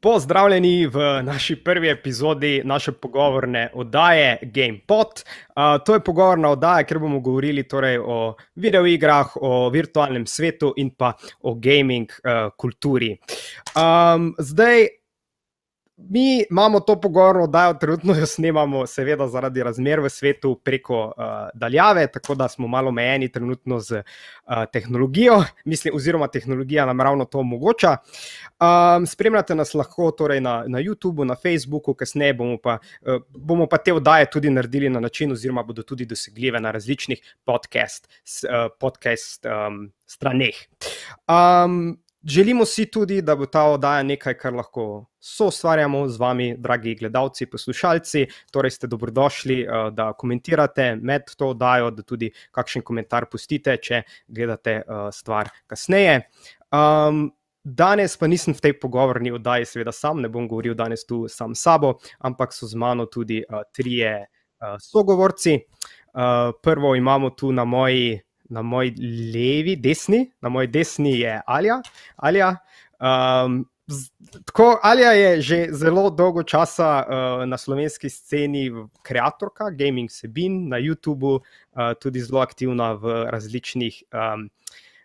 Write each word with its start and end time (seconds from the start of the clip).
Pozdravljeni 0.00 0.86
v 0.86 1.22
naši 1.22 1.56
prvi 1.56 1.88
epizodi 1.90 2.62
naše 2.64 2.92
pogovorne 2.92 3.70
oddaje 3.74 4.38
GamePod. 4.42 5.06
Uh, 5.48 5.84
to 5.86 5.94
je 5.94 6.00
pogovorna 6.00 6.50
oddaja, 6.50 6.84
kjer 6.86 6.98
bomo 6.98 7.20
govorili 7.20 7.62
torej 7.68 7.98
o 7.98 8.36
videoigrah, 8.54 9.36
o 9.36 9.68
virtualnem 9.70 10.26
svetu 10.26 10.72
in 10.76 10.90
pa 10.90 11.12
o 11.42 11.54
gaming 11.54 12.10
uh, 12.10 12.52
kulturi. 12.56 13.16
Um, 13.74 14.34
zdaj, 14.38 14.86
Mi 16.00 16.44
imamo 16.50 16.80
to 16.80 17.00
pogovorno 17.00 17.44
oddajo, 17.44 17.74
trenutno 17.74 18.14
jo 18.14 18.26
snemamo, 18.26 18.86
seveda, 18.86 19.26
zaradi 19.28 19.62
razmer 19.62 20.00
v 20.00 20.08
svetu 20.08 20.60
preko 20.64 21.00
uh, 21.06 21.24
daljave, 21.54 22.06
tako 22.12 22.34
da 22.34 22.48
smo 22.48 22.68
malo 22.68 22.88
omejeni 22.88 23.32
trenutno 23.32 23.80
z 23.80 23.92
uh, 23.98 24.62
tehnologijo, 24.72 25.42
mislim, 25.64 25.94
oziroma 25.94 26.28
tehnologija 26.28 26.86
nam 26.86 27.00
ravno 27.00 27.24
to 27.24 27.38
omogoča. 27.38 27.96
Um, 28.60 29.06
spremljate 29.06 29.54
nas 29.54 29.74
lahko 29.74 30.10
torej 30.10 30.40
na, 30.40 30.64
na 30.66 30.78
YouTubu, 30.78 31.24
na 31.24 31.34
Facebooku, 31.34 31.94
kasneje 31.94 32.34
bomo 32.34 32.58
pa, 32.62 32.78
uh, 33.02 33.22
bomo 33.28 33.66
pa 33.66 33.78
te 33.78 33.92
oddaje 33.92 34.30
tudi 34.30 34.50
naredili 34.50 34.88
na 34.88 35.00
način, 35.00 35.32
oziroma 35.32 35.62
bodo 35.62 35.82
tudi 35.82 36.06
dosegljive 36.06 36.60
na 36.60 36.70
različnih 36.70 37.36
podcast, 37.44 38.08
uh, 38.44 38.70
podcast 38.80 39.46
um, 39.46 39.90
straneh. 40.06 40.54
Um, 41.28 41.98
Želimo 42.28 42.64
si 42.64 42.90
tudi, 42.90 43.22
da 43.22 43.36
bo 43.36 43.46
ta 43.46 43.62
oddaja 43.64 44.02
nekaj, 44.02 44.34
kar 44.36 44.52
lahko 44.52 44.82
soustvarjamo 45.20 46.02
z 46.08 46.20
vami, 46.20 46.48
dragi 46.58 46.92
gledalci, 46.94 47.46
poslušalci. 47.46 48.26
Torej, 48.52 48.70
ste 48.70 48.86
dobrodošli, 48.86 49.60
eh, 49.62 49.90
da 49.90 50.12
komentirate 50.12 50.96
med 51.00 51.22
to 51.36 51.48
oddajo, 51.54 51.90
da 51.90 52.02
tudi 52.02 52.28
kakšen 52.52 52.84
komentar 52.84 53.26
pustite, 53.32 53.76
če 53.76 54.02
gledate 54.28 54.70
eh, 54.70 55.08
stvar 55.12 55.48
kasneje. 55.66 56.20
Um, 56.68 57.30
danes 57.64 58.16
pa 58.16 58.28
nisem 58.28 58.54
v 58.54 58.60
tej 58.60 58.76
pogovorni 58.80 59.32
oddaji, 59.32 59.64
seveda 59.64 59.92
sam, 59.92 60.20
ne 60.20 60.28
bom 60.28 60.48
govoril 60.48 60.76
danes 60.76 61.06
tu 61.08 61.24
sam 61.32 61.54
s 61.54 61.64
sabo, 61.64 61.94
ampak 62.20 62.52
so 62.52 62.68
z 62.68 62.76
mano 62.76 63.06
tudi 63.06 63.40
uh, 63.40 63.64
trije 63.72 64.12
uh, 64.20 64.76
sogovorci. 64.76 65.56
Uh, 66.12 66.52
prvo 66.62 66.94
imamo 66.94 67.30
tu 67.30 67.52
na 67.52 67.64
moji 67.64 68.20
na 68.48 68.62
moji 68.62 68.94
levi, 69.34 69.76
desni, 69.76 70.30
na 70.40 70.48
moji 70.48 70.66
desni 70.66 71.18
je 71.20 71.40
Alja. 71.46 71.80
Alja. 72.16 72.56
Um, 73.00 73.64
tako, 74.44 74.78
Alja 74.82 75.12
je 75.12 75.40
že 75.40 75.58
zelo 75.72 76.10
dolgo 76.10 76.42
časa 76.42 77.04
uh, 77.04 77.46
na 77.46 77.58
slovenski 77.58 78.10
sceni, 78.10 78.70
ustvarjalka 78.70 79.70
gaming 79.70 80.10
sebin 80.10 80.68
na 80.68 80.76
YouTubu, 80.76 81.40
uh, 81.40 81.92
tudi 82.00 82.20
zelo 82.20 82.40
aktivna 82.40 82.92
v 82.92 83.24
različnih 83.30 84.02
um, 84.12 84.48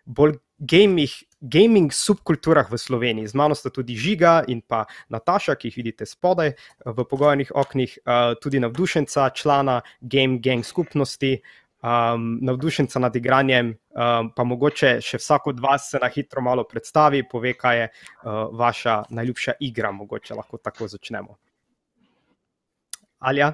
bolj 0.04 0.38
gaming, 0.58 1.08
gaming 1.40 1.92
subkulturah 1.92 2.70
v 2.70 2.78
Sloveniji. 2.78 3.28
Z 3.28 3.34
mano 3.34 3.54
sta 3.54 3.70
tudi 3.70 3.96
Žiga 3.96 4.44
in 4.48 4.60
pa 4.60 4.84
Nataša, 5.08 5.56
ki 5.56 5.68
jih 5.68 5.76
vidite 5.76 6.06
spodaj 6.06 6.54
v 6.84 7.04
pogojenih 7.04 7.52
oknih, 7.54 7.98
uh, 8.04 8.36
tudi 8.40 8.60
navdušenca, 8.60 9.30
člana 9.34 9.80
Game 10.00 10.38
Gang 10.38 10.64
skupnosti 10.64 11.40
um, 11.84 12.38
navdušenca 12.42 12.98
nad 12.98 13.16
igranjem, 13.16 13.74
um, 13.92 14.30
pa 14.36 14.44
mogoče 14.44 14.96
še 15.04 15.20
vsak 15.20 15.46
od 15.52 15.60
vas 15.60 15.90
se 15.90 16.00
na 16.02 16.08
hitro 16.08 16.42
malo 16.42 16.64
predstavi, 16.68 17.24
pove, 17.28 17.52
kaj 17.58 17.80
je 17.80 17.88
uh, 17.90 18.32
vaša 18.52 19.02
najljubša 19.10 19.58
igra. 19.60 19.92
Mogoče 19.92 20.34
lahko 20.34 20.58
tako 20.58 20.88
začnemo. 20.88 21.36
Alja? 23.24 23.52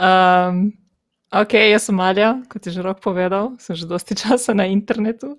Um, 0.00 0.60
ok, 1.32 1.54
jaz 1.54 1.88
sem 1.88 2.00
Alja, 2.00 2.34
kot 2.48 2.66
je 2.66 2.72
že 2.72 2.84
rok 2.84 3.00
povedal, 3.04 3.54
sem 3.60 3.76
že 3.76 3.88
dosti 3.88 4.16
časa 4.24 4.54
na 4.56 4.68
internetu. 4.68 5.38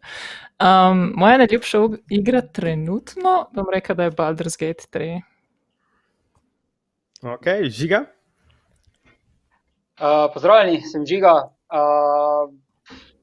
Um, 0.62 1.12
moja 1.18 1.38
najljubša 1.42 1.86
igra 2.10 2.42
trenutno, 2.42 3.48
bom 3.54 3.70
rekel, 3.74 3.98
da 3.98 4.10
je 4.10 4.18
Baldur's 4.18 4.58
Gate 4.58 4.90
3. 4.90 5.22
Ok, 7.24 7.48
žiga. 7.70 8.04
Pozdravljeni, 10.00 10.82
sem 10.90 11.06
Žiga. 11.06 11.34
Uh, 11.74 12.50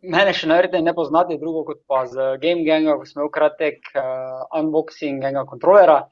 mene 0.02 0.32
še 0.34 0.48
naredite 0.50 0.80
ne 0.82 0.94
poznate, 0.94 1.38
drugo 1.40 1.64
kot 1.66 1.82
pa 1.90 2.04
z 2.06 2.36
Game 2.42 2.64
Ganga, 2.66 2.96
ko 2.98 3.06
smo 3.06 3.24
imeli 3.24 3.34
kratek 3.34 3.90
uh, 3.94 4.44
unboxing 4.60 5.18
enega 5.18 5.44
kontrolera. 5.48 6.04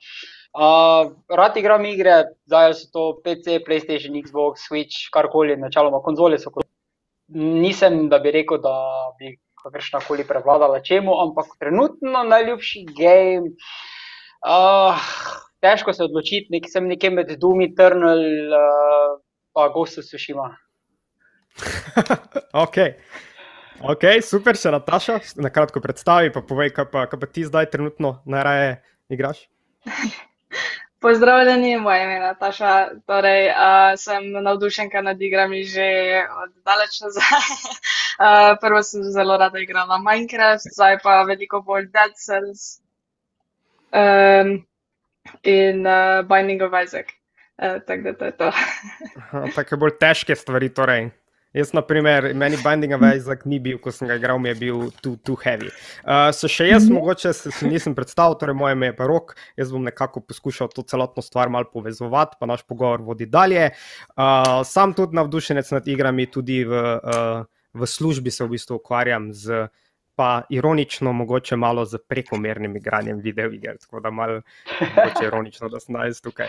Uh, 0.58 1.12
rad 1.30 1.56
igram 1.60 1.84
igre, 1.86 2.16
zdaj 2.48 2.74
so 2.74 2.88
to 2.94 3.04
PC, 3.22 3.60
PlayStation, 3.66 4.16
Xbox, 4.18 4.66
Switch, 4.66 5.06
karkoli, 5.14 5.56
načeloma 5.60 6.02
konzole 6.04 6.40
so. 6.42 6.50
Nisem, 7.28 8.06
da 8.08 8.18
bi 8.24 8.32
rekel, 8.32 8.58
da 8.64 8.72
bi 9.18 9.34
kakršna 9.62 10.00
koli 10.06 10.24
prevladala 10.24 10.80
čemu, 10.80 11.12
ampak 11.26 11.58
trenutno 11.60 12.22
najljubši 12.24 12.86
game. 12.96 13.52
Uh, 14.42 14.96
težko 15.60 15.92
se 15.92 16.06
odločiti, 16.06 16.48
nek 16.54 16.70
sem 16.72 16.88
nekje 16.88 17.10
med 17.12 17.34
Doom 17.38 17.60
Eternal. 17.66 18.22
Uh, 18.48 19.18
pa 19.58 19.68
gostu 19.74 20.02
sušima. 20.02 20.56
ok. 22.64 22.76
Ok, 23.90 24.04
super, 24.22 24.54
še 24.58 24.70
Nataša, 24.70 25.18
na 25.42 25.50
kratko 25.50 25.82
predstavi, 25.82 26.30
pa 26.34 26.42
povej, 26.46 26.70
kaj 26.76 26.86
pa, 26.92 27.02
kaj 27.10 27.18
pa 27.18 27.26
ti 27.26 27.46
zdaj 27.46 27.66
trenutno 27.74 28.20
najraje 28.22 28.76
igraš. 29.10 29.42
Pozdravljeni, 31.02 31.76
moje 31.82 32.04
ime 32.04 32.14
je 32.16 32.22
Nataša. 32.22 32.72
Torej, 33.06 33.50
uh, 33.50 33.98
sem 33.98 34.30
navdušenka 34.46 35.02
nad 35.02 35.22
igrami 35.22 35.64
že 35.66 35.90
od 36.42 36.54
daleč 36.66 37.02
nazaj. 37.02 37.50
uh, 38.22 38.54
prvo 38.62 38.82
sem 38.82 39.10
zelo 39.10 39.38
rada 39.42 39.58
igrala 39.58 39.98
Minecraft, 39.98 40.70
zdaj 40.78 41.02
pa 41.02 41.22
veliko 41.26 41.62
bolj 41.66 41.90
Dead 41.94 42.14
Cells 42.14 42.78
um, 43.90 44.58
in 45.42 45.86
uh, 45.86 46.22
Binding 46.26 46.62
of 46.62 46.74
Isaac. 46.74 47.17
Uh, 47.58 47.80
tako 47.86 48.02
da 48.02 48.12
to 48.12 48.24
je 48.24 48.36
to. 48.36 48.52
Tako 49.54 49.76
bolj 49.76 49.98
težke 50.00 50.36
stvari. 50.36 50.68
Torej. 50.74 51.10
Jaz, 51.56 51.72
na 51.72 51.80
primer, 51.80 52.34
meni 52.36 52.58
Binding 52.60 52.92
of 52.92 53.00
Isaac 53.16 53.46
ni 53.48 53.56
bil, 53.58 53.78
ko 53.80 53.88
sem 53.90 54.04
ga 54.10 54.18
igral, 54.18 54.36
mi 54.38 54.50
je 54.50 54.56
bil 54.60 54.82
too, 55.00 55.16
too 55.24 55.34
heavy. 55.40 55.70
Uh, 56.04 56.28
so 56.28 56.44
še 56.44 56.68
jaz, 56.68 56.84
mm 56.84 56.90
-hmm. 56.90 57.00
mogoče 57.00 57.32
se, 57.32 57.50
se 57.50 57.66
nisem 57.66 57.94
predstavil, 57.94 58.36
torej 58.38 58.54
moje 58.54 58.76
ime 58.76 58.86
je 58.86 58.96
pa 58.96 59.06
rok, 59.06 59.34
jaz 59.56 59.72
bom 59.72 59.82
nekako 59.82 60.20
poskušal 60.20 60.68
to 60.68 60.82
celotno 60.82 61.22
stvar 61.22 61.48
malo 61.48 61.64
povezovati, 61.72 62.36
pa 62.40 62.46
naš 62.46 62.62
pogovor 62.62 63.00
vodi 63.00 63.26
dalje. 63.26 63.70
Uh, 64.16 64.60
sam 64.64 64.92
tudi 64.92 65.16
navdušenec 65.16 65.70
nad 65.70 65.88
igrami, 65.88 66.26
tudi 66.26 66.64
v, 66.64 66.72
uh, 66.72 67.44
v 67.74 67.86
službi 67.86 68.30
se 68.30 68.44
v 68.44 68.48
bistvu 68.48 68.76
ukvarjam 68.76 69.32
z 69.32 69.68
pa 70.18 70.42
ironično, 70.50 71.12
mogoče 71.12 71.56
malo 71.56 71.84
z 71.84 71.98
prekomernim 72.08 72.76
igranjem 72.76 73.20
videoiger, 73.22 73.76
tako 73.78 74.00
da 74.00 74.10
malo 74.10 74.40
ironično, 75.26 75.68
da 75.68 75.78
sem 75.80 75.94
danes 75.94 76.18
tukaj. 76.20 76.48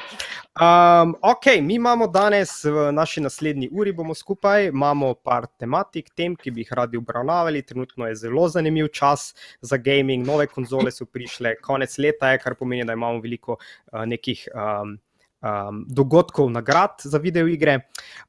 Um, 0.57 1.13
ok, 1.22 1.46
mi 1.62 1.75
imamo 1.75 2.07
danes 2.07 2.63
v 2.66 2.88
naši 2.91 3.22
naslednji 3.22 3.69
uri, 3.72 3.94
bomo 3.94 4.16
skupaj, 4.18 4.72
imamo 4.72 5.13
par 5.13 5.46
tematik, 5.59 6.09
tem, 6.18 6.34
ki 6.35 6.52
bi 6.52 6.66
jih 6.66 6.72
radi 6.81 6.97
obravnavali. 6.97 7.62
Trenutno 7.62 8.07
je 8.09 8.16
zelo 8.24 8.47
zanimiv 8.50 8.88
čas 8.88 9.35
za 9.62 9.78
gaming, 9.78 10.25
nove 10.25 10.47
konzole 10.50 10.91
so 10.91 11.06
prišle, 11.06 11.53
konec 11.62 11.94
leta 12.01 12.34
je, 12.34 12.41
kar 12.41 12.57
pomeni, 12.57 12.90
da 12.90 12.97
imamo 12.97 13.22
veliko 13.22 13.59
uh, 13.59 14.01
nekih. 14.06 14.47
Um, 14.56 14.97
Um, 15.40 15.86
dogodkov, 15.88 16.50
nagrad 16.51 17.00
za 17.00 17.18
videoigre. 17.18 17.78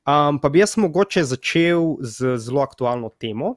Um, 0.07 0.37
pa 0.39 0.49
bi 0.49 0.61
jaz 0.61 0.77
mogoče 0.79 1.25
začel 1.27 1.97
z 2.07 2.37
zelo 2.39 2.63
aktualno 2.63 3.11
temo. 3.19 3.57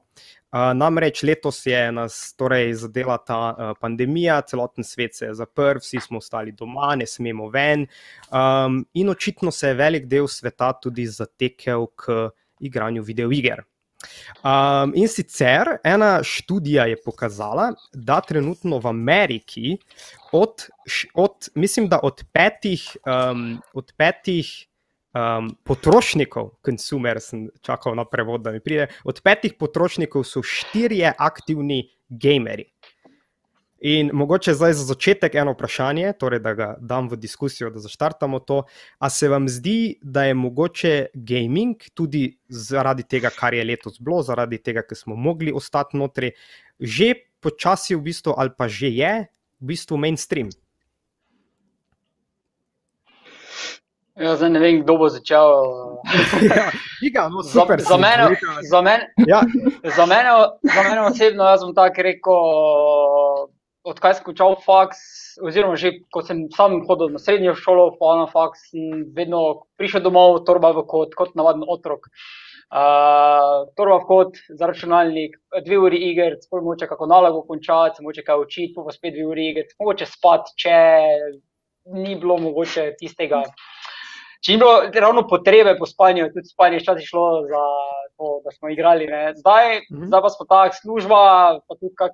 Namreč 0.54 1.22
letos 1.22 1.66
je 1.66 1.92
nas 1.92 2.34
torej 2.38 2.74
zadela 2.78 3.18
ta 3.18 3.38
uh, 3.50 3.72
pandemija, 3.80 4.40
celoten 4.46 4.84
svet 4.84 5.16
se 5.16 5.26
je 5.26 5.34
zaprl, 5.34 5.80
vsi 5.82 6.00
smo 6.00 6.18
ostali 6.22 6.52
doma, 6.52 6.94
ne 6.94 7.06
smemo 7.06 7.48
ven. 7.50 7.86
Um, 8.30 8.84
in 8.94 9.10
očitno 9.10 9.50
se 9.50 9.72
je 9.72 9.74
velik 9.74 10.06
del 10.06 10.28
sveta 10.30 10.72
tudi 10.78 11.06
zatekel 11.06 11.86
k 11.96 12.28
igranju 12.60 13.02
videoiger. 13.02 13.64
Um, 14.44 14.92
in 14.94 15.08
sicer 15.08 15.78
ena 15.84 16.20
študija 16.22 16.84
je 16.86 17.00
pokazala, 17.02 17.72
da 17.92 18.20
trenutno 18.20 18.78
v 18.78 18.86
Ameriki 18.92 19.78
od, 20.32 20.68
od 21.14 21.48
mislim, 21.54 21.88
da 21.88 21.98
od 22.02 22.22
petih, 22.32 22.96
um, 23.06 23.58
od 23.72 23.92
petih 23.96 24.52
um, 25.14 25.54
potrošnikov, 25.64 26.50
konsumer, 26.64 27.20
sem 27.22 27.48
čakal 27.62 27.94
na 27.94 28.04
prevod, 28.04 28.42
da 28.42 28.52
mi 28.52 28.60
pride. 28.60 28.90
Od 29.04 29.20
petih 29.24 29.54
potrošnikov 29.58 30.26
so 30.28 30.42
štirje 30.42 31.14
aktivni 31.18 31.84
gameri. 32.08 32.68
In 33.84 34.08
mogoče 34.16 34.54
zdaj 34.56 34.72
za 34.72 34.84
začetek 34.88 35.34
eno 35.36 35.52
vprašanje, 35.52 36.14
torej 36.16 36.40
da 36.40 36.54
ga 36.56 36.68
dam 36.80 37.10
v 37.10 37.18
diskusijo, 37.20 37.68
da 37.70 37.82
zaštartamo 37.84 38.38
to. 38.40 38.62
A 38.98 39.10
se 39.10 39.28
vam 39.28 39.48
zdi, 39.48 39.98
da 40.00 40.24
je 40.24 40.34
mogoče 40.34 40.94
gaming 41.14 41.76
tudi 41.94 42.38
zaradi 42.48 43.04
tega, 43.04 43.28
kar 43.30 43.54
je 43.54 43.64
letos 43.64 44.00
bilo, 44.00 44.22
zaradi 44.24 44.58
tega, 44.58 44.86
ker 44.88 44.96
smo 44.96 45.16
mogli 45.16 45.52
ostati 45.52 46.00
notri, 46.00 46.32
že 46.80 47.12
počasi 47.44 47.94
v 47.94 48.06
bistvu, 48.08 48.32
ali 48.40 48.56
pa 48.56 48.70
že 48.72 48.88
je 48.88 49.12
v 49.60 49.66
bistvu 49.68 50.00
mainstream? 50.00 50.48
Ja, 54.14 54.36
zdaj 54.38 54.50
ne 54.54 54.60
vem, 54.62 54.76
kdo 54.84 54.94
bo 54.94 55.08
začel. 55.10 55.42
ja, 57.14 57.26
no, 57.28 57.42
super, 57.42 57.80
za, 57.82 57.88
za, 57.88 57.96
mene, 57.98 58.28
za, 58.70 58.80
mene, 58.82 59.10
ja. 59.26 59.40
za, 59.96 60.06
mene, 60.06 60.30
za 60.62 60.82
mene 60.86 61.00
osebno, 61.08 61.48
jaz 61.50 61.64
bom 61.66 61.74
tako 61.74 62.04
rekel, 62.06 62.38
odkaj 63.90 64.14
sem 64.14 64.28
končal 64.28 64.54
faks, 64.62 65.02
oziroma 65.42 65.74
že 65.74 65.96
ko 66.14 66.22
sem 66.22 66.46
sam 66.54 66.78
hodil 66.86 67.10
na 67.10 67.18
srednjo 67.18 67.56
šolo, 67.58 67.88
pa 67.98 68.14
na 68.22 68.30
faks, 68.30 68.70
sem 68.70 69.02
vedno 69.18 69.66
prišel 69.82 70.06
domov, 70.06 70.44
torba 70.46 70.70
v 70.78 70.86
kot, 70.86 71.18
kot 71.18 71.34
navaden 71.34 71.66
otrok. 71.66 72.06
Uh, 72.70 73.66
torba 73.74 73.98
v 73.98 74.06
kot 74.06 74.38
za 74.46 74.70
računalnik, 74.70 75.34
dve 75.66 75.82
uri 75.90 75.98
iger, 76.14 76.38
sploh 76.38 76.62
moče 76.62 76.86
kako 76.86 77.10
nalogo 77.10 77.42
končati, 77.50 78.02
moče 78.06 78.22
kaj 78.22 78.46
učiti, 78.46 78.78
pa 78.78 78.94
spet 78.94 79.18
dve 79.18 79.26
uri 79.26 79.50
iger, 79.50 79.70
moče 79.82 80.06
spati, 80.06 80.54
če 80.54 80.78
ni 81.98 82.14
bilo 82.14 82.38
mogoče 82.38 82.92
tistega. 83.02 83.42
Če 84.44 84.52
ni 84.52 84.60
bilo 84.60 84.74
ravno 85.00 85.24
potrebe 85.28 85.72
po 85.78 85.86
spanju, 85.88 86.28
tudi 86.34 86.50
spanje 86.50 86.76
je 86.76 86.84
včasih 86.84 87.06
šlo 87.08 87.26
za 87.48 87.62
to, 88.16 88.40
da 88.44 88.52
smo 88.52 88.68
igrali. 88.68 89.06
Ne. 89.08 89.32
Zdaj, 89.40 89.78
mm 89.78 89.96
-hmm. 89.96 90.06
zdaj 90.06 90.20
pa 90.22 90.30
smo 90.30 90.46
tako 90.46 90.76
služba, 90.82 91.20
pa 91.68 91.74
tudi 91.80 91.94
kak 91.96 92.12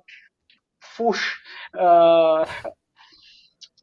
fuš. 0.95 1.19
Uh, 1.75 2.47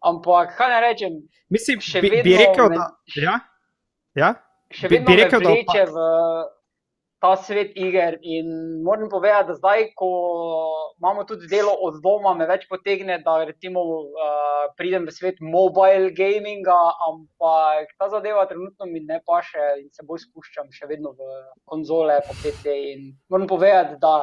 ampak, 0.00 0.56
kaj 0.56 0.70
ne 0.74 0.80
rečem? 0.80 1.12
Mislim, 1.48 1.80
še 1.80 2.00
bi, 2.00 2.10
bi 2.24 2.36
rekel, 2.36 2.68
da 2.68 2.88
ja? 3.16 3.38
Ja? 4.14 4.34
Še 4.70 4.88
vedno 4.88 5.06
bi, 5.06 5.16
bi 5.16 5.22
rekel, 5.22 5.40
da 5.40 5.52
v 5.92 6.57
ta 7.20 7.36
svet 7.36 7.72
iger. 7.74 8.18
In 8.22 8.82
moram 8.82 9.08
povedati, 9.10 9.48
da 9.48 9.54
zdaj, 9.54 9.88
ko 9.98 10.10
imamo 10.98 11.24
tudi 11.24 11.48
delo 11.50 11.72
od 11.86 11.98
doma, 12.02 12.34
me 12.34 12.46
več 12.46 12.68
potegne, 12.70 13.18
da 13.24 13.40
recimo, 13.48 13.82
uh, 13.82 14.68
pridem 14.78 15.06
v 15.08 15.14
svet 15.14 15.40
mobile 15.42 16.12
gaminga, 16.14 16.78
ampak 17.08 17.90
ta 17.98 18.08
zadeva 18.12 18.46
trenutno 18.50 18.86
mi 18.86 19.02
ne 19.06 19.18
paše 19.26 19.66
in 19.82 19.90
se 19.90 20.06
bolj 20.06 20.24
spuščam 20.28 20.70
še 20.74 20.86
vedno 20.90 21.14
v 21.18 21.42
konzole, 21.66 22.20
pa 22.26 22.38
PC. 22.38 22.78
In 22.94 23.10
moram 23.30 23.50
povedati, 23.50 23.98
da 24.02 24.22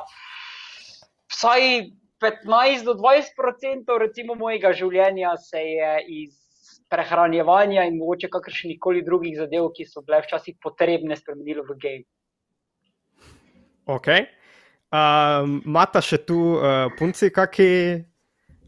vsaj 1.35 1.91
15 2.23 2.87
do 2.87 2.95
20 2.95 3.35
odstotkov 3.43 3.99
recimo 3.99 4.39
mojega 4.39 4.71
življenja 4.71 5.35
se 5.37 5.59
je 5.59 5.93
iz 6.23 6.41
prehranjevanja 6.89 7.83
in 7.89 7.97
mogoče 7.99 8.29
kakršnih 8.31 8.79
koli 8.79 9.03
drugih 9.03 9.35
zadev, 9.37 9.71
ki 9.75 9.87
so 9.89 10.03
bile 10.05 10.21
včasih 10.23 10.55
potrebne, 10.63 11.17
spremenilo 11.19 11.65
v 11.67 11.75
game. 11.81 12.05
Ok. 13.85 14.09
Um, 14.95 15.59
Mata 15.65 16.01
še 16.01 16.21
tu 16.25 16.37
uh, 16.55 16.87
punci, 16.97 17.29
kaki 17.33 17.69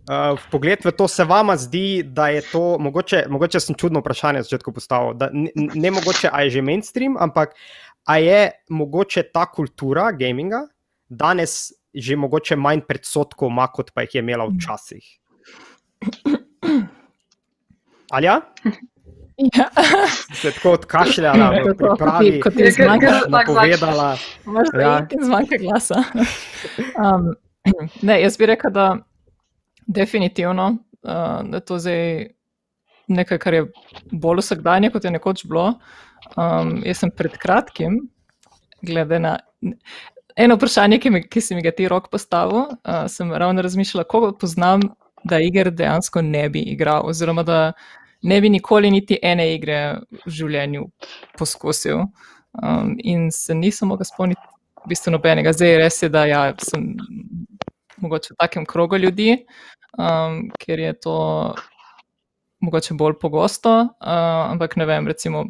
uh, 0.10 0.48
pogled 0.52 0.84
v 0.86 0.94
to, 0.98 1.08
se 1.10 1.26
vama 1.28 1.56
zdi, 1.58 2.04
da 2.04 2.30
je 2.34 2.44
to, 2.52 2.64
mogoče, 2.82 3.26
mogoče 3.32 3.62
sem 3.64 3.78
čudno 3.80 4.02
vprašanje 4.04 4.42
na 4.42 4.48
začetku 4.48 4.74
postavil, 4.76 5.16
da 5.18 5.30
ne, 5.34 5.52
ne 5.56 5.94
mogoče, 5.94 6.30
a 6.32 6.44
je 6.46 6.58
že 6.58 6.66
mainstream, 6.66 7.18
ampak 7.20 7.56
a 8.08 8.18
je 8.24 8.42
mogoče 8.70 9.28
ta 9.34 9.46
kultura 9.52 10.12
gaminga 10.16 10.66
danes 11.10 11.74
že 11.98 12.16
mogoče 12.16 12.56
manj 12.60 12.84
predsotkov 12.86 13.50
ima, 13.50 13.66
kot 13.74 13.90
pa 13.96 14.04
jih 14.06 14.16
je 14.16 14.22
imela 14.22 14.46
včasih. 14.46 15.06
Ali 18.14 18.30
ja? 18.30 18.42
Ja. 19.38 19.70
Se 20.34 20.52
tako 20.52 20.72
odkašljala, 20.72 21.38
da 21.38 21.56
je 21.56 21.96
pravi, 21.98 22.40
kot 22.42 22.60
je 22.60 22.72
zmanjka, 22.72 23.22
povedala. 23.46 24.18
Možda 24.46 24.82
ja. 24.82 25.08
je 25.12 25.26
zmanjka 25.26 25.56
glasa. 25.62 26.04
Um, 26.98 27.36
ne, 28.02 28.22
jaz 28.22 28.38
bi 28.38 28.46
rekel, 28.46 28.72
da 28.72 28.98
definitivno, 29.88 30.68
uh, 31.04 31.50
da 31.50 31.60
to 31.60 31.78
zdaj 31.80 32.28
nekaj, 33.08 33.38
kar 33.38 33.54
je 33.54 33.66
bolj 34.12 34.42
vsakdanje, 34.42 34.90
kot 34.90 35.06
je 35.06 35.12
nekoč 35.12 35.46
bilo. 35.46 35.68
Um, 36.34 36.82
jaz 36.86 37.04
sem 37.04 37.14
pred 37.14 37.38
kratkim, 37.38 38.08
glede 38.82 39.20
na 39.20 39.38
eno 40.36 40.58
vprašanje, 40.58 40.98
ki, 41.00 41.14
mi, 41.14 41.22
ki 41.30 41.42
si 41.42 41.56
mi 41.56 41.62
ga 41.62 41.72
ti 41.78 41.88
rok 41.88 42.10
postavil, 42.10 42.74
uh, 42.74 43.06
sem 43.08 43.30
ravno 43.34 43.62
razmišljala, 43.62 44.10
koga 44.10 44.34
poznam, 44.34 44.82
da 45.24 45.40
iger 45.40 45.70
dejansko 45.72 46.22
ne 46.26 46.50
bi 46.50 46.66
igral, 46.74 47.06
oziroma 47.06 47.44
da 47.44 47.62
ne 48.24 48.42
bi 48.42 48.50
nikoli 48.50 48.92
niti 48.92 49.20
ene 49.22 49.50
igre 49.54 49.80
v 50.26 50.34
življenju 50.40 50.88
poskusil. 51.38 52.06
Um, 52.58 52.96
in 53.04 53.28
se 53.32 53.54
nisem 53.54 53.92
mogel 53.92 54.08
spomniti 54.10 54.42
bistveno 54.88 55.18
nobenega. 55.18 55.54
Zdaj 55.54 55.76
res 55.78 56.02
je, 56.02 56.10
da 56.10 56.26
ja, 56.26 56.42
sem 56.64 56.96
mogoče 58.02 58.34
v 58.34 58.38
takem 58.40 58.66
krogu 58.66 58.98
ljudi, 58.98 59.44
um, 59.98 60.48
ker 60.62 60.80
je 60.80 60.94
to 61.02 61.18
mogoče 62.64 62.98
bolj 62.98 63.18
pogosto, 63.22 63.74
uh, 63.86 64.44
ampak 64.48 64.78
ne 64.80 64.88
vem, 64.90 65.08
recimo 65.08 65.44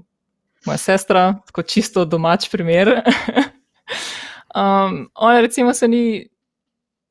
moja 0.68 0.82
sestra, 0.82 1.30
kot 1.56 1.70
čisto 1.72 2.06
domač 2.06 2.50
primer. 2.52 2.98
Um, 4.58 5.10
ona, 5.14 5.42
recimo, 5.42 5.74
se 5.74 5.88
ni, 5.88 6.30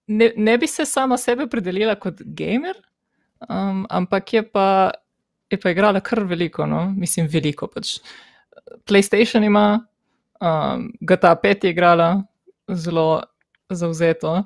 ne, 0.06 0.32
ne 0.36 0.58
bi 0.58 0.66
se 0.66 0.84
sama 0.84 1.14
sebe 1.16 1.44
opredelila 1.46 1.94
kot 1.94 2.18
gamer, 2.26 2.74
um, 3.48 3.84
ampak 3.90 4.32
je 4.32 4.42
pa, 4.42 4.90
je 5.50 5.60
pa 5.60 5.70
igrala 5.70 6.00
kar 6.00 6.24
veliko, 6.24 6.66
no? 6.66 6.90
mislim, 6.96 7.28
veliko. 7.30 7.68
Pač. 7.72 7.98
PlayStation 8.88 9.44
ima, 9.44 9.86
um, 10.40 10.90
GTA 11.00 11.36
5 11.42 11.64
je 11.64 11.70
igrala 11.70 12.22
zelo 12.68 13.22
zauzeto, 13.70 14.42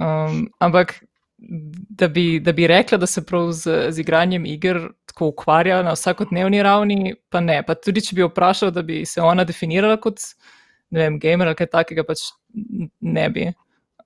um, 0.00 0.46
ampak 0.58 1.02
da 1.98 2.08
bi, 2.08 2.40
da 2.40 2.52
bi 2.52 2.66
rekla, 2.66 2.98
da 2.98 3.06
se 3.06 3.24
prav 3.26 3.50
z, 3.52 3.90
z 3.90 4.00
igranjem 4.00 4.46
iger 4.46 4.88
tako 5.06 5.32
ukvarja 5.32 5.82
na 5.82 5.92
vsakodnevni 5.92 6.62
ravni, 6.62 7.14
pa 7.28 7.40
ne. 7.40 7.62
Pa 7.66 7.74
tudi, 7.74 8.00
če 8.00 8.16
bi 8.16 8.24
vprašal, 8.24 8.70
da 8.70 8.82
bi 8.86 9.02
se 9.06 9.20
ona 9.20 9.44
definirala 9.44 9.98
kot 10.00 10.22
vem, 10.92 11.18
gamer 11.18 11.50
ali 11.50 11.58
kaj 11.58 11.70
takega, 11.72 12.04
pač 12.06 12.28
ne 13.00 13.28
bi. 13.32 13.48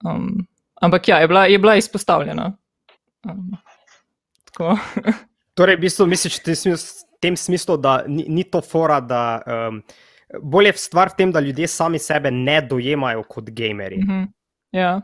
Um, 0.07 0.47
ampak 0.83 1.09
ja, 1.09 1.21
je 1.23 1.29
bila, 1.29 1.47
je 1.51 1.59
bila 1.59 1.77
izpostavljena. 1.77 2.51
Um, 3.29 3.57
torej, 5.57 5.79
v 5.79 5.87
bistvu, 5.87 6.07
misliš 6.11 6.39
v 6.45 6.77
tem 7.21 7.37
smislu, 7.37 7.79
da 7.81 8.03
ni, 8.07 8.27
ni 8.29 8.45
to 8.45 8.61
fora, 8.61 9.01
da 9.01 9.41
um, 9.43 9.81
bolje 10.43 10.75
je 10.75 10.85
stvar 10.85 11.11
v 11.15 11.19
tem, 11.19 11.33
da 11.33 11.41
ljudje 11.41 11.69
sami 11.73 11.99
sebe 11.99 12.31
ne 12.31 12.61
dojemajo 12.63 13.25
kot 13.29 13.51
gameri. 13.51 13.97
Mm 13.97 14.09
-hmm. 14.09 14.27
Ja. 14.73 14.95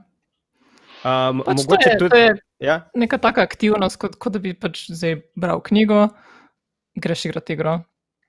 Um, 1.02 1.42
pač 1.46 1.56
mogoče 1.56 1.84
to 1.84 1.90
je, 1.90 1.98
tudi. 1.98 2.10
To 2.10 2.16
je 2.16 2.36
ja? 2.58 2.90
neka 2.94 3.18
taka 3.18 3.42
aktivnost, 3.42 3.96
kot, 3.96 4.16
kot 4.16 4.32
da 4.32 4.38
bi 4.38 4.54
pač 4.54 4.86
zdaj 4.90 5.20
bral 5.34 5.60
knjigo, 5.60 6.08
greš 6.94 7.24
igrati 7.24 7.52
igro. 7.52 7.80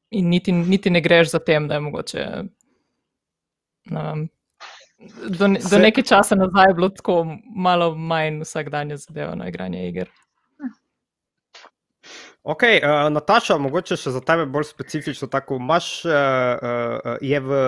In 0.09 0.29
niti, 0.29 0.51
niti 0.51 0.89
ne 0.89 1.01
greš 1.01 1.31
za 1.31 1.39
tem, 1.39 1.67
da 1.67 1.73
je 1.73 1.79
mogoče 1.79 2.43
Um, 3.91 4.29
do, 5.29 5.47
do 5.71 5.79
nekaj 5.79 6.03
časa 6.03 6.35
nazaj 6.35 6.69
je 6.69 6.73
bilo 6.73 6.89
tako 6.89 7.25
malo 7.55 7.95
manj 7.95 8.39
vsakdanje 8.41 8.97
zadeva 8.97 9.35
na 9.35 9.47
igranje 9.47 9.87
iger. 9.89 10.09
Ok, 12.43 12.63
uh, 12.67 13.07
Nataša, 13.15 13.55
mogoče 13.57 13.95
še 13.95 14.11
za 14.11 14.19
tebe 14.19 14.43
bolj 14.51 14.65
specifično. 14.67 15.29
Tako, 15.31 15.61
imaš, 15.63 15.85
uh, 16.03 17.13
uh, 17.15 17.37
v, 17.47 17.61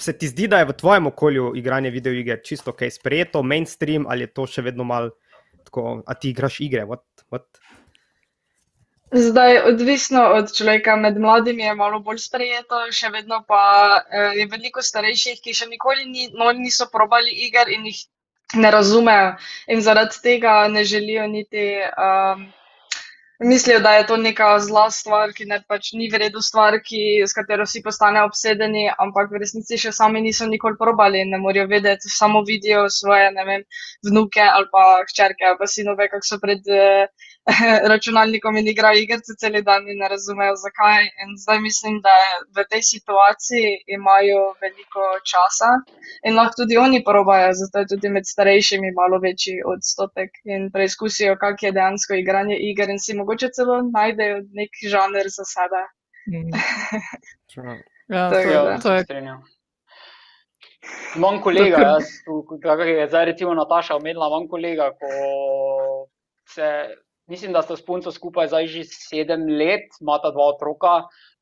se 0.00 0.14
ti 0.16 0.30
zdi, 0.30 0.48
da 0.48 0.62
je 0.62 0.70
v 0.70 0.76
tvojem 0.80 1.10
okolju 1.10 1.50
igranje 1.60 1.92
videoiger 1.92 2.40
čisto 2.44 2.72
ok, 2.72 2.86
sprejeto, 2.88 3.42
mainstream 3.44 4.08
ali 4.08 4.24
je 4.24 4.32
to 4.32 4.46
še 4.48 4.64
vedno 4.64 4.88
malo 4.88 5.12
tako, 5.68 6.00
a 6.06 6.16
ti 6.16 6.32
igraš 6.32 6.62
igre? 6.64 6.86
What, 6.88 7.04
what? 7.28 7.44
Zdaj, 9.12 9.58
odvisno 9.74 10.24
od 10.40 10.48
človeka, 10.56 10.96
med 10.96 11.20
mladimi 11.20 11.62
je 11.62 11.74
malo 11.76 12.00
bolj 12.00 12.24
sprejeto, 12.24 12.80
še 12.88 13.12
vedno 13.12 13.44
pa 13.46 14.00
eh, 14.00 14.40
je 14.40 14.48
veliko 14.50 14.82
starejših, 14.82 15.38
ki 15.44 15.54
še 15.54 15.68
nikoli 15.68 16.08
ni, 16.08 16.30
no, 16.32 16.48
niso 16.56 16.88
probali 16.90 17.36
iger 17.46 17.68
in 17.68 17.84
jih 17.92 18.00
ne 18.56 18.72
razumejo 18.72 19.34
in 19.68 19.84
zaradi 19.84 20.18
tega 20.24 20.56
ne 20.72 20.88
želijo 20.88 21.28
niti. 21.28 21.68
Um, 22.00 22.48
Mislijo, 23.40 23.80
da 23.80 23.92
je 23.94 24.06
to 24.06 24.16
neka 24.16 24.58
zla 24.62 24.90
stvar, 24.90 25.32
ki 25.34 25.44
ne 25.50 25.56
pač 25.68 25.88
ni 25.98 26.06
v 26.10 26.20
redu 26.22 26.42
stvar, 26.42 26.76
ki, 26.86 27.00
s 27.26 27.34
katero 27.34 27.66
vsi 27.66 27.82
postanejo 27.82 28.28
obsedeni, 28.28 28.84
ampak 29.04 29.32
v 29.32 29.40
resnici 29.42 29.78
še 29.84 29.90
sami 29.96 30.22
niso 30.22 30.46
nikoli 30.46 30.78
probali 30.78 31.24
ne 31.26 31.40
morejo 31.42 31.66
vedeti, 31.72 32.12
samo 32.14 32.44
vidijo 32.46 32.84
svoje, 32.98 33.32
ne 33.34 33.46
vem, 33.48 33.64
vnuke 34.06 34.44
ali 34.46 34.70
pa 34.70 34.84
hčerke 35.10 35.50
ali 35.50 35.58
pa 35.58 35.66
sinove, 35.66 36.08
kako 36.14 36.30
so 36.30 36.38
pred. 36.46 36.62
Uh, 36.70 37.30
računalnikom 37.92 38.56
in 38.56 38.68
igrajo 38.68 39.00
igrice 39.00 39.34
cel 39.40 39.56
dan 39.62 39.88
in 39.88 39.98
ne 40.02 40.08
razumejo 40.08 40.54
zakaj. 40.56 41.02
In 41.22 41.34
zdaj 41.42 41.58
mislim, 41.60 42.00
da 42.06 42.14
v 42.56 42.64
tej 42.70 42.82
situaciji 42.82 43.68
imajo 43.96 44.40
veliko 44.62 45.04
časa 45.30 45.70
in 46.26 46.36
lahko 46.38 46.62
tudi 46.62 46.78
oni 46.80 47.02
probajo, 47.04 47.50
zato 47.60 47.78
je 47.78 47.90
tudi 47.92 48.08
med 48.08 48.24
starejšimi 48.26 48.92
malo 49.00 49.20
večji 49.26 49.60
odstotek 49.74 50.30
in 50.44 50.70
preizkusijo, 50.72 51.36
kak 51.40 51.62
je 51.62 51.72
dejansko 51.72 52.14
igranje 52.14 52.56
iger 52.70 52.90
in 52.90 52.98
si 52.98 53.16
mogoče 53.16 53.52
celo 53.56 53.82
najdejo 53.82 54.40
nek 54.60 54.80
žanr 54.94 55.28
za 55.36 55.44
sebe. 55.54 55.82
Mm. 56.32 56.50
ja, 58.08 58.30
to, 58.30 58.38
ja, 58.38 58.78
to 58.80 58.94
je. 58.94 59.04
Imam 61.16 61.40
kolega, 61.42 61.76
jaz, 61.80 62.04
kako 62.62 62.82
je 62.82 63.08
zdaj 63.08 63.24
recimo 63.24 63.54
Nataša 63.54 63.96
omenila, 63.96 64.28
imam 64.28 64.48
kolega, 64.48 64.90
ko 64.90 65.08
se 66.48 66.68
mislim, 67.26 67.52
da 67.52 67.62
sta 67.62 67.76
s 67.76 67.84
punco 67.84 68.12
skupaj 68.12 68.48
zdaj 68.52 68.66
že 68.66 68.84
sedem 68.88 69.46
let, 69.48 69.86
imata 70.00 70.30
dva 70.34 70.50
otroka. 70.54 70.94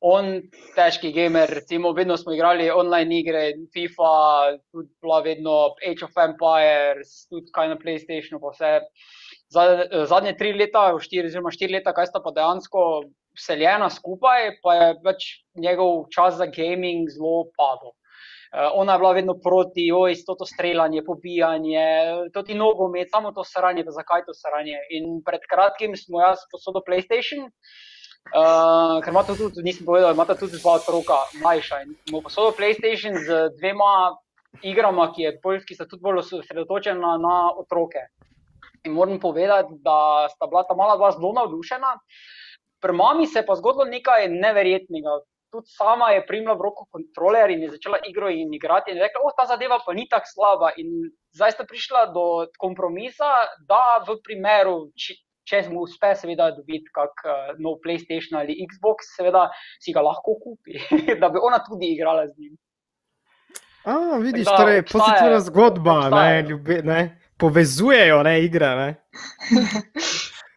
On, 0.03 0.41
težki 0.75 1.13
gamer, 1.15 1.49
recimo, 1.49 1.93
vedno 1.95 2.17
smo 2.17 2.33
igrali 2.33 2.69
online 2.71 3.19
igre, 3.19 3.43
FIFA, 3.73 4.11
tudi 4.71 4.89
bila 5.01 5.21
vedno 5.23 5.55
Age 5.79 6.05
of 6.05 6.17
Empires, 6.19 7.23
tudi 7.31 7.51
kaj 7.55 7.71
na 7.71 7.79
PlayStationu, 7.79 8.41
pa 8.43 8.51
vse. 8.51 8.73
zadnje 10.09 10.35
tri 10.37 10.53
leta, 10.53 10.89
štiri, 10.99 11.29
oziroma 11.31 11.51
štiri 11.51 11.77
leta, 11.79 11.93
kaj 11.93 12.11
sta 12.11 12.19
pa 12.23 12.31
dejansko 12.35 13.03
vseljena 13.37 13.89
skupaj, 13.89 14.57
pa 14.63 14.75
je 14.75 14.89
pač 15.03 15.25
njegov 15.55 16.07
čas 16.13 16.35
za 16.37 16.45
gaming 16.45 17.09
zelo 17.09 17.49
padel. 17.57 17.95
Uh, 18.53 18.69
ona 18.73 18.93
je 18.93 18.99
bila 18.99 19.11
vedno 19.11 19.33
proti, 19.33 19.91
oj, 19.91 20.13
to, 20.25 20.35
to 20.35 20.45
streljanje, 20.45 21.01
pobijanje, 21.05 21.85
to 22.33 22.43
ti 22.45 22.53
nogomet, 22.53 23.09
samo 23.09 23.31
to 23.31 23.43
sranje, 23.43 23.83
zakaj 23.87 24.25
to 24.25 24.33
sranje. 24.33 24.77
In 24.93 25.23
pred 25.25 25.41
kratkim 25.49 25.95
smo 25.97 26.21
jaz 26.21 26.43
posodil 26.51 26.85
PlayStation, 26.85 27.47
uh, 27.49 29.01
ker 29.01 29.09
imate 29.09 29.33
tudi, 29.39 29.65
nisem 29.65 29.89
povedal, 29.89 30.13
imate 30.13 30.37
tudi 30.37 30.61
dva 30.61 30.77
otroka, 30.77 31.17
mlajša. 31.41 31.81
In 31.81 31.97
smo 32.11 32.21
posodil 32.27 32.53
PlayStation 32.59 33.17
z 33.25 33.47
dvema 33.57 34.13
igrama, 34.61 35.09
ki, 35.15 35.25
je, 35.25 35.33
ki 35.65 35.79
so 35.79 35.89
tudi 35.89 36.05
bolj 36.05 36.21
osredotočena 36.21 37.17
na 37.17 37.35
otroke. 37.57 38.05
In 38.85 38.93
moram 38.93 39.17
povedati, 39.17 39.81
da 39.81 40.29
sta 40.29 40.45
bila 40.45 40.61
ta 40.69 40.77
mala 40.77 41.01
dva 41.01 41.09
zelo 41.17 41.33
navdušena. 41.33 41.97
Pri 42.85 42.93
mami 42.93 43.25
se 43.25 43.41
je 43.41 43.47
pa 43.49 43.55
zgodilo 43.57 43.89
nekaj 43.89 44.29
neverjetnega 44.29 45.23
tudi 45.53 45.69
sama 45.69 46.09
je 46.15 46.25
primila 46.25 46.55
v 46.57 46.65
roko 46.65 46.87
kontroler 46.89 47.51
in 47.53 47.61
je 47.61 47.75
začela 47.75 47.99
igro 48.09 48.29
in 48.29 48.53
igrati. 48.53 48.91
In 48.91 48.97
rekla, 48.97 49.21
oh, 49.21 49.33
ta 49.37 49.45
zadeva 49.45 49.77
pa 49.85 49.93
ni 49.93 50.07
tako 50.09 50.31
slaba. 50.33 50.71
In 50.81 51.13
zdaj 51.37 51.53
sta 51.53 51.65
prišla 51.69 52.07
do 52.15 52.25
kompromisa, 52.57 53.29
da 53.69 54.01
v 54.07 54.17
primeru, 54.25 54.89
če, 54.97 55.19
če 55.45 55.61
mu 55.69 55.85
uspe, 55.85 56.15
seveda, 56.17 56.49
dobiti 56.57 56.89
kak 56.95 57.25
uh, 57.27 57.53
nov 57.61 57.77
PlayStation 57.85 58.41
ali 58.41 58.57
Xbox, 58.65 59.13
seveda 59.13 59.45
si 59.77 59.93
ga 59.93 60.01
lahko 60.01 60.39
kupi, 60.41 60.81
da 61.21 61.29
bi 61.29 61.37
ona 61.37 61.61
tudi 61.61 61.93
igrala 61.93 62.25
z 62.31 62.33
njim. 62.41 62.57
A, 63.83 64.17
vidiš, 64.23 64.47
da, 64.47 64.57
torej, 64.57 64.85
pozitivna 64.87 65.39
zgodba, 65.43 65.97
ne, 66.09 66.41
ljube, 66.49 66.79
ne, 66.87 67.01
povezujejo 67.37 68.23
ne, 68.25 68.37
igre. 68.49 68.75
Ne. 68.81 68.89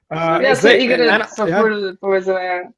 Uh, 0.06 0.38
ja, 0.38 0.52
zdaj, 0.54 0.76
igre 0.78 1.08
ena, 1.10 1.24
so 1.26 1.48
ja. 1.50 1.58
bolj 1.58 1.96
povezujejo. 1.98 2.68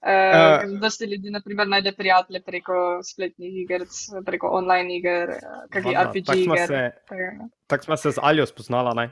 Uh, 0.00 0.64
uh, 0.64 0.80
Dosti 0.80 1.04
ljudi, 1.04 1.30
na 1.30 1.40
primer, 1.40 1.68
najde 1.68 1.92
prijatelje 1.92 2.40
preko 2.40 3.02
spletnih 3.04 3.56
iger, 3.62 3.82
preko 4.26 4.48
online 4.48 4.96
iger, 4.96 5.28
kakšnih 5.70 5.98
RPG 6.06 6.26
tak 6.26 6.36
iger. 6.36 6.92
Tako 7.66 7.84
smo 7.84 7.96
se 7.96 8.10
z 8.10 8.18
Aljo 8.22 8.46
spoznala, 8.46 8.94
ne? 8.94 9.10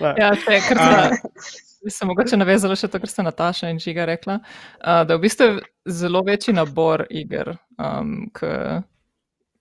ja, 0.00 0.30
te, 0.46 0.60
kar 0.68 0.78
se. 0.78 1.28
Bi 1.84 1.90
se 1.90 2.06
mogoče 2.06 2.36
navezala 2.36 2.76
še 2.78 2.88
to, 2.88 2.96
kar 3.02 3.10
ste 3.10 3.22
Nataša 3.26 3.68
in 3.68 3.78
Žiga 3.82 4.06
rekla, 4.08 4.38
uh, 4.38 5.02
da 5.04 5.12
je 5.12 5.18
v 5.18 5.22
bistvu 5.26 5.48
zelo 5.84 6.22
večji 6.24 6.54
nabor 6.54 7.04
iger, 7.10 7.50
um, 7.76 8.30
ki 8.32 8.52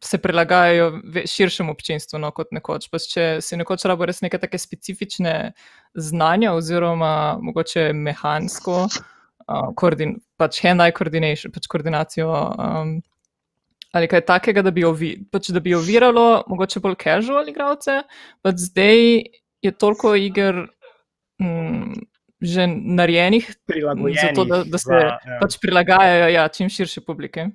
se 0.03 0.17
prilagajajo 0.17 1.01
širšemu 1.25 1.71
občinstvu 1.71 2.19
no, 2.19 2.29
kot 2.31 2.53
nekoč. 2.55 2.87
Pa 2.91 2.99
če 2.99 3.25
si 3.41 3.57
nekoč 3.59 3.85
rabo 3.89 4.05
res 4.07 4.21
neke 4.23 4.37
take 4.39 4.59
specifične 4.59 5.53
znanja 5.95 6.53
oziroma 6.53 7.39
mogoče 7.41 7.89
mehansko 7.95 8.85
uh, 9.47 9.71
koordin, 9.79 10.17
pač 10.39 10.61
hand-eye 10.63 10.93
coordination, 10.95 11.53
pač 11.53 11.67
koordinacijo. 11.71 12.29
Um, 12.29 12.95
ali 13.93 14.09
kaj 14.09 14.23
takega, 14.29 14.63
da 14.65 14.73
bi, 14.73 14.85
ovi, 14.87 15.13
pač, 15.31 15.51
da 15.53 15.61
bi 15.63 15.75
oviralo, 15.77 16.43
mogoče 16.49 16.81
bolj 16.83 16.97
casual 17.03 17.49
igralce, 17.51 18.01
pa 18.41 18.55
zdaj 18.57 19.03
je 19.63 19.75
toliko 19.77 20.15
iger. 20.19 20.65
Um, 21.41 21.93
Že 22.43 22.65
narejenih, 22.67 23.45
zato 24.19 24.43
da, 24.43 24.57
da 24.67 24.77
se 24.77 24.89
za, 24.91 24.97
ja. 24.99 25.35
pač 25.39 25.53
prilagajajo 25.63 26.25
ja, 26.33 26.41
čim 26.51 26.67
širše 26.67 26.99
publike. 27.07 27.45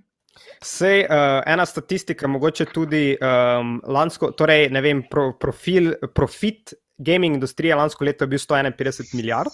Sej, 0.64 1.02
uh, 1.04 1.42
ena 1.44 1.66
statistika, 1.68 2.24
mogoče 2.24 2.64
tudi 2.72 3.02
um, 3.20 3.74
lansko, 3.84 4.30
torej, 4.38 4.70
ne 4.72 4.80
vem, 4.80 5.02
pro, 5.10 5.34
profil, 5.36 5.92
profit 6.16 6.72
gaming 6.98 7.34
industrije 7.34 7.74
lansko 7.74 8.04
leto 8.04 8.24
je 8.24 8.28
bil 8.28 8.38
151 8.38 9.14
milijard, 9.14 9.52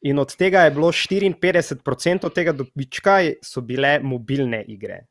In 0.00 0.18
od 0.18 0.32
tega 0.36 0.64
je 0.64 0.70
bilo 0.72 0.88
54% 0.92 2.30
tega 2.32 2.52
dobička, 2.56 3.18
so 3.44 3.60
bile 3.60 3.98
mobilne 4.00 4.62
igre. 4.68 5.02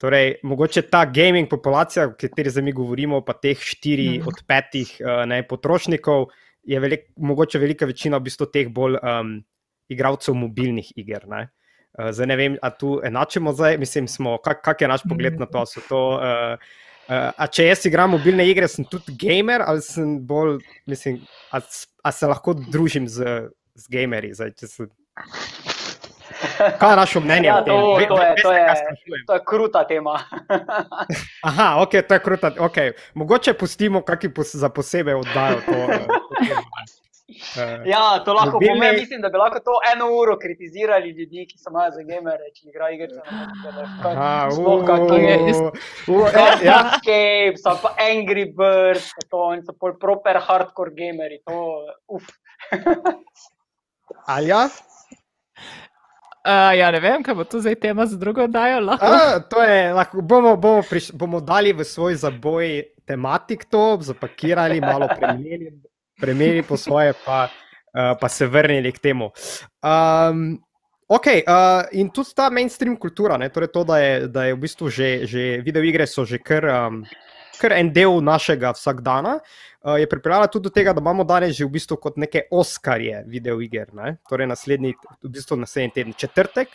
Torej, 0.00 0.38
mogoče 0.42 0.82
ta 0.88 1.04
gaming 1.06 1.48
populacija, 1.48 2.06
o 2.08 2.14
kateri 2.18 2.50
zdaj 2.50 2.64
mi 2.64 2.72
govorimo, 2.72 3.20
pa 3.24 3.36
teh 3.36 3.58
4 3.58 4.06
mm. 4.20 4.28
od 4.28 4.40
5 4.48 4.78
uh, 4.80 5.10
ne, 5.28 5.42
potrošnikov, 5.48 6.26
je 6.64 6.80
velik, 6.80 7.04
mogoče 7.16 7.60
velika 7.60 7.86
večina 7.86 8.18
v 8.18 8.26
bistvu 8.26 8.48
teh 8.52 8.68
bolj 8.72 8.96
um, 8.98 9.36
igralcev 9.88 10.34
mobilnih 10.34 10.90
iger. 10.96 11.28
Ne. 11.28 11.46
Uh, 11.92 12.08
zdaj 12.10 12.26
ne 12.32 12.36
vem, 12.40 12.56
ali 12.62 12.78
tu 12.80 12.98
enačemo 13.04 13.52
zdaj, 13.52 13.78
mislim, 13.78 14.08
smo, 14.08 14.38
kak, 14.44 14.64
kak 14.64 14.80
je 14.80 14.88
naš 14.88 15.04
pogled 15.08 15.36
na 15.40 15.46
to? 15.46 15.64
to 15.88 16.00
uh, 16.16 16.56
uh, 17.08 17.28
a 17.36 17.46
če 17.46 17.68
jaz 17.68 17.84
igram 17.86 18.16
mobilne 18.16 18.48
igre, 18.48 18.68
sem 18.68 18.88
tudi 18.88 19.12
gamer 19.20 19.62
ali 19.62 19.84
sem 19.84 20.16
bolj, 20.26 20.58
mislim, 20.88 21.20
ali 21.52 22.12
se 22.16 22.32
lahko 22.32 22.56
družim 22.56 23.08
z 23.08 23.44
z 23.74 23.88
gamerji. 23.88 24.34
Zdaj, 24.34 24.52
se... 24.56 24.86
Kaj 26.78 26.92
je 26.92 26.96
naše 26.96 27.20
mnenje? 27.20 27.48
Ja, 27.48 27.64
to, 27.64 27.94
ve, 27.94 28.06
to, 28.06 28.22
je, 28.22 28.34
to, 28.42 28.52
je, 28.52 28.74
to 29.26 29.34
je 29.34 29.40
kruta 29.46 29.86
tema. 29.86 30.20
Aha, 31.48 31.82
ok, 31.82 31.90
to 32.08 32.14
je 32.14 32.20
kruta. 32.20 32.50
Okay. 32.50 32.92
Mogoče 33.14 33.54
pustimo, 33.54 34.02
kaj 34.02 34.34
pos, 34.34 34.54
za 34.54 34.68
posebej 34.68 35.14
oddajo. 35.14 35.60
To, 35.66 35.72
Uh, 37.56 37.86
ja, 37.94 38.20
to 38.24 38.32
lahko 38.32 38.52
mobilni... 38.52 38.74
pomeni. 38.80 39.00
Mislim, 39.00 39.20
da 39.20 39.28
bi 39.28 39.38
lahko 39.38 39.60
to 39.64 39.74
eno 39.92 40.06
uro 40.20 40.36
kritizirali 40.38 41.10
ljudi, 41.10 41.46
ki 41.50 41.58
so 41.58 41.70
malo 41.70 41.90
za 41.90 42.02
gamere, 42.02 42.50
če 42.54 42.68
igrajo 42.68 42.94
igre. 42.94 43.08
Sploh 44.52 44.84
kot 44.86 45.14
je 45.18 45.36
Escape, 46.76 47.56
so 47.62 47.74
pa 47.82 47.94
Angry 48.10 48.44
Birds, 48.56 49.08
to 49.30 49.48
so 49.64 49.72
pol 49.80 49.96
proper 50.00 50.38
hardcore 50.48 50.92
gameri. 50.94 51.40
To, 51.48 51.86
uf. 52.08 52.28
Ali 54.26 54.48
ja? 54.48 54.68
Uh, 56.44 56.76
ja, 56.76 56.90
ne 56.92 57.00
vem, 57.00 57.22
kaj 57.24 57.34
bo 57.38 57.44
tu 57.48 57.60
zdaj 57.64 57.78
tema 57.80 58.04
za 58.06 58.18
drugo 58.20 58.44
oddajo. 58.44 58.82
Uh, 58.84 60.20
bomo, 60.20 60.56
bomo, 60.56 60.82
priš, 60.84 61.08
bomo 61.16 61.40
dali 61.40 61.72
v 61.72 61.84
svoj 61.88 62.18
zaboj 62.20 62.82
tematik 63.08 63.64
to, 63.64 63.96
zapakirali, 64.00 64.80
malo 64.80 65.08
premenili, 65.08 65.72
premenili 66.20 66.62
po 66.62 66.76
svoje, 66.76 67.14
pa, 67.24 67.48
uh, 67.48 68.12
pa 68.20 68.28
se 68.28 68.46
vrnili 68.46 68.92
k 68.92 68.98
temu. 68.98 69.30
Um, 69.80 70.60
ok, 71.08 71.26
uh, 71.26 71.88
in 71.96 72.12
tudi 72.12 72.36
ta 72.36 72.50
mainstream 72.50 72.96
kultura, 73.00 73.40
ne, 73.40 73.48
torej 73.48 73.72
to, 73.72 73.84
da 73.84 73.98
je, 73.98 74.28
da 74.28 74.44
je 74.44 74.54
v 74.54 74.60
bistvu 74.60 74.92
že, 74.92 75.08
že 75.24 75.64
videoigre 75.64 76.06
so 76.06 76.28
že 76.28 76.38
kar. 76.44 76.68
Um, 76.68 77.04
kar 77.60 77.74
en 77.76 77.92
del 77.94 78.20
našega 78.24 78.72
vsakdana, 78.76 79.38
uh, 79.38 79.94
je 80.00 80.08
pripeljala 80.10 80.48
tudi 80.52 80.68
do 80.68 80.74
tega, 80.74 80.92
da 80.92 81.02
imamo 81.02 81.24
danes 81.24 81.56
že 81.56 81.66
v 81.66 81.74
bistvu 81.76 81.98
kot 82.00 82.18
neke 82.20 82.46
oskarje 82.50 83.22
videoiger. 83.30 83.92
Ne? 83.94 84.16
Torej, 84.28 84.48
naslednji, 84.50 84.94
v 85.22 85.32
bistvu 85.36 85.60
naslednji 85.60 85.94
teden, 85.94 86.16
četrtek, 86.18 86.74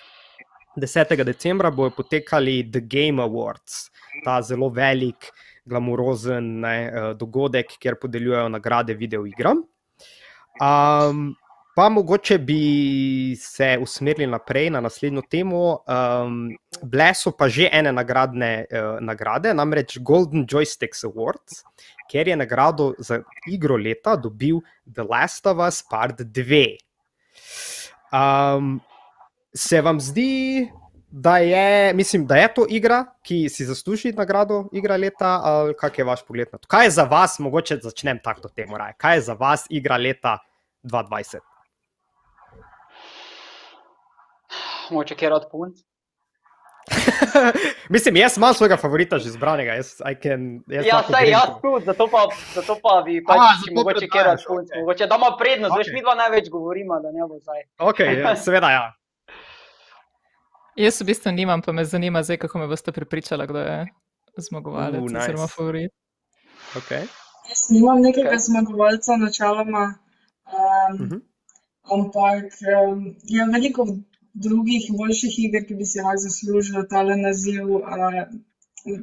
10. 0.80 1.24
decembra, 1.24 1.72
bojo 1.72 1.92
potekali 1.98 2.62
The 2.72 2.82
Game 2.86 3.24
Awards, 3.24 3.90
ta 4.24 4.42
zelo 4.42 4.70
velik, 4.70 5.32
glamurozen 5.66 6.60
ne, 6.64 6.78
uh, 6.88 7.12
dogodek, 7.18 7.76
kjer 7.80 8.00
podeljujejo 8.02 8.50
nagrade 8.50 8.96
videoigram. 8.98 9.64
Um, 10.60 11.36
Pa 11.80 11.90
mogoče 11.90 12.38
bi 12.38 13.36
se 13.40 13.78
usmerili 13.82 14.28
naprej 14.28 14.70
na 14.70 14.82
naslednjo 14.82 15.22
temo. 15.22 15.78
Um, 15.88 16.58
Bile 16.84 17.14
so 17.16 17.32
pa 17.32 17.48
že 17.48 17.70
ene 17.72 17.94
nagradne 17.96 18.66
uh, 18.68 18.98
nagrade, 19.00 19.54
namreč 19.54 19.96
Golden 20.04 20.44
Joysticks 20.44 21.06
Awards, 21.08 21.62
ker 22.12 22.28
je 22.28 22.36
nagrado 22.36 22.90
za 23.00 23.22
igro 23.48 23.78
leta 23.80 24.18
dobil 24.20 24.60
The 24.96 25.06
Last 25.08 25.48
of 25.48 25.62
Us 25.68 25.80
Part 25.90 26.20
2. 26.20 26.78
Um, 28.12 28.82
se 29.56 29.82
vam 29.82 30.02
zdi, 30.04 30.68
da 31.08 31.38
je, 31.38 31.94
mislim, 31.94 32.26
da 32.28 32.36
je 32.36 32.54
to 32.54 32.66
igra, 32.70 33.06
ki 33.24 33.48
si 33.50 33.66
zasluži 33.66 34.12
nagrado 34.12 34.66
igra 34.74 34.98
leta, 34.98 35.40
ali 35.44 35.78
kak 35.80 35.98
je 35.98 36.04
vaš 36.04 36.26
pogled 36.28 36.52
na 36.52 36.60
to? 36.60 36.68
Kaj 36.68 36.86
je 36.86 36.92
za 36.92 37.08
vas, 37.08 37.40
mogoče 37.40 37.80
začnem 37.84 38.20
tako 38.24 38.52
temo, 38.52 38.78
raje? 38.78 38.98
kaj 38.98 39.16
je 39.16 39.22
za 39.22 39.34
vas 39.40 39.64
igra 39.70 39.98
leta 39.98 40.42
2020? 40.84 41.49
Moče 44.92 45.16
kjer 45.16 45.34
od 45.34 45.48
punc. 45.52 45.80
Mislim, 47.90 48.16
jaz 48.16 48.38
imam 48.38 48.54
svojega 48.54 48.78
favorita 48.78 49.18
že 49.18 49.30
izbranega. 49.30 49.74
Jaz, 49.74 49.94
can, 50.24 50.64
jaz 50.68 50.86
ja, 50.86 51.04
saj 51.12 51.30
jaz 51.30 51.50
tudi, 51.62 51.86
zato 51.86 52.08
pa, 52.12 52.28
zato 52.56 52.78
pa 52.84 53.02
bi 53.06 53.24
pač 53.24 53.38
A, 53.38 53.50
zato 53.60 53.76
mogoče 53.76 54.08
kjer 54.08 54.28
od 54.28 54.44
punc. 54.48 54.70
Okay. 54.70 54.80
Mogoče 54.80 55.08
da 55.08 55.16
ima 55.16 55.32
prednost, 55.40 55.74
okay. 55.74 55.78
veš, 55.78 55.88
mi 55.94 56.02
dva 56.02 56.16
največ 56.16 56.50
govorimo, 56.50 57.00
da 57.00 57.12
ne 57.12 57.28
bo 57.30 57.40
zdaj. 57.40 57.62
ok, 57.80 58.00
ja, 58.00 58.36
seveda 58.46 58.72
ja. 58.72 58.86
Jaz 60.80 61.02
v 61.02 61.06
bistvu 61.12 61.32
nimam, 61.32 61.62
pa 61.62 61.72
me 61.72 61.86
zanima 61.86 62.24
zdaj, 62.24 62.38
kako 62.38 62.60
me 62.60 62.68
boste 62.68 62.92
pripričali, 62.92 63.48
kdo 63.48 63.60
je 63.60 63.88
zmagovalec 64.38 65.02
uh, 65.02 65.08
nice. 65.12 65.20
oziroma 65.20 65.48
favorit. 65.48 65.92
Okay. 66.80 67.04
Jaz 67.50 67.66
nimam 67.70 68.02
nekega 68.02 68.32
okay. 68.32 68.46
zmagovalca 68.48 69.18
načeloma, 69.18 69.84
um, 69.90 70.94
uh 70.94 71.00
mhm. 71.00 71.10
-huh. 71.10 71.22
ampak 71.92 72.46
um, 72.88 73.16
je 73.24 73.46
veliko 73.54 73.86
drugih 74.34 74.90
boljših 74.98 75.40
iger, 75.46 75.66
ki 75.68 75.76
bi 75.80 75.86
si 75.86 76.04
lahko 76.04 76.24
zaslužili 76.26 76.86
tale 76.90 77.18
naziv, 77.18 77.66
uh, 77.80 78.24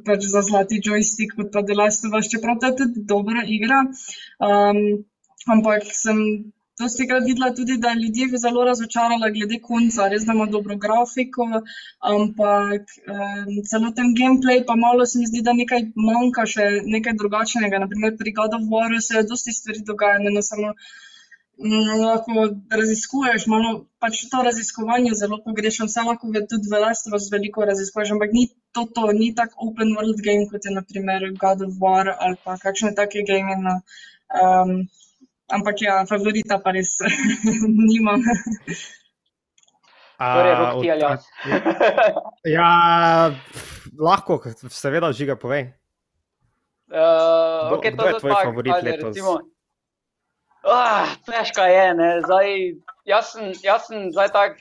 pač 0.05 0.25
za 0.33 0.41
zlati 0.41 0.81
joystick, 0.83 1.35
kot 1.37 1.51
pa 1.53 1.63
The 1.63 1.75
Last 1.77 2.05
of 2.05 2.17
Us, 2.19 2.29
čeprav 2.33 2.59
to 2.61 2.71
je 2.71 2.77
tudi 2.81 3.05
dobra 3.13 3.43
igra. 3.57 3.85
Um, 4.39 4.79
ampak 5.47 5.89
sem 5.93 6.17
dosti 6.79 7.07
krat 7.09 7.25
videla 7.25 7.53
tudi, 7.55 7.77
da 7.77 7.93
ljudje 7.93 8.37
zelo 8.43 8.65
razočarala 8.65 9.29
glede 9.35 9.59
konca, 9.69 10.07
res 10.13 10.25
da 10.25 10.33
ima 10.33 10.45
dobro 10.45 10.77
grafiko, 10.83 11.47
ampak 12.13 12.93
um, 13.15 13.51
celoten 13.71 14.13
gameplay 14.19 14.63
pa 14.67 14.75
malo 14.75 15.05
se 15.05 15.19
mi 15.19 15.29
zdi, 15.31 15.41
da 15.47 15.57
nekaj 15.57 15.89
manjka 16.09 16.45
še 16.53 16.69
nekaj 16.85 17.17
drugačnega. 17.21 17.83
Naprimer 17.85 18.15
pri 18.21 18.33
God 18.39 18.57
of 18.59 18.69
Waru 18.73 19.01
se 19.09 19.25
dosti 19.31 19.55
stvari 19.59 19.85
dogaja, 19.91 20.21
ne 20.23 20.45
samo. 20.51 20.73
Lahko 21.57 22.53
raziskuješ, 22.69 23.47
malo 23.49 23.87
pač 23.97 24.19
to 24.29 24.43
raziskovanje 24.45 25.15
zelo 25.17 25.39
pogrešam. 25.41 25.89
Vse 25.89 26.03
lahko 26.05 26.29
tudi 26.29 26.69
v 26.69 26.81
Lastru 26.83 27.17
veliko 27.31 27.65
raziskuješ, 27.65 28.11
ampak 28.13 28.29
ni 28.33 28.45
to, 28.71 28.85
to 28.93 29.09
ni 29.11 29.33
tako 29.35 29.71
open 29.71 29.95
world 29.97 30.21
game 30.21 30.45
kot 30.51 30.61
je 30.65 30.71
naprimer 30.75 31.33
God 31.33 31.65
of 31.65 31.73
War 31.81 32.13
ali 32.13 32.37
pa 32.43 32.57
kakšne 32.61 32.93
take 32.93 33.25
game. 33.25 33.57
Um, 34.29 34.85
ampak 35.49 35.81
ja, 35.81 36.05
favorita 36.05 36.61
pa 36.61 36.77
res 36.77 36.93
nimam. 37.89 38.21
Torej, 40.17 40.53
rok 40.61 40.81
ti 40.81 40.91
ali 40.91 41.01
jaz? 41.01 41.25
Ja, 42.45 42.69
lahko, 43.97 44.41
seveda, 44.69 45.09
žiga 45.13 45.37
povej. 45.37 45.73
Uh, 46.87 47.67
Kdo- 47.67 47.77
okay, 47.77 47.91
kdo 47.91 48.05
je 48.07 48.13
tvoj 48.21 48.31
tako, 48.31 48.45
favorit 48.45 48.73
letos? 48.83 49.11
Recimo, 49.11 49.56
ah, 50.63 51.07
težka 51.25 51.65
je, 51.67 51.93
ne. 51.93 52.21
Zdaj, 52.21 52.47
jaz, 53.05 53.31
sem, 53.33 53.51
jaz 53.63 53.87
sem 53.87 54.11
zdaj 54.11 54.29
tak 54.31 54.51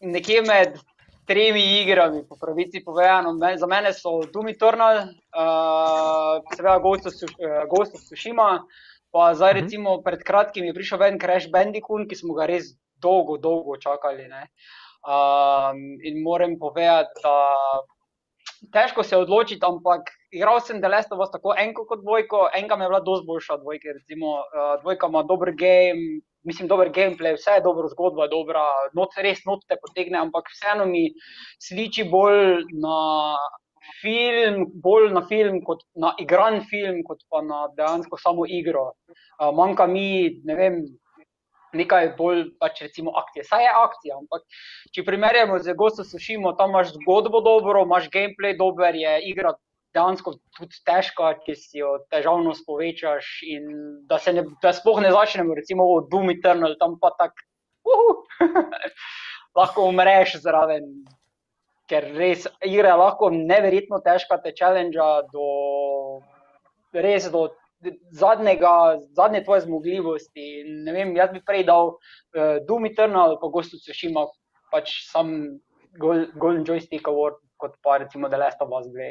nekje 0.00 0.42
med 0.42 0.78
tremi 1.26 1.82
igrami, 1.82 2.24
po 2.28 2.36
pravici 2.36 2.82
povedano. 2.84 3.32
Me- 3.32 3.58
Za 3.58 3.66
mene 3.66 3.92
so 3.92 4.20
Doom 4.32 4.48
Eternal, 4.48 4.96
uh, 5.36 6.42
seveda 6.56 6.78
Ghost 6.78 7.06
of, 7.06 7.12
Tsu- 7.14 7.36
eh, 7.38 7.62
Ghost 7.70 7.94
of 7.94 8.00
Tsushima, 8.02 8.64
pa 9.12 9.34
zdaj 9.34 9.54
Mhm. 9.54 9.60
recimo 9.62 10.02
pred 10.02 10.22
kratkim 10.24 10.64
je 10.64 10.74
prišel 10.74 10.98
ven 10.98 11.18
Crash 11.18 11.48
Bandicoot, 11.50 12.08
ki 12.08 12.16
smo 12.16 12.34
ga 12.34 12.46
res 12.46 12.74
dolgo, 12.98 13.38
dolgo 13.38 13.76
čakali. 13.76 14.28
Ne. 14.28 14.48
Um, 15.02 15.98
in 16.02 16.22
moram 16.22 16.58
povedati, 16.58 17.20
da 17.22 17.54
težko 18.70 19.02
se 19.02 19.16
odločiti, 19.16 19.64
ampak 19.66 20.10
igral 20.30 20.60
sem 20.60 20.80
The 20.80 20.88
Last 20.88 21.12
of 21.12 21.20
Us 21.20 21.32
tako 21.32 21.54
enko 21.58 21.84
kot 21.88 22.02
dvojko, 22.04 22.48
enka 22.54 22.76
mi 22.76 22.84
je 22.84 22.92
bila 22.92 23.00
dosti 23.00 23.26
boljša 23.26 23.54
od 23.54 23.64
dvojke. 23.64 23.96
Recimo, 23.98 24.36
uh, 24.42 24.74
dvojka 24.82 25.08
ima 25.10 25.22
dober 25.22 25.52
game, 25.58 26.20
mislim, 26.44 26.68
dober 26.68 26.90
gameplay, 26.90 27.36
vse 27.36 27.58
je 27.58 27.64
dobro, 27.64 27.88
zgodba 27.88 28.28
je 28.28 28.34
dobra, 28.34 28.64
not, 28.94 29.16
res 29.16 29.44
not 29.48 29.64
te 29.68 29.78
potegne, 29.80 30.18
ampak 30.18 30.50
vseeno 30.54 30.86
mi 30.86 31.08
sliči 31.62 32.06
bolj 32.10 32.62
na 32.82 32.98
film, 34.00 34.66
bolj 34.82 35.10
na 35.12 35.24
film 35.26 35.60
kot 35.66 35.82
na 35.98 36.14
igran 36.22 36.62
film, 36.70 37.02
kot 37.06 37.22
pa 37.30 37.42
na 37.42 37.66
dejansko 37.76 38.18
samo 38.18 38.46
igro. 38.46 38.92
Uh, 39.40 39.50
manjka 39.54 39.86
mi, 39.86 40.08
ne 40.44 40.58
vem. 40.58 40.82
Nekaj 41.72 42.10
bolj, 42.18 42.44
pač 42.60 42.82
recimo, 42.84 43.14
akcije. 43.16 43.44
Saj 43.48 43.64
je 43.64 43.74
akcija, 43.80 44.16
ampak 44.20 44.42
če 44.92 45.04
primerjamo 45.06 45.58
z 45.64 45.74
Ghost 45.78 46.02
of 46.02 46.08
Tsushima, 46.10 46.52
tam 46.58 46.74
imaš 46.74 46.92
zgodbo 46.98 47.40
dobro, 47.40 47.86
imaš 47.86 48.10
gameplay 48.12 48.56
dober, 48.58 48.96
je 48.98 49.14
igra 49.30 49.54
dejansko 49.96 50.34
tudi 50.56 50.80
težka, 50.88 51.32
če 51.46 51.56
si 51.56 51.80
jo 51.80 51.94
težavnost 52.12 52.66
povečaš. 52.68 53.30
In 53.54 53.72
da 54.08 54.18
se 54.18 54.34
ne, 54.36 54.44
da 54.62 54.72
sploh 54.76 55.00
ne 55.04 55.12
začnemo, 55.14 55.56
recimo 55.56 55.88
od 55.96 56.10
Doom 56.12 56.32
Eternal, 56.34 56.76
tam 56.80 56.98
pa 57.00 57.12
tako, 57.18 57.48
uhu, 57.88 58.14
lahko 59.58 59.88
umreš 59.88 60.38
zraven, 60.44 60.88
ker 61.90 62.08
res 62.16 62.46
igra 62.64 62.96
lahko 63.00 63.30
neverjetno 63.32 64.00
težka, 64.04 64.40
te 64.44 64.54
challenge 64.56 65.00
do 65.32 65.48
res 66.92 67.28
do 67.32 67.48
zadnjega, 68.10 68.72
zadnje 69.16 69.44
tvoje 69.44 69.60
zmogljivosti. 69.66 70.46
Vem, 70.92 71.16
jaz 71.16 71.30
bi 71.32 71.40
prej 71.46 71.64
dal 71.68 71.94
uh, 71.94 72.60
Doom 72.68 72.86
Eternal, 72.86 73.38
pa 73.40 73.48
Ghost 73.52 73.74
of 73.74 73.80
Tsushima, 73.84 74.26
pač 74.72 74.92
sam 75.10 75.34
Gol- 76.00 76.30
Golden 76.40 76.64
Joystick 76.64 77.08
Award, 77.08 77.40
kot 77.56 77.74
pa 77.82 77.98
recimo 78.02 78.28
The 78.28 78.38
Last 78.40 78.62
of 78.64 78.70
Us 78.72 78.86
2. 78.88 79.10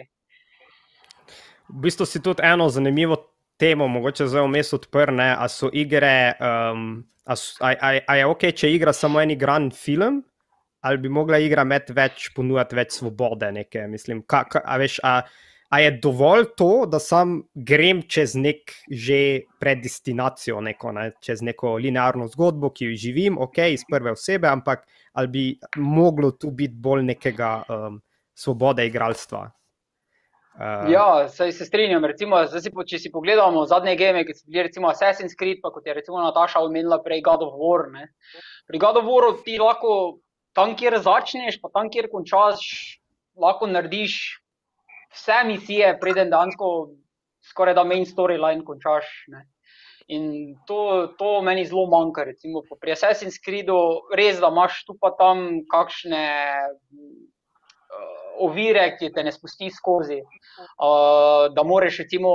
V 1.72 1.80
bistvu 1.86 2.06
si 2.06 2.20
tudi 2.20 2.44
eno 2.44 2.70
zanimivo 2.70 3.16
temo, 3.62 3.88
mogoče 3.88 4.26
zdaj 4.28 4.44
vmes 4.48 4.74
odprl, 4.74 5.14
ne, 5.16 5.30
a 5.38 5.46
so 5.48 5.70
igre, 5.74 6.34
um, 6.42 7.04
a, 7.26 7.36
s- 7.38 7.56
a, 7.62 7.70
a, 7.78 7.92
a 8.08 8.16
je 8.18 8.26
ok, 8.26 8.48
če 8.58 8.72
igra 8.74 8.94
samo 8.94 9.22
en 9.22 9.32
igran 9.32 9.70
film, 9.72 10.24
ali 10.82 10.98
bi 10.98 11.10
mogla 11.14 11.38
igra 11.38 11.62
imeti 11.62 11.94
več, 11.94 12.32
ponujati 12.36 12.76
več 12.76 12.98
svobode, 12.98 13.52
neke, 13.54 13.86
mislim, 13.88 14.24
ka, 14.26 14.44
ka, 14.50 14.64
a 14.66 14.80
veš, 14.82 14.98
a, 15.06 15.20
a 15.72 15.80
je 15.80 15.92
dovolj 16.04 16.46
to, 16.58 16.86
da 16.86 17.00
sam 17.00 17.38
grem 17.56 18.02
čez 18.04 18.36
nek 18.36 18.74
že 18.92 19.48
predestinacijo, 19.60 20.60
neko, 20.62 20.92
ne, 20.92 21.12
čez 21.24 21.40
neko 21.42 21.78
linearno 21.80 22.28
zgodbo, 22.28 22.74
ki 22.76 22.90
jo 22.90 22.98
živim, 23.00 23.38
ok, 23.40 23.62
iz 23.72 23.86
prve 23.88 24.12
osebe, 24.12 24.50
ampak 24.52 24.84
ali 25.14 25.28
bi 25.28 25.46
moglo 25.80 26.32
tu 26.32 26.52
biti 26.52 26.76
bolj 26.76 27.06
nekega 27.14 27.54
um, 27.70 28.02
svobode 28.36 28.86
igralstva? 28.88 29.46
Uh, 29.48 30.92
Ja, 30.92 31.30
saj 31.32 31.54
se 31.56 31.66
strinjam. 31.66 32.04
Recimo, 32.06 32.42
si, 32.52 32.72
če 32.88 33.00
si 33.00 33.12
pogledamo 33.12 33.64
zadnje 33.66 33.96
game, 33.96 34.26
ki 34.28 34.36
so 34.36 34.44
bili 34.52 34.68
recimo 34.68 34.92
Assassin's 34.92 35.38
Creed, 35.40 35.64
pa 35.64 35.72
kot 35.72 35.88
je 35.88 35.96
recimo 35.96 36.20
Nataša 36.20 36.60
omenila 36.60 37.00
prej 37.00 37.24
God 37.24 37.48
of 37.48 37.56
War. 37.56 37.88
Ne. 37.94 38.10
Pri 38.68 38.84
God 38.84 39.00
of 39.00 39.08
Waru 39.08 39.38
ti 39.46 39.56
lahko 39.56 40.20
tam, 40.52 40.76
kjer 40.76 41.00
začneš, 41.00 41.62
pa 41.64 41.72
tam, 41.72 41.88
kjer 41.88 42.12
končaš, 42.12 42.68
lahko 43.40 43.72
narediš 43.72 44.41
vse 45.14 45.44
misije, 45.48 45.96
preden 46.02 46.30
dejansko 46.30 46.90
skoraj 47.50 47.76
da 47.78 47.84
main 47.84 48.06
storyline 48.06 48.66
končaš. 48.66 49.10
Ne. 49.34 49.46
In 50.12 50.56
to, 50.68 51.14
to 51.18 51.42
meni 51.42 51.66
zelo 51.66 51.86
manjka. 51.92 52.26
Recimo, 52.28 52.64
pri 52.82 52.96
Assassin's 52.96 53.40
Creedu 53.44 53.78
res, 54.18 54.42
da 54.44 54.50
imaš 54.52 54.82
tu 54.88 54.98
pa 55.00 55.14
tam 55.18 55.62
kakšne 55.72 56.24
uh, 56.68 57.22
ovire, 58.48 58.90
ki 59.00 59.12
te 59.16 59.24
ne 59.24 59.32
spusti 59.32 59.72
skozi, 59.72 60.20
uh, 60.20 61.48
da 61.56 61.64
moraš 61.64 62.02
recimo 62.04 62.34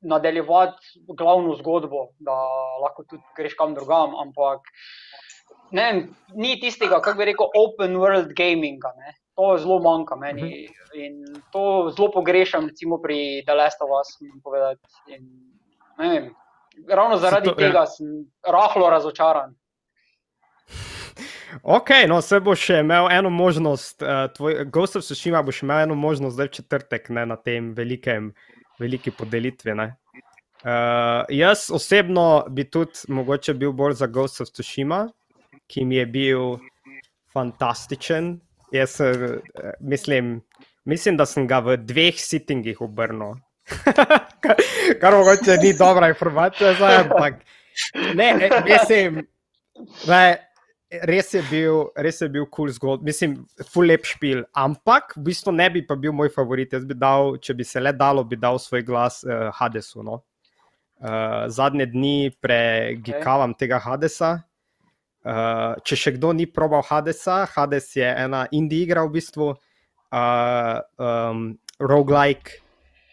nadaljevati 0.00 1.02
glavno 1.18 1.56
zgodbo, 1.58 2.04
da 2.22 2.36
lahko 2.84 3.02
tudi 3.02 3.22
greš 3.36 3.56
kam 3.58 3.74
drugam, 3.74 4.14
ampak 4.14 4.68
ne 5.74 5.88
ni 6.36 6.54
tistega, 6.60 7.00
kako 7.02 7.18
bi 7.18 7.32
rekel, 7.32 7.50
open 7.58 7.98
world 7.98 8.30
gaminga. 8.38 8.92
Ne? 9.00 9.16
To 9.38 9.52
zelo 9.58 9.78
manjka 9.78 10.16
meni 10.18 10.66
in 10.98 11.20
to 11.54 11.92
zelo 11.94 12.10
pogrešam, 12.10 12.66
recimo 12.66 12.98
pri 12.98 13.44
The 13.46 13.54
Last 13.54 13.78
of 13.82 13.92
Us. 13.94 14.16
In, 15.06 15.22
vem, 15.98 16.32
ravno 16.88 17.16
zaradi 17.16 17.46
to- 17.46 17.54
ja. 17.54 17.68
tega 17.68 17.86
sem 17.86 18.26
rahlo 18.42 18.90
razočaran. 18.90 19.54
Ok, 21.62 21.90
no, 22.08 22.20
se 22.20 22.40
boš 22.40 22.60
še 22.60 22.80
imel 22.82 23.08
eno 23.10 23.30
možnost, 23.32 24.02
uh, 24.02 24.26
tvoj 24.36 24.64
Ghost 24.68 24.96
of 24.96 25.02
Tsushima 25.02 25.40
boš 25.42 25.62
imel 25.64 25.86
eno 25.86 25.94
možnost 25.94 26.34
zdaj 26.36 26.46
v 26.46 26.52
četrtek 26.58 27.08
ne, 27.08 27.24
na 27.26 27.36
tem 27.36 27.70
velikem, 27.74 28.34
veliki 28.78 29.10
podelitvi. 29.10 29.74
Ne. 29.74 29.86
Uh, 30.60 31.24
jaz 31.32 31.70
osebno 31.72 32.44
bi 32.50 32.66
tudi 32.70 33.08
mogoče 33.08 33.54
bil 33.54 33.72
bolj 33.72 33.96
za 34.02 34.06
Ghost 34.06 34.40
of 34.44 34.52
Tsushima, 34.52 35.06
ki 35.66 35.84
mi 35.84 35.96
je 35.96 36.06
bil 36.06 36.58
fantastičen. 37.32 38.36
Jaz 38.72 38.98
uh, 39.00 39.38
mislim, 39.80 40.40
mislim, 40.84 41.16
da 41.16 41.26
sem 41.26 41.46
ga 41.48 41.60
v 41.64 41.76
dveh 41.80 42.18
sittingih 42.20 42.80
obrnil. 42.84 43.38
kar, 45.00 45.14
mogoče 45.14 45.58
ni 45.62 45.74
dobra 45.76 46.08
informacija, 46.08 46.72
zdaj, 46.74 46.96
ampak 47.04 47.42
ne, 48.16 48.50
mislim, 48.64 49.26
da 50.06 50.20
res 50.88 51.34
je 51.34 51.42
bil, 51.50 51.82
res 51.96 52.20
je 52.22 52.28
bil 52.32 52.46
cool 52.54 52.70
zgodb, 52.72 53.04
mislim, 53.04 53.36
ful 53.68 53.88
lep 53.88 54.06
špil, 54.08 54.42
ampak 54.56 55.12
v 55.16 55.26
bistvu 55.28 55.52
ne 55.52 55.68
bi 55.72 55.84
pa 55.86 55.96
bil 56.00 56.14
moj 56.16 56.32
favorit. 56.32 56.72
Jaz 56.72 56.86
bi 56.88 56.96
dal, 56.96 57.36
če 57.42 57.56
bi 57.58 57.66
se 57.68 57.82
le 57.82 57.92
dalo, 57.92 58.24
bi 58.24 58.38
dal 58.40 58.60
svoj 58.62 58.84
glas 58.86 59.20
uh, 59.26 59.48
Hadesu. 59.58 60.02
No? 60.06 60.22
Uh, 60.98 61.46
zadnje 61.52 61.86
dni 61.92 62.32
pregikavam 62.42 63.52
okay. 63.52 63.64
tega 63.64 63.82
Hadesa. 63.84 64.32
Uh, 65.28 65.74
če 65.84 65.96
še 66.00 66.14
kdo 66.16 66.32
ni 66.32 66.46
probal 66.48 66.80
Hadesa, 66.88 67.42
Hades 67.52 67.90
je 67.98 68.06
ena 68.08 68.46
indie 68.56 68.86
igra 68.86 69.02
v 69.04 69.12
bistvu, 69.18 69.50
uh, 69.52 70.78
um, 70.96 71.50
roguelike. 71.80 72.62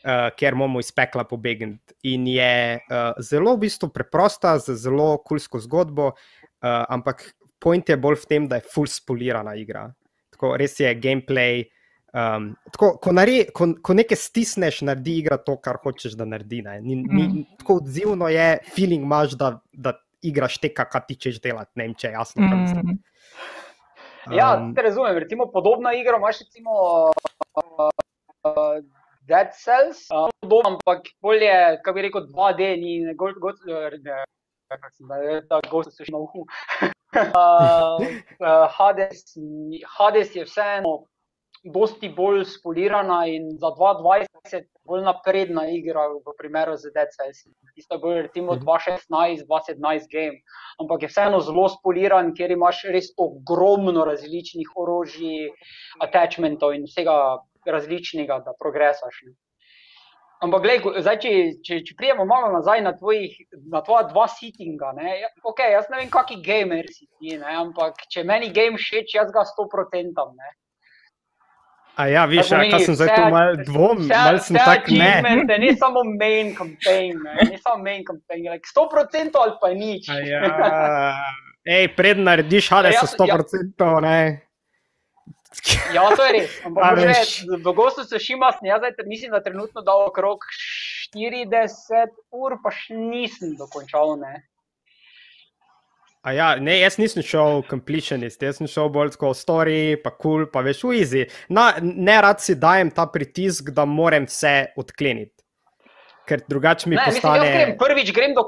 Uh, 0.06 0.30
ker 0.38 0.54
moramo 0.54 0.78
iz 0.80 0.92
pekla 0.94 1.24
pobegniti. 1.26 1.96
In 2.14 2.28
je 2.30 2.78
uh, 2.78 3.18
zelo 3.26 3.56
v 3.56 3.64
bistvu 3.64 3.90
preprosta, 3.90 4.52
z 4.62 4.76
zelo 4.78 5.18
kulsko 5.26 5.58
zgodbo, 5.58 6.12
uh, 6.14 6.84
ampak 6.94 7.24
point 7.58 7.90
je 7.90 7.98
bolj 7.98 8.20
v 8.22 8.30
tem, 8.30 8.46
da 8.46 8.60
je 8.60 8.68
full 8.70 8.86
spolirana 8.86 9.56
igra. 9.58 9.88
Tako 10.30 10.52
res 10.62 10.78
je 10.78 10.92
gameplay. 11.02 11.66
Um, 12.14 12.52
tako, 12.70 12.92
ko, 13.02 13.16
nare, 13.18 13.48
ko, 13.50 13.72
ko 13.82 13.96
nekaj 13.98 14.20
stisneš, 14.22 14.84
naredi 14.86 15.18
igra 15.24 15.40
to, 15.42 15.58
kar 15.58 15.82
hočeš, 15.82 16.14
da 16.16 16.30
naredi. 16.30 16.62
ne. 16.62 16.78
Ni, 16.86 16.96
ni, 17.02 17.24
Mm. 17.26 17.44
tako 17.58 17.82
odzivno 17.82 18.30
je, 18.30 18.60
feeling 18.78 19.04
imaš, 19.04 19.34
da, 19.42 19.56
da 19.74 19.98
igraš 20.22 20.60
te, 20.64 20.72
kar 20.74 21.04
ti 21.08 21.18
češ 21.20 21.42
delati. 21.44 21.72
Ne 21.76 21.88
vem, 21.88 21.96
če 21.96 22.08
je 22.08 22.14
jasno. 22.14 22.46
Mm, 22.46 23.00
Ja, 24.34 24.58
te 24.76 24.82
razumem. 24.82 25.18
Recimo, 25.22 25.46
podobna 25.54 25.94
igra 25.94 26.18
imaš 26.18 26.40
recimo 26.40 26.72
uh, 26.74 27.90
uh, 28.42 28.80
Dead 29.22 29.54
Cells, 29.54 30.08
uh, 30.10 30.30
podobno, 30.42 30.70
ampak 30.70 31.12
bolje, 31.22 31.52
kako 31.84 31.94
bi 31.94 32.02
rekel, 32.02 32.26
2D, 32.34 32.72
ni 32.82 33.00
ne, 33.06 33.14
gol, 33.14 33.34
gol, 33.42 33.54
ne, 34.02 34.24
kako 34.72 34.90
sem 34.94 35.08
da, 35.08 35.42
da 35.50 35.60
gost 35.70 35.94
se 35.94 36.06
še 36.06 36.16
na 36.16 36.24
uhu. 36.26 36.46
Uh, 37.16 38.02
uh, 38.44 38.66
Hades, 38.76 39.38
Hades 39.88 40.34
je 40.36 40.44
vseeno 40.44 41.06
dosti 41.74 42.10
bolj 42.10 42.46
spolirana 42.46 43.26
in 43.28 43.50
za 43.58 43.72
2020 43.78 44.68
bolj 44.86 45.02
napredna 45.04 45.66
igra 45.74 46.08
v 46.14 46.34
primeru 46.38 46.76
z 46.78 46.92
Cells. 46.94 47.46
Tisto 47.76 47.96
je 47.96 48.02
bolj 48.02 48.22
recimo 48.28 48.56
2016, 48.56 49.46
2017 49.50 50.12
game, 50.12 50.42
ampak 50.82 51.02
je 51.02 51.10
vseeno 51.10 51.40
zelo 51.42 51.70
spoliran, 51.70 52.34
ker 52.38 52.52
imaš 52.52 52.84
res 52.94 53.10
ogromno 53.18 54.06
različnih 54.06 54.76
orožij, 54.76 55.50
attachmentov 56.06 56.76
in 56.78 56.86
vsega 56.86 57.18
različnega, 57.66 58.44
da 58.46 58.54
progresaš. 58.60 59.24
Ne. 59.26 59.34
Ampak, 60.46 60.62
glej, 60.62 60.82
zdaj, 61.02 61.18
če, 61.24 61.32
če, 61.66 61.80
če 61.88 61.96
prijemo 61.98 62.26
malo 62.30 62.52
nazaj 62.54 62.84
na, 62.84 62.92
tvojih, 62.94 63.38
na 63.72 63.80
tvoja 63.82 64.04
dva 64.12 64.28
sittinga, 64.30 64.92
ne, 64.98 65.14
ja, 65.24 65.30
okay, 65.48 65.72
jaz 65.74 65.88
ne 65.90 66.02
vem, 66.02 66.12
kakšen 66.12 66.44
gamer 66.46 66.90
si 66.92 67.08
ti, 67.08 67.38
ne, 67.40 67.56
ampak 67.64 68.04
če 68.12 68.26
meni 68.28 68.52
game 68.54 68.78
všeč, 68.78 69.16
jaz 69.16 69.32
ga 69.34 69.46
100% 69.48 70.28
ne. 70.36 70.52
A 71.96 72.08
ja, 72.12 72.26
viš, 72.28 72.50
Kar 72.52 72.64
ja, 72.66 72.72
kaj 72.76 72.86
sem 72.86 72.96
zdaj 73.00 73.10
tu 73.16 73.22
mal 73.32 73.56
dvom, 73.64 74.02
mal 74.12 74.40
sem 74.44 74.58
tak 74.60 74.90
ne. 74.92 75.24
Ne 75.48 75.72
samo 75.80 76.04
main 76.04 76.52
campaign, 76.56 77.22
ne, 77.24 77.36
ne 77.52 77.60
samo 77.64 77.84
main 77.84 78.04
campaign, 78.04 78.50
like 78.52 78.68
100% 78.68 79.40
ali 79.40 79.56
pa 79.62 79.70
nič. 79.72 80.10
A 80.12 80.20
Ja. 80.20 80.42
Ej, 81.66 81.96
preden 81.98 82.28
narediš 82.28 82.68
Hades, 82.70 82.94
Ja, 82.94 83.08
so 83.08 83.16
100%, 83.16 84.02
ne. 84.04 84.46
Ja, 85.96 86.04
to 86.12 86.26
je 86.28 86.32
res. 86.36 86.52
Ampak 86.68 87.00
veš. 87.00 87.32
že 87.48 87.58
v 87.64 87.74
gostu 87.74 88.04
so 88.04 88.20
šima, 88.20 88.52
jaz 88.62 88.84
zdaj 88.84 89.08
mislim, 89.08 89.32
da 89.32 89.40
trenutno 89.44 89.82
dal 89.82 90.06
okrog 90.06 90.44
40 91.16 92.12
ur, 92.36 92.60
pa 92.60 92.76
še 92.76 92.94
nisem 92.94 93.56
dokončal. 93.56 94.20
Ne. 94.20 94.44
A 96.26 96.32
ja, 96.34 96.48
ne, 96.58 96.80
jaz 96.82 96.96
nisem 96.98 97.22
šel 97.22 97.62
completionist, 97.70 98.42
jaz 98.42 98.58
sem 98.58 98.66
šel 98.68 98.90
bolj 98.90 99.12
tako 99.14 99.30
story, 99.38 99.94
pa 100.02 100.10
cool, 100.18 100.48
pa 100.50 100.64
veš, 100.66 100.80
v 100.84 100.96
easy. 100.98 101.22
Na, 101.54 101.68
ne 101.82 102.16
rad 102.26 102.42
si 102.42 102.56
dajem 102.58 102.90
ta 102.90 103.06
pritisk, 103.06 103.70
da 103.70 103.86
moram 103.86 104.26
vse 104.26 104.72
odkleniti. 104.76 105.44
Ker 106.26 106.42
drugače 106.50 106.90
mi 106.90 106.98
Ne, 106.98 107.04
mislim, 107.06 107.22
postane. 107.22 107.52
grem 107.54 107.76
prvič 107.78 108.10
grem 108.12 108.34
do. 108.34 108.48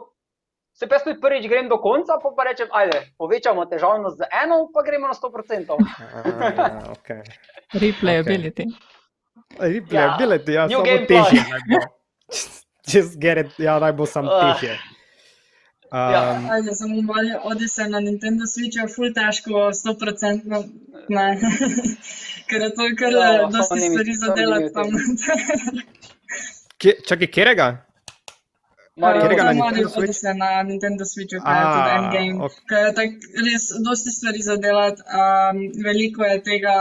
Se 0.73 0.87
pa 0.89 0.97
tudi 1.01 1.19
prvič 1.21 1.45
grem 1.49 1.69
do 1.69 1.77
konca, 1.77 2.17
pa, 2.21 2.33
pa 2.37 2.43
rečem, 2.45 2.67
ajde, 2.71 3.03
povečamo 3.17 3.65
težavnost 3.69 4.17
za 4.17 4.25
eno, 4.43 4.69
pa 4.73 4.81
gremo 4.81 5.07
na 5.07 5.13
100%. 5.13 5.77
A, 5.77 6.81
okay. 6.93 7.21
Replayability. 7.73 8.65
Replayability, 9.59 10.51
ja, 10.53 10.65
New 10.67 10.81
samo 10.81 10.85
Game 10.85 11.05
težje. 11.05 11.45
Just 12.93 13.17
get 13.19 13.37
it, 13.37 13.53
ja, 13.59 13.77
naj 13.79 13.93
bo 13.93 14.05
samo 14.05 14.29
Ah. 14.31 14.53
težje. 14.53 14.73
Ja. 14.73 14.86
Um, 15.91 16.49
Ajde, 16.51 16.75
samo 16.75 17.01
malo 17.01 17.39
Odyssey 17.47 17.89
na 17.89 17.99
Nintendo 17.99 18.43
Switchu 18.43 18.81
je 18.83 18.87
ful 18.91 19.13
težko, 19.15 19.71
100% 19.71 20.63
ne. 21.09 21.27
Ker 22.49 22.61
je 22.61 22.69
to 22.75 22.87
kar 22.99 23.13
Ja, 23.13 23.27
ja, 23.31 23.37
samo 23.39 23.51
dosti 23.57 23.79
stvari 23.79 24.13
za 24.13 24.33
delati 24.35 24.73
tam. 24.73 24.89
kje, 26.79 26.93
čakaj, 27.07 27.27
kjerega? 27.27 27.67
Mario 28.97 29.21
Katerega 29.21 29.43
na 29.43 29.53
Mario 29.53 29.87
Switch? 29.87 29.97
Odyssey 30.03 30.33
na 30.37 30.63
Nintendo 30.63 31.05
Switchu, 31.05 31.39
kaj 31.45 31.59
je 31.59 31.65
A, 31.67 31.73
tudi 31.75 31.91
endgame. 31.97 32.45
ok. 32.45 32.55
Ker 32.69 32.85
je 32.87 32.93
tak 32.99 33.09
res 33.47 33.67
dosti 33.87 34.11
stvari 34.11 34.41
za 34.41 34.57
delati, 34.57 35.05
um, 35.07 35.61
veliko 35.85 36.25
je 36.27 36.41
tega, 36.49 36.75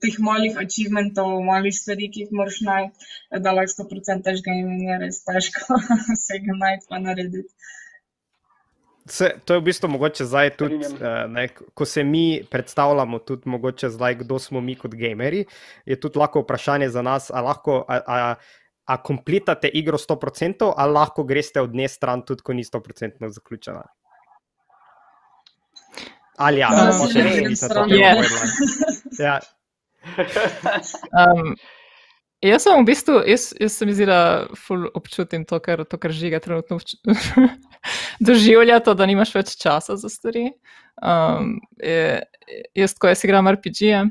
teh 0.00 0.16
malih 0.18 0.56
achievementov, 0.64 1.40
malih 1.44 1.74
stvari, 1.76 2.08
ki 2.14 2.24
jih 2.24 2.32
moraš 2.40 2.60
najti, 2.70 3.10
da 3.44 3.52
lahko 3.52 3.84
100% 3.84 4.24
tež 4.24 4.44
game 4.46 4.78
in 4.78 4.86
je 4.88 5.00
res 5.04 5.20
težko 5.28 5.80
vsega 6.16 6.56
najti 6.64 6.88
pa 6.88 7.02
narediti. 7.04 7.50
Se, 9.10 9.30
to 9.44 9.54
je 9.54 9.60
v 9.60 9.64
bistvu 9.66 9.88
mogoče 9.90 10.24
zdaj 10.24 10.52
tudi, 10.56 10.78
uh, 10.78 11.26
ne, 11.28 11.48
ko 11.74 11.84
se 11.84 12.04
mi 12.04 12.42
predstavljamo, 12.50 13.18
tudi 13.26 13.50
mogoče 13.50 13.90
zdaj, 13.90 14.14
kdo 14.22 14.38
smo 14.38 14.60
mi 14.60 14.76
kot 14.78 14.94
gameri, 14.94 15.44
je 15.84 16.00
tudi 16.00 16.18
lahko 16.18 16.44
vprašanje 16.44 16.88
za 16.88 17.02
nas, 17.02 17.30
ali 17.30 17.50
lahko. 17.50 17.84
A, 17.88 18.00
a, 18.06 18.34
A 18.90 18.96
komplitate 19.06 19.68
igro 19.68 19.98
100%, 19.98 20.72
ali 20.76 20.92
lahko 20.92 21.22
greste 21.24 21.60
od 21.62 21.74
nje 21.74 21.88
stran, 21.88 22.24
tudi 22.26 22.42
ko 22.42 22.52
ni 22.52 22.64
100% 22.64 23.28
zaključena? 23.28 23.84
Ali 26.42 26.58
ja, 26.58 26.70
si 26.98 27.12
še 27.12 27.22
ne 27.22 27.24
ne 27.24 27.30
grem 27.36 27.44
vidite 27.44 27.68
stran. 27.68 27.88
to, 27.88 27.94
Je. 27.94 28.10
Ja, 29.20 29.36
Um, 31.20 31.54
jaz 32.42 32.64
sem 32.64 32.80
v 32.80 32.86
bistvu, 32.88 33.20
jaz, 33.28 33.50
jaz 33.60 33.76
se 33.76 33.86
mi 33.86 33.94
zdi, 33.94 34.06
da 34.08 34.48
občutim 34.94 35.44
to, 35.44 35.60
kar, 35.60 35.84
to, 35.84 35.98
kar 36.00 36.14
žiga 36.14 36.40
trenutno 36.40 36.78
doživlja, 38.26 38.80
to, 38.84 38.94
da 38.96 39.08
nimaš 39.08 39.34
več 39.34 39.54
časa 39.60 39.96
za 40.00 40.08
stvari. 40.12 40.50
Um, 41.00 41.58
je, 41.80 42.22
jaz, 42.76 42.96
ko 43.00 43.10
jaz 43.12 43.24
igram 43.24 43.48
RPG-je, 43.48 44.06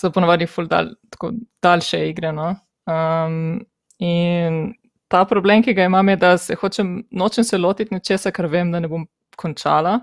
so 0.00 0.12
ponovadi 0.14 0.48
ful 0.50 0.68
dal, 0.70 0.94
tako 1.12 1.34
daljše 1.64 2.02
igre. 2.10 2.32
No? 2.36 2.54
Um, 2.88 3.60
in 4.02 4.74
ta 5.12 5.24
problem, 5.28 5.62
ki 5.62 5.76
ga 5.76 5.86
imam, 5.90 6.08
je, 6.12 6.16
da 6.22 6.34
se 6.40 6.56
hočem, 6.58 6.98
nočem 7.10 7.44
se 7.44 7.58
lotiti 7.58 7.94
nečesa, 7.94 8.32
kar 8.34 8.48
vem, 8.52 8.72
da 8.72 8.80
ne 8.82 8.90
bom 8.90 9.06
končala. 9.36 10.00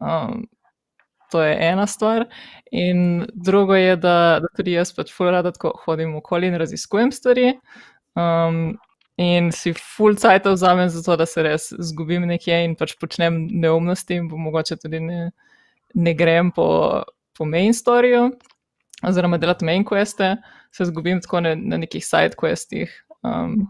Um, 0.00 0.46
to 1.34 1.42
je 1.42 1.56
ena 1.66 1.86
stvar. 1.90 2.28
In 2.70 3.26
drugo 3.34 3.74
je, 3.74 3.96
da, 3.96 4.40
da 4.42 4.50
tudi 4.56 4.76
jaz 4.78 4.94
pač 4.94 5.12
ful 5.14 5.32
rada 5.34 5.52
tako 5.54 5.74
hodim 5.84 6.14
okoli 6.18 6.50
in 6.50 6.58
raziskujem 6.58 7.12
stvari. 7.14 7.52
Um, 8.18 8.76
in 9.18 9.50
si 9.54 9.72
full 9.78 10.16
cajt 10.18 10.46
vzamem 10.46 10.88
za 10.90 11.02
to, 11.02 11.16
da 11.16 11.26
se 11.26 11.42
res 11.42 11.68
zgubim 11.90 12.26
nekje 12.30 12.60
in 12.64 12.74
pač 12.78 12.96
počnem 12.98 13.44
neumnosti 13.50 14.18
in 14.18 14.26
mogoče 14.30 14.78
tudi 14.82 15.00
ne, 15.02 15.20
ne 15.94 16.14
grem 16.18 16.50
po, 16.54 16.66
po 17.38 17.46
main 17.46 17.74
storju, 17.74 18.28
oziroma 19.06 19.38
delati 19.38 19.66
main 19.66 19.86
queste, 19.86 20.34
se 20.74 20.86
zgubim 20.90 21.22
tako 21.22 21.44
na, 21.46 21.54
na 21.54 21.78
nekih 21.82 22.02
side 22.06 22.34
questih, 22.38 22.90
um, 23.22 23.68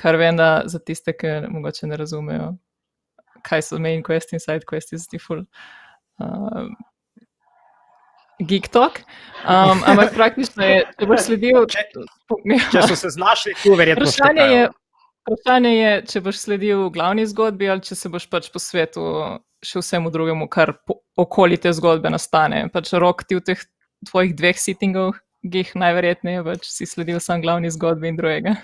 kar 0.00 0.16
vem, 0.16 0.36
da 0.40 0.62
za 0.68 0.80
tiste, 0.80 1.12
ki 1.12 1.50
mogoče 1.52 1.88
ne 1.88 2.00
razumejo, 2.00 2.52
kaj 3.44 3.64
so 3.68 3.80
main 3.80 4.00
questi 4.04 4.36
in 4.36 4.44
side 4.44 4.64
questi, 4.68 5.00
zdi 5.00 5.20
full. 5.20 5.44
Uh, 6.18 6.72
Geek 8.38 8.68
talk, 8.70 9.00
um, 9.42 9.80
ampak 9.82 10.12
praktično 10.14 10.62
je, 10.62 10.82
če 11.00 11.06
boš 11.10 11.24
sledil. 11.26 11.64
Če- 11.66 11.88
če 12.72 12.82
so 12.86 12.98
se 12.98 13.10
znašli 13.10 13.56
tu, 13.64 13.74
verjetno 13.74 14.06
Vprašanje 14.06 14.44
je, 14.52 14.68
vprašanje 15.26 15.72
je, 15.74 15.92
če 16.12 16.22
boš 16.22 16.42
sledil 16.44 16.84
glavni 16.94 17.26
zgodbi 17.26 17.70
ali 17.70 17.82
če 17.82 17.98
se 17.98 18.10
boš 18.12 18.28
pač 18.30 18.46
po 18.54 18.62
svetu 18.62 19.02
še 19.64 19.82
vsemu 19.82 20.12
drugemu, 20.14 20.46
kar 20.46 20.76
po, 20.86 21.00
okoli 21.18 21.58
te 21.58 21.72
zgodbe 21.74 22.12
nastane. 22.14 22.68
Pač 22.70 22.92
rok 22.94 23.26
ti 23.26 23.34
v 23.34 23.42
teh 23.42 23.64
tvojih 24.06 24.36
dveh 24.38 24.54
sittingih 24.54 25.74
najverjetneje 25.74 26.44
pač 26.46 26.70
si 26.70 26.86
sledil 26.86 27.18
sam 27.18 27.42
glavni 27.42 27.70
zgodbi 27.74 28.12
in 28.12 28.18
drugega. 28.20 28.54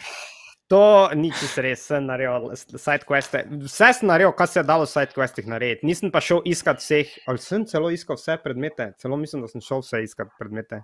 To 0.74 0.82
ni 1.14 1.28
čisto 1.30 1.62
res, 1.62 1.84
sem 1.86 2.02
naredil 2.08 2.48
sidequeste. 2.74 3.44
Vse 3.62 3.92
sem 3.94 4.08
naredil, 4.10 4.32
kar 4.34 4.48
se 4.50 4.58
je 4.58 4.66
dalo 4.66 4.88
v 4.88 4.90
sidequestih 4.90 5.46
narediti. 5.46 5.86
Nisem 5.86 6.10
pa 6.10 6.18
šel 6.18 6.42
iskat 6.50 6.82
vseh, 6.82 7.12
ali 7.30 7.38
sem 7.38 7.62
celo 7.64 7.92
iskal 7.94 8.18
vse 8.18 8.34
predmete. 8.42 8.88
Celo 8.98 9.14
mislim, 9.16 9.44
da 9.44 9.50
sem 9.52 9.62
šel 9.62 9.84
vse 9.84 10.02
iskat 10.02 10.32
predmete. 10.40 10.80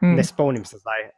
Hmm. 0.00 0.14
Ne 0.16 0.24
spomnim 0.24 0.64
se 0.64 0.78
zdaj. 0.80 1.10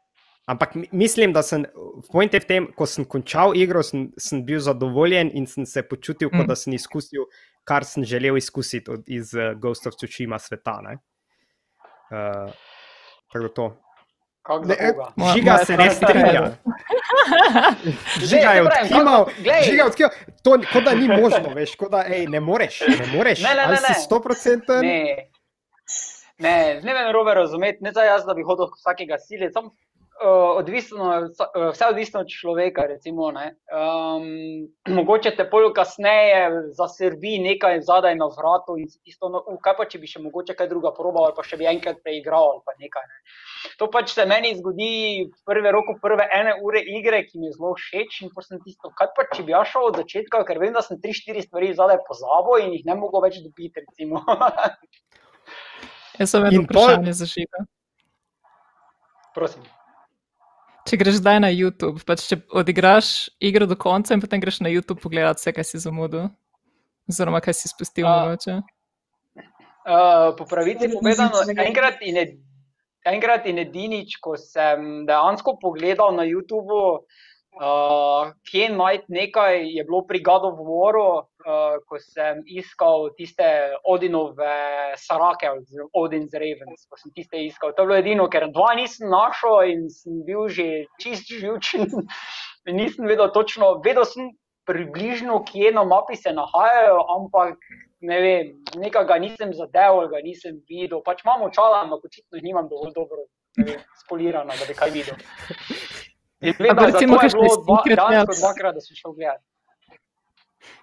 Ampak 0.51 0.75
mi- 0.75 0.89
mislim, 0.93 1.31
da 1.33 1.43
sem, 1.47 1.63
point 2.11 2.35
je 2.35 2.41
v 2.41 2.49
tem, 2.51 2.67
ko 2.75 2.87
sem 2.87 3.05
končal 3.07 3.55
igro, 3.55 3.83
sem, 3.87 4.09
sem 4.19 4.41
bil 4.45 4.59
zadovoljen 4.59 5.31
in 5.39 5.47
sem 5.47 5.63
se 5.67 5.85
počutil, 5.87 6.31
kot 6.31 6.43
Mm. 6.43 6.49
da 6.49 6.57
sem 6.59 6.73
izkusil, 6.75 7.29
kar 7.65 7.85
sem 7.87 8.03
želel 8.05 8.37
izkusiti 8.37 8.91
od, 8.91 9.05
iz 9.07 9.31
uh, 9.39 9.53
Ghost 9.55 9.87
of 9.87 9.95
Tsushima 9.95 10.39
sveta. 10.43 10.81
ne. 10.83 10.97
Uh, 12.11 12.51
tako 13.33 13.49
to. 13.49 13.69
Moja- 14.45 15.33
Žiga 15.35 15.53
moja 15.53 15.65
se 15.65 15.77
ne 15.77 15.91
stvar- 15.91 16.11
strinja. 16.11 16.51
Žiga 18.23 18.51
je 18.51 18.63
odkimal, 18.63 19.25
kako- 19.25 19.63
žiga 19.63 19.77
je 19.77 19.85
odkimal. 19.85 20.11
To 20.43 20.59
kot 20.73 20.85
da 20.85 20.95
ni 20.95 21.09
možno, 21.11 21.55
veš, 21.55 21.77
kot 21.77 21.91
da 21.91 22.05
ej, 22.09 22.27
ne 22.27 22.41
moreš. 22.41 22.81
Ne 22.81 23.07
moreš. 23.15 23.43
Ne, 23.43 23.49
ne, 23.49 23.55
ne, 23.55 23.63
Ali 23.63 23.77
si 23.77 23.93
ne. 23.93 23.99
100%? 24.11 24.81
Ne, 24.83 25.17
ne, 26.39 26.81
ne 26.83 26.95
me 26.95 27.03
narobe 27.03 27.35
razumeti, 27.35 27.79
ne 27.81 27.93
za 27.93 28.03
jaz, 28.03 28.25
da 28.25 28.35
bi 28.35 28.43
hodil 28.43 28.67
vsakega 28.69 29.19
siliti. 29.19 29.53
Sam, 29.53 29.71
uh, 30.21 30.57
odvisno, 30.59 31.09
uh, 31.09 31.71
vse 31.73 31.87
odvisno 31.91 32.21
od 32.21 32.29
človeka. 32.29 32.87
Recimo, 32.87 33.31
ne. 33.31 33.55
um, 33.73 34.27
mogoče 34.99 35.35
te 35.37 35.47
pol 35.51 35.73
kasneje 35.75 36.73
zasrbi 36.79 37.39
nekaj 37.39 37.81
zadaj 37.87 38.17
na 38.17 38.29
vratu 38.37 38.77
in 38.79 38.89
tisto, 39.05 39.29
no, 39.33 39.43
uh, 39.47 39.59
kaj 39.63 39.77
pa 39.79 39.89
če 39.89 40.03
bi 40.03 40.11
še 40.11 40.23
mogoče 40.25 40.57
kaj 40.59 40.71
druga 40.71 40.95
probal 40.97 41.31
ali 41.31 41.37
pa 41.37 41.47
še 41.47 41.59
bi 41.61 41.69
enkrat 41.71 42.03
preigral 42.05 42.55
ali 42.55 42.63
pa 42.67 42.77
nekaj. 42.79 43.09
Ne. 43.09 43.21
To 43.79 43.89
pač 43.91 44.15
se 44.15 44.27
meni 44.27 44.55
zgodi 44.59 44.93
v 45.27 45.45
prve 45.49 45.73
roko, 45.75 45.97
prve 46.03 46.27
ene 46.35 46.57
ure 46.63 46.83
igre, 46.83 47.23
ki 47.27 47.39
mi 47.39 47.51
je 47.51 47.57
zelo 47.59 47.75
všeč 47.79 48.23
in 48.27 48.33
potem 48.35 48.59
sem 48.59 48.65
tisto, 48.67 48.91
kaj 48.99 49.13
pa 49.17 49.27
če 49.31 49.47
bi 49.47 49.55
jaz 49.55 49.71
šel 49.71 49.91
od 49.91 50.01
začetka, 50.03 50.43
ker 50.49 50.59
vem, 50.63 50.75
da 50.75 50.83
sem 50.85 50.99
tri, 51.01 51.15
štiri 51.17 51.45
stvari 51.47 51.71
zadaj 51.79 52.03
pozabil 52.09 52.67
in 52.67 52.75
jih 52.77 52.89
ne 52.89 52.99
mogo 52.99 53.23
več 53.25 53.39
dobiti. 53.45 53.85
Recimo. 53.87 54.21
Jaz 56.21 56.35
sem 56.35 56.45
eno 56.45 56.67
pol- 56.69 56.85
vprašanje 56.85 57.15
za 57.17 57.27
žiga. 57.31 57.63
Prosim. 59.35 59.65
Če 60.83 60.99
greš 60.99 61.21
zdaj 61.21 61.39
na 61.45 61.49
YouTube, 61.55 62.03
pač 62.07 62.25
če 62.27 62.41
odigraš 62.59 63.31
igro 63.39 63.69
do 63.71 63.77
konca 63.79 64.17
in 64.17 64.23
potem 64.23 64.43
greš 64.43 64.61
na 64.65 64.71
YouTube 64.73 65.03
pogledat 65.03 65.39
vse, 65.39 65.53
kaj 65.55 65.67
si 65.69 65.83
zamudil. 65.83 66.27
Oziroma, 67.11 67.43
kaj 67.43 67.55
si 67.59 67.71
spustil 67.71 68.07
mogoče? 68.09 68.61
Uh, 69.83 70.31
po 70.39 70.47
pravici 70.47 70.91
povedano, 70.91 71.43
enkrat 71.59 72.03
in, 72.07 72.19
ed, 72.19 72.35
enkrat 73.07 73.47
in 73.51 73.63
edinič, 73.63 74.19
ko 74.23 74.35
sem 74.39 75.05
dejansko 75.07 75.57
pogledal 75.63 76.15
na 76.19 76.27
YouTubu, 76.27 76.83
uh, 76.99 78.35
kje 78.51 78.71
najti 78.75 79.11
nekaj, 79.11 79.63
je 79.75 79.87
bilo 79.87 80.03
pri 80.07 80.23
God 80.23 80.51
of 80.51 80.63
Waru, 80.63 81.07
uh, 81.23 81.27
ko 81.89 81.99
sem 82.01 82.43
iskal 82.47 83.11
tiste 83.19 83.47
Odinove 83.85 84.53
sarake, 85.01 85.51
oziroma 85.51 85.91
Odin's 85.99 86.35
Ravens, 86.35 86.87
ko 86.89 86.99
sem 87.01 87.13
tiste 87.17 87.41
iskal. 87.43 87.75
To 87.77 87.85
je 87.85 87.91
bilo 87.91 87.99
edino, 88.01 88.29
ker 88.33 88.49
dva 88.53 88.73
nisem 88.79 89.11
našel 89.13 89.73
in 89.73 89.89
sem 89.91 90.23
bil 90.27 90.49
že 90.49 90.87
čist 91.03 91.29
živčen. 91.29 91.89
Nisem 92.63 93.09
vedel 93.11 93.27
točno, 93.35 93.81
vedel 93.83 94.05
sem 94.07 94.29
približno, 94.71 95.41
kje 95.43 95.73
na 95.75 95.83
mapi 95.83 96.15
se 96.15 96.31
nahajajo, 96.31 97.01
ampak 97.17 97.59
ne 98.07 98.21
vem, 98.23 98.53
nekega 98.79 99.19
nisem 99.19 99.51
zadeval, 99.55 100.07
ga 100.13 100.23
nisem 100.23 100.61
videl. 100.71 101.03
Pač 101.03 101.25
imam 101.27 101.43
očala, 101.49 101.83
ampak 101.83 102.07
očitno 102.07 102.39
jih 102.39 102.47
nimam 102.47 102.69
dovolj 102.71 102.95
dobro 102.95 103.27
vem, 103.59 103.83
spolirana, 104.05 104.55
da 104.59 104.69
bi 104.69 104.79
kaj 104.79 104.95
videl. 104.95 105.19
In 106.43 106.55
vem, 106.59 106.75
pa 106.75 106.83
da 106.83 106.87
recimo 106.91 107.15
zato 107.15 107.23
je 107.23 107.29
kakšne 107.29 107.41
bilo 107.41 107.57
dva, 107.63 107.77
secret 107.83 107.99
dejansko 107.99 108.33
apps? 108.33 108.41
dvakrat, 108.43 108.75
da 108.75 108.81
sem 108.83 108.97
šel 108.99 109.13
gledati. 109.19 109.45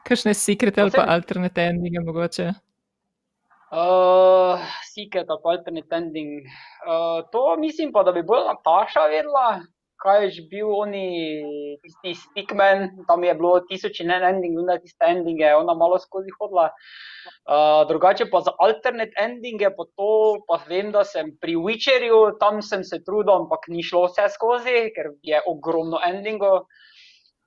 Kakšne 0.08 0.34
secret 0.34 0.78
ali 0.78 0.92
pa 0.92 1.06
alternate 1.16 1.70
endinge 1.72 2.04
mogoče? 2.06 2.52
Uh, 3.70 4.58
Secret 4.82 5.30
of 5.30 5.46
Alternate 5.46 5.94
Ending. 5.94 6.42
Uh, 6.90 7.22
to 7.32 7.56
mislim 7.58 7.92
pa, 7.94 8.04
da 8.04 8.12
bi 8.12 8.24
bolj 8.26 8.48
Nataša 8.48 9.04
vedela, 9.12 9.62
kaj 10.02 10.24
je 10.24 10.30
že 10.30 10.44
bil 10.50 10.72
oni, 10.74 11.06
tisti 11.84 12.16
Stickman, 12.18 13.06
tam 13.08 13.24
je 13.24 13.36
bilo 13.38 13.60
tisoč 13.70 14.02
in 14.02 14.10
en 14.16 14.26
ending, 14.26 14.58
vendar 14.58 14.82
tiste 14.82 15.06
endinge 15.06 15.46
je 15.46 15.56
ona 15.56 15.76
malo 15.78 16.00
skozi 16.00 16.34
hodila. 16.40 16.72
Uh, 17.46 17.86
drugače 17.88 18.30
pa 18.32 18.42
za 18.42 18.56
alternate 18.58 19.14
endinge, 19.22 19.70
pa 19.78 19.86
to 19.94 20.42
pa 20.50 20.58
vem, 20.66 20.90
da 20.92 21.04
sem 21.06 21.30
pri 21.38 21.54
Witcherju, 21.56 22.40
tam 22.42 22.64
sem 22.66 22.84
se 22.84 23.04
trudil, 23.06 23.36
ampak 23.44 23.70
ni 23.70 23.86
šlo 23.86 24.08
vse 24.08 24.32
skozi, 24.34 24.90
ker 24.98 25.14
je 25.22 25.46
ogromno 25.46 26.02
endingov. 26.10 26.66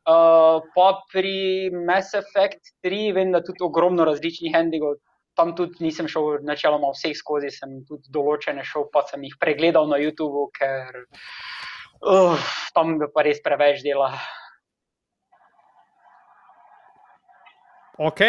Uh, 0.02 0.58
pa 0.74 0.86
pri 1.12 1.70
Mass 1.70 2.14
Effect 2.18 2.74
3 2.82 3.12
vem, 3.14 3.30
da 3.30 3.38
tudi 3.44 3.62
ogromno 3.62 4.04
različnih 4.04 4.54
endingov. 4.58 4.98
Tam 5.38 5.54
tudi 5.56 5.78
nisem 5.80 6.08
šel 6.10 6.42
načeloma 6.44 6.90
vseh 6.92 7.14
skozi, 7.16 7.52
sem 7.54 7.80
tudi 7.88 8.10
določene 8.12 8.64
šel, 8.66 8.88
pa 8.92 9.04
sem 9.08 9.22
jih 9.24 9.38
pregledal 9.40 9.86
na 9.88 10.00
YouTubu, 10.02 10.48
ker 10.58 11.04
uh, 12.02 12.50
tam 12.74 12.98
je 12.98 13.08
pa 13.14 13.24
res 13.24 13.38
preveč 13.44 13.84
dela. 13.86 14.10
Ok. 18.02 18.24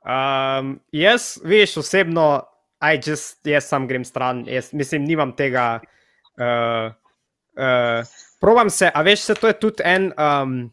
Um, 0.00 0.78
jaz, 0.96 1.36
veš, 1.44 1.76
osebno, 1.84 2.30
I 2.80 2.96
just, 2.96 3.44
jaz 3.44 3.68
sam 3.68 3.84
grem 3.86 4.04
stran, 4.04 4.46
jaz 4.48 4.72
mislim, 4.72 5.04
nimam 5.04 5.36
tega. 5.36 5.80
Uh, 6.40 6.96
uh, 7.60 8.06
probam 8.40 8.70
se, 8.70 8.90
a 8.94 9.02
veš, 9.02 9.20
se 9.28 9.34
to 9.34 9.46
je 9.46 9.58
tudi 9.60 9.84
en. 9.84 10.10
Um, 10.16 10.72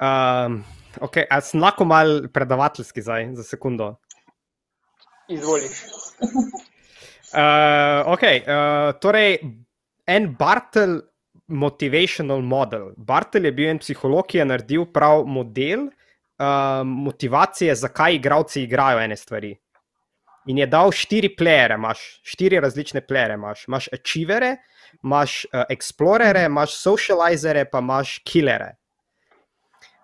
um, 0.00 0.64
ok, 1.00 1.22
a 1.30 1.40
sem 1.44 1.60
lahko 1.60 1.84
mal 1.84 2.22
predavateljski 2.32 3.04
zdaj, 3.04 3.28
za 3.36 3.46
sekundo. 3.52 3.94
Izvoliš. 5.28 5.84
Uh, 7.32 8.12
ok, 8.12 8.22
uh, 8.22 8.92
torej, 9.00 9.38
en 10.06 10.34
Bartel 10.36 11.00
motivational 11.52 12.40
model. 12.40 12.92
Bartel 12.96 13.44
je 13.44 13.52
bil 13.52 13.70
en 13.72 13.80
psiholog, 13.80 14.26
ki 14.28 14.40
je 14.40 14.46
naredil 14.48 14.86
prav 14.92 15.24
model 15.28 15.86
uh, 15.88 16.82
motivacije, 16.84 17.74
zakaj 17.74 18.16
igravci 18.18 18.62
igrajo 18.62 19.00
ene 19.00 19.16
stvari. 19.16 19.52
In 20.50 20.58
je 20.58 20.66
dal 20.66 20.90
štiri 20.90 21.30
plere, 21.36 21.76
imaš 21.78 22.02
štiri 22.26 22.60
različne 22.60 23.04
plere, 23.06 23.34
imaš, 23.38 23.66
imaš 23.68 23.88
achievere, 23.94 24.56
imaš 25.00 25.44
uh, 25.44 25.64
explorere, 25.72 26.44
imaš 26.46 26.76
socializere, 26.76 27.64
pa 27.70 27.80
imaš 27.82 28.18
killere. 28.24 28.74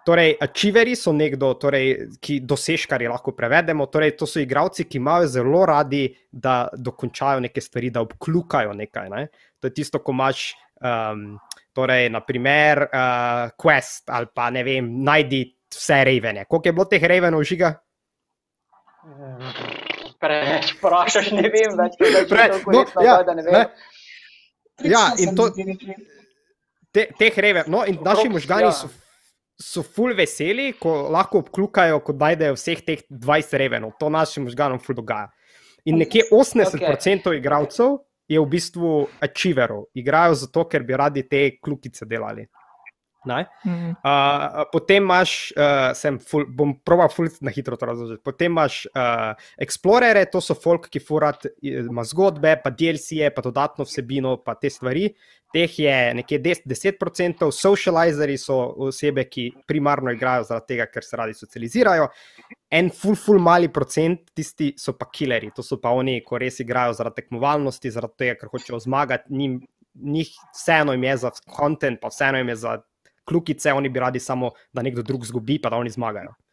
Torej, 0.08 0.38
achieveri 0.40 0.94
so 0.96 1.12
nekdo, 1.12 1.50
torej, 1.60 1.90
ki 2.24 2.38
dosežkari 2.48 3.10
lahko 3.12 3.34
prevedemo. 3.36 3.86
Torej, 3.92 4.14
to 4.16 4.26
so 4.26 4.40
igravci, 4.40 4.86
ki 4.88 4.96
imajo 4.96 5.26
zelo 5.28 5.66
radi, 5.68 6.06
da 6.32 6.62
dokončajo 6.72 7.42
neke 7.44 7.60
stvari, 7.60 7.90
da 7.92 8.00
obklukajo 8.06 8.72
nekaj. 8.72 9.10
Ne? 9.12 9.26
To 9.60 9.68
je 9.68 9.74
tisto, 9.76 10.00
ko 10.00 10.14
imaš, 10.16 10.46
um, 10.80 11.34
torej, 11.76 12.08
naprimer, 12.14 12.86
uh, 12.88 13.52
quest 13.60 14.08
ali 14.08 14.32
pa 14.34 14.48
ne 14.54 14.64
vem, 14.64 14.88
najdi 15.04 15.42
vse 15.76 16.00
revene. 16.08 16.46
Koliko 16.48 16.68
je 16.68 16.72
bilo 16.72 16.88
teh 16.88 17.04
revenov 17.04 17.44
žiga? 17.44 17.74
Preveč 20.18 20.72
vprašaš, 20.78 21.30
ne 21.36 21.52
vem 21.52 21.76
več, 21.78 22.00
kaj 22.00 22.16
je 22.16 22.24
Pre- 22.32 22.48
to, 22.50 22.72
no, 22.72 22.80
no, 22.82 23.04
ja, 23.04 23.12
ja, 23.12 23.22
da 23.28 23.36
ne 23.36 23.44
ne. 23.44 23.64
Vem. 24.82 24.92
Ja, 24.92 25.12
in 25.18 25.34
to- 25.36 25.52
rekla. 25.56 25.94
Te, 26.90 27.08
teh 27.18 27.36
reven, 27.36 27.68
no, 27.68 27.84
in 27.84 27.98
naši 28.00 28.26
Okrog- 28.26 28.32
možgani 28.32 28.70
ja. 28.70 28.72
so, 28.72 28.88
so 29.60 29.82
ful 29.82 30.14
veseli, 30.16 30.72
ko 30.80 31.08
lahko 31.12 31.42
obklukajo, 31.44 32.00
ko 32.00 32.14
najdejo 32.16 32.56
vseh 32.56 32.80
teh 32.86 33.02
20 33.10 33.58
revenov. 33.60 33.92
To 34.00 34.08
našim 34.08 34.48
možganom 34.48 34.80
ful 34.80 34.96
dogaja. 34.96 35.28
In 35.84 35.98
nekje 36.00 36.24
80% 36.32 37.28
okay. 37.28 37.36
igralcev 37.38 37.98
je 38.28 38.40
v 38.40 38.46
bistvu 38.46 39.08
achieverov. 39.24 39.86
Igrajo 39.94 40.34
zato, 40.34 40.64
ker 40.68 40.82
bi 40.82 40.96
radi 40.96 41.22
te 41.28 41.58
klukice 41.60 42.06
delali. 42.08 42.46
Mm. 43.64 43.94
Uh, 44.00 44.62
potem 44.72 45.04
imaš, 45.04 45.34
uh, 45.56 45.90
sem 45.98 46.18
ful, 46.18 46.46
bom 46.48 46.74
proval 46.84 47.10
ful 47.12 47.30
na 47.44 47.52
hitro 47.54 47.76
to 47.76 47.88
razložiti. 47.88 48.22
Potem 48.24 48.52
imaš 48.52 48.84
uh, 48.90 49.32
explorere, 49.60 50.24
to 50.32 50.42
so 50.44 50.56
folk, 50.58 50.88
ki 50.92 51.02
furat 51.04 51.48
ima 51.62 52.04
zgodbe, 52.08 52.56
pa 52.62 52.72
DLC-je, 52.74 53.30
pa 53.34 53.44
dodatno 53.44 53.86
vsebino, 53.88 54.38
pa 54.44 54.56
te 54.58 54.70
stvari. 54.72 55.10
Teh 55.52 55.78
je 55.80 55.94
nekje 56.14 56.38
10%, 56.44 56.68
10%, 56.68 57.46
socializeri 57.56 58.36
so 58.36 58.56
osebe, 58.88 59.24
ki 59.32 59.46
primarno 59.66 60.12
igrajo 60.12 60.44
zaradi 60.50 60.74
tega, 60.74 60.86
ker 60.92 61.06
se 61.06 61.16
radi 61.16 61.36
socializirajo. 61.36 62.10
En 62.76 62.90
ful, 62.92 63.16
ful 63.16 63.40
mali 63.40 63.70
procent, 63.72 64.26
tisti 64.36 64.74
so 64.76 64.92
pa 64.98 65.08
killeri, 65.12 65.48
to 65.56 65.64
so 65.64 65.80
pa 65.80 65.94
oni, 65.96 66.18
ko 66.26 66.40
res 66.42 66.60
igrajo 66.60 66.98
zaradi 66.98 67.22
tekmovalnosti, 67.22 67.94
zaradi 67.94 68.24
tega, 68.24 68.36
ker 68.42 68.52
hočejo 68.52 68.82
zmagati. 68.84 69.32
Njim, 69.32 69.56
njih 69.94 70.34
vseeno 70.52 70.92
jim 70.92 71.04
je 71.04 71.16
za 71.16 71.30
kontent, 71.56 72.00
pa 72.00 72.12
vseeno 72.12 72.38
jim 72.38 72.48
je 72.48 72.56
za 72.56 72.76
klukice, 73.28 73.72
oni 73.72 73.92
bi 73.92 74.00
radi 74.00 74.20
samo, 74.20 74.50
da 74.72 74.82
nekdo 74.82 75.04
drug 75.04 75.26
zgubi, 75.28 75.58
pa 75.62 75.70
da 75.70 75.76
oni 75.76 75.92
zmagajo. 75.92 76.32
Uh, 76.32 76.48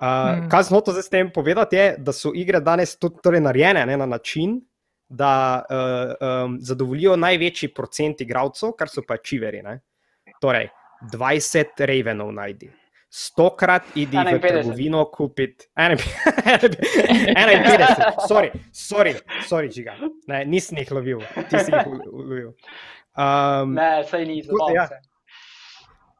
Mm. 0.00 0.48
Kaj 0.52 0.64
sem 0.68 0.76
hotel 0.76 0.92
zdaj 0.92 1.02
s 1.02 1.08
tem 1.12 1.30
povedati, 1.32 1.76
je, 1.76 1.94
da 1.98 2.12
so 2.12 2.32
igre 2.36 2.60
danes 2.60 2.96
tudi 3.00 3.16
torej 3.24 3.40
narejene 3.40 3.86
ne, 3.88 3.96
na 3.96 4.06
način, 4.06 4.60
da 5.08 5.62
uh, 5.62 5.66
um, 6.44 6.58
zadovoljijo 6.60 7.16
največji 7.16 7.68
procent 7.74 8.20
igralcev, 8.20 8.72
kar 8.78 8.88
so 8.90 9.02
pa 9.06 9.16
čiveri. 9.16 9.62
Ne. 9.62 9.80
Torej, 10.42 10.68
20 11.12 11.64
ravenov 11.86 12.32
najdi. 12.34 12.70
Stokrat 13.08 13.82
idi 13.94 14.16
v 14.18 14.20
51. 14.20 14.48
trgovino 14.48 15.04
kupiti. 15.14 15.66
51, 15.76 18.28
sorry, 18.28 18.50
sorry, 18.72 19.14
sorry, 19.48 19.70
žiga. 19.72 19.94
Ne, 20.28 20.44
nisem 20.44 20.78
jih 20.82 20.90
lovil, 20.92 21.20
ti 21.48 21.58
si 21.62 21.72
jih 21.72 21.86
lovil. 22.12 22.52
Um, 23.16 23.72
Ne, 23.72 24.04
saj 24.04 24.26
ni, 24.28 24.42
Tako 24.44 24.58
da, 24.58 24.60
zabavam 24.66 24.76
ja. 24.76 24.88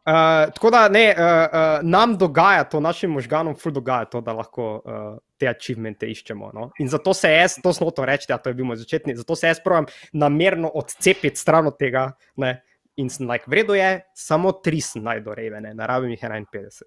Uh, 0.07 0.13
tako 0.55 0.71
da 0.71 0.89
ne, 0.89 1.15
uh, 1.19 1.25
uh, 1.25 1.79
nam 1.83 2.13
dogaja 2.19 2.65
to, 2.65 2.81
našim 2.81 3.11
možganom, 3.11 3.57
ful 3.59 3.73
dogaja 3.75 4.05
to, 4.05 4.21
da 4.23 4.33
lahko 4.33 4.67
uh, 4.79 5.17
te 5.39 5.49
achievemente 5.51 6.07
iščemo. 6.07 6.51
No? 6.55 6.69
In 6.79 6.87
zato 6.89 7.15
se 7.15 7.33
jaz, 7.33 7.57
to 7.63 7.73
smo 7.75 7.91
to 7.91 8.05
reči, 8.07 8.29
da 8.31 8.39
to 8.39 8.53
je 8.53 8.55
bil 8.55 8.69
moj 8.69 8.79
začetni, 8.85 9.17
zato 9.19 9.35
se 9.37 9.51
jaz 9.51 9.59
pravim 9.65 9.89
namerno 10.13 10.71
odcepiti 10.79 11.43
stran 11.43 11.67
od 11.67 11.79
tega. 11.79 12.13
Ne? 12.37 12.61
In 13.03 13.11
sem 13.11 13.27
like, 13.27 13.51
vredo 13.51 13.75
je, 13.75 14.05
samo 14.15 14.53
tri 14.63 14.79
sem 14.81 15.03
najdol 15.03 15.35
revene, 15.35 15.75
ne 15.75 15.89
rabim 15.91 16.15
jih 16.15 16.23
51. 16.23 16.87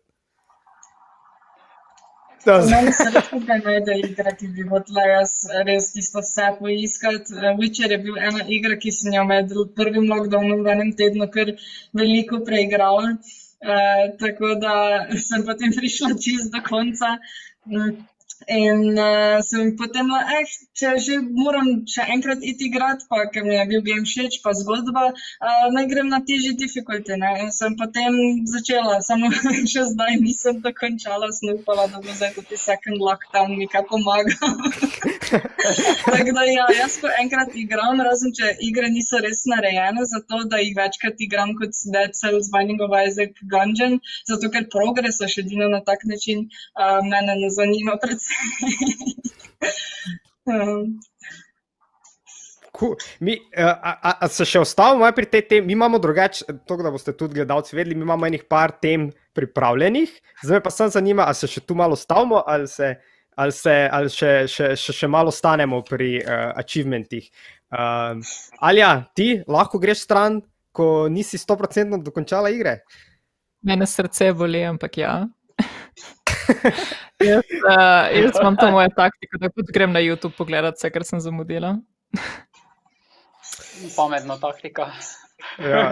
To 2.46 2.62
z- 2.62 2.72
Meni 2.72 2.92
se 2.94 3.10
lahko 3.16 3.40
kaj 3.48 3.60
najde 3.66 3.96
igra, 4.00 4.32
ki 4.40 4.48
bi 4.56 4.64
hotela 4.70 5.04
jaz 5.08 5.32
res 5.68 5.90
tisto 5.94 6.22
vse 6.24 6.46
poiskati. 6.60 7.36
Eh, 7.36 7.56
Witcher 7.60 7.92
je 7.92 7.98
bil 8.06 8.18
ena 8.18 8.46
igra, 8.58 8.78
ki 8.80 8.92
sem 8.92 9.14
jo 9.14 9.24
med 9.28 9.52
prvim 9.76 10.08
lockdownom 10.14 10.64
v 10.64 10.72
enem 10.76 10.94
tednu 10.96 11.28
kar 11.34 11.52
veliko 11.94 12.40
preigrala. 12.48 13.18
Uh, 13.60 14.06
tako 14.20 14.54
da 14.56 14.74
sem 15.20 15.42
potem 15.44 15.74
prišla 15.76 16.14
čist 16.24 16.54
do 16.54 16.62
konca. 16.64 17.18
In 18.48 18.98
uh, 18.98 19.42
sem 19.42 19.76
potem 19.76 20.08
bila, 20.08 20.22
eh, 20.40 20.48
če 20.80 20.94
že 21.04 21.18
moram 21.20 21.84
še 21.94 22.06
enkrat 22.16 22.40
iti 22.42 22.70
igrati, 22.70 23.06
pa 23.10 23.26
ker 23.34 23.44
mi 23.44 23.56
je 23.56 23.66
bil 23.72 23.82
game 23.84 24.06
všeč, 24.08 24.40
pa 24.44 24.54
zgodba, 24.56 25.10
uh, 25.12 25.66
naj 25.76 25.88
grem 25.92 26.08
na 26.14 26.22
težji 26.24 26.56
difficulty. 26.56 27.18
Ne? 27.20 27.32
In 27.44 27.52
sem 27.52 27.76
potem 27.76 28.16
začela, 28.48 29.02
samo 29.04 29.32
še 29.74 29.84
zdaj 29.92 30.20
nisem 30.24 30.62
dokončala, 30.64 31.32
sem 31.36 31.58
upala, 31.58 31.90
da 31.92 32.00
bo 32.00 32.16
zdaj 32.16 32.38
tudi 32.38 32.58
second 32.58 33.04
lockdown 33.04 33.58
mi 33.58 33.68
kaj 33.68 33.86
pomaga. 33.92 34.38
Tako 36.06 36.32
da 36.34 36.44
ja, 36.48 36.66
jaz 36.80 36.96
ko 37.02 37.12
enkrat 37.22 37.54
igram, 37.60 38.00
razen 38.08 38.34
če 38.34 38.56
igre 38.66 38.90
niso 38.90 39.20
res 39.22 39.44
narejene 39.52 40.06
za 40.10 40.24
to, 40.32 40.42
da 40.50 40.62
jih 40.64 40.74
večkrat 40.78 41.22
igram 41.28 41.54
kot 41.60 41.76
Dead 41.94 42.16
Cells, 42.16 42.50
Binding 42.54 42.82
of 42.86 42.96
Isaac, 42.96 43.36
Gungeon, 43.52 44.00
zato 44.32 44.50
ker 44.54 44.70
progresa 44.72 45.28
še 45.30 45.44
edino 45.44 45.70
na 45.70 45.84
tak 45.86 46.08
način 46.10 46.48
uh, 46.48 47.00
mene 47.06 47.36
ne 47.44 47.52
zanima 47.54 48.00
predvsem. 48.04 48.29
Um. 50.46 51.00
Cool. 52.80 52.96
Mi, 53.20 53.36
a, 53.58 53.92
a, 53.92 54.12
a 54.24 54.28
se 54.32 54.46
še 54.48 54.62
ostavimo 54.64 55.08
pri 55.12 55.28
tej 55.28 55.42
temi? 55.50 55.68
Mi 55.68 55.76
imamo 55.76 56.00
drugače, 56.00 56.46
to, 56.70 56.78
da 56.80 56.92
boste 56.94 57.12
tudi 57.18 57.36
gledalci 57.36 57.76
vedeli, 57.76 57.98
mi 57.98 58.06
imamo 58.08 58.28
enih 58.30 58.46
par 58.48 58.72
tem 58.80 59.10
pripravljenih. 59.36 60.14
Zdaj 60.46 60.62
pa 60.64 60.72
sem 60.72 60.92
zanima, 60.94 61.26
ali 61.28 61.36
se 61.36 61.50
še 61.52 61.66
tu 61.68 61.76
malo 61.76 61.98
stavimo, 62.00 62.40
ali 62.48 62.70
se, 62.72 62.94
ali 63.36 63.56
se 63.56 63.76
ali 63.92 64.14
še, 64.14 64.32
še, 64.48 64.70
še, 64.80 64.96
še 65.02 65.10
malo 65.12 65.34
stanemo 65.34 65.82
pri 65.84 66.22
uh, 66.22 66.54
achievementih. 66.62 67.28
Uh, 67.74 68.22
Alja, 68.64 68.94
ti 69.12 69.42
lahko 69.50 69.82
greš 69.82 70.06
stran, 70.08 70.40
ko 70.72 71.10
nisi 71.12 71.42
100% 71.42 72.00
dokončala 72.06 72.54
igre? 72.54 72.80
Mene 73.68 73.90
srce 73.90 74.32
boli, 74.38 74.64
ampak 74.64 75.02
ja. 75.02 75.18
jaz, 77.24 77.46
uh, 77.60 78.08
jaz 78.16 78.40
imam 78.42 78.58
to 78.58 78.72
moje 78.76 78.90
taktiko, 78.96 79.40
da 79.42 79.50
tudi 79.50 79.76
grem 79.76 79.94
na 79.96 80.02
YouTube 80.04 80.36
pogledat 80.38 80.80
vse, 80.80 80.92
kar 80.94 81.06
sem 81.08 81.22
zamudila. 81.24 81.78
Pametna 83.96 84.40
taktika. 84.40 84.92
Ja. 85.60 85.88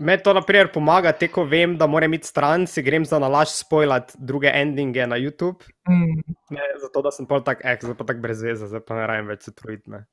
Me 0.00 0.16
to, 0.18 0.32
na 0.34 0.40
primer, 0.40 0.70
pomaga, 0.72 1.12
te 1.12 1.28
ko 1.28 1.44
vem, 1.44 1.76
da 1.78 1.86
moram 1.86 2.14
iti 2.16 2.26
stran, 2.26 2.64
si 2.66 2.82
grem 2.82 3.04
za 3.06 3.20
nalaž 3.22 3.52
spoilat 3.52 4.14
druge 4.16 4.48
endinge 4.48 5.04
na 5.06 5.18
YouTube. 5.20 5.62
Mm. 5.88 6.24
Ne, 6.50 6.68
zato, 6.80 7.02
da 7.04 7.12
sem 7.12 7.28
pol 7.28 7.44
tak, 7.44 7.60
eh, 7.62 7.76
zdaj 7.80 7.98
pa 7.98 8.08
tak 8.08 8.22
brez 8.24 8.42
veze, 8.42 8.66
zdaj 8.66 8.82
pa 8.88 8.96
ne 8.96 9.06
rajem 9.06 9.28
več 9.28 9.46
se 9.46 9.54
truditi. 9.54 9.92
ne. 9.92 10.04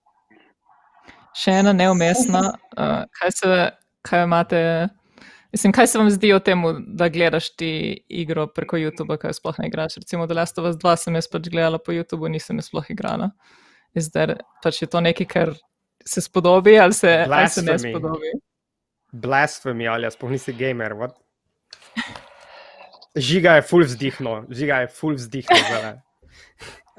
Še 1.40 1.62
ena 1.62 1.74
neumestna, 1.74 2.42
uh, 2.76 3.08
kaj, 3.16 3.32
se, 3.40 3.58
kaj 4.04 4.26
imate. 4.28 4.62
Mislim, 5.52 5.74
kaj 5.74 5.88
se 5.88 5.98
vam 5.98 6.10
zdi 6.14 6.34
o 6.34 6.40
tem, 6.40 6.62
da 6.88 7.08
gledaš 7.10 7.50
ti 7.58 7.70
igro 8.10 8.48
preko 8.48 8.78
YouTuba, 8.78 9.18
kaj 9.18 9.34
sploh 9.34 9.56
ne 9.60 9.68
igraš? 9.68 9.96
Recimo, 9.98 10.28
da 10.30 10.38
Last 10.38 10.58
of 10.62 10.68
Us 10.70 10.76
2 10.78 10.96
sem 10.96 11.16
jaz 11.18 11.28
pač 11.32 11.50
gledala 11.50 11.80
po 11.82 11.92
YouTubu, 11.96 12.30
nisem 12.30 12.62
jaz 12.62 12.70
sploh 12.70 12.86
igrala. 12.94 13.32
Zdaj 13.98 14.36
pač 14.64 14.84
je 14.84 14.88
to 14.88 15.02
nekaj, 15.02 15.28
kar 15.28 15.54
se 16.06 16.22
spodobi 16.22 16.78
ali 16.80 16.94
se, 16.94 17.26
ali 17.26 17.50
se 17.50 17.62
ne 17.62 17.74
Blasphemy. 17.74 17.96
spodobi. 17.96 18.34
Blasfemi 19.12 19.88
ali 19.88 20.06
ja, 20.06 20.12
sploh 20.14 20.32
nisi 20.32 20.54
gamer. 20.54 20.94
What? 20.94 21.18
Žiga 23.18 23.56
je 23.58 23.62
full 23.66 23.84
vzdihno, 23.84 24.44
žiga 24.54 24.84
je 24.86 24.88
full 24.94 25.18
vzdihno. 25.18 25.98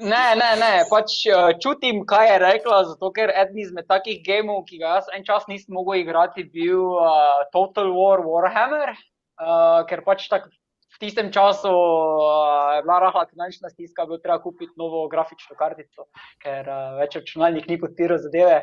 Ne, 0.01 0.21
ne, 0.33 0.49
ne, 0.57 0.69
pač 0.89 1.13
uh, 1.29 1.51
čutim, 1.61 1.99
kaj 2.09 2.25
je 2.25 2.37
rekla, 2.41 2.77
zato 2.89 3.11
ker 3.13 3.29
eden 3.37 3.59
izmed 3.61 3.85
takih 3.85 4.23
gamov, 4.25 4.63
ki 4.65 4.79
ga 4.81 4.95
jaz 4.95 5.11
en 5.13 5.25
čas 5.27 5.45
nisem 5.49 5.75
mogel 5.77 5.99
igrati, 5.99 6.47
bil 6.55 6.95
uh, 6.97 7.43
Total 7.53 7.91
War 7.93 8.23
Warhammer, 8.25 8.95
uh, 8.95 9.83
ker 9.85 10.01
pač 10.07 10.25
tak 10.31 10.47
v 10.49 10.57
tistem 11.01 11.31
času 11.33 11.73
uh, 11.73 12.77
je 12.77 12.81
bila 12.85 12.99
rahla 13.01 13.25
finančna 13.29 13.69
stiska, 13.69 14.05
bilo 14.05 14.19
treba 14.21 14.37
kupiti 14.41 14.71
novo 14.77 15.07
grafično 15.09 15.55
kartico, 15.57 16.05
ker 16.43 16.69
uh, 16.69 16.99
več 17.01 17.17
računalnik 17.17 17.65
ni 17.69 17.79
podpiral 17.81 18.21
zadeve. 18.21 18.61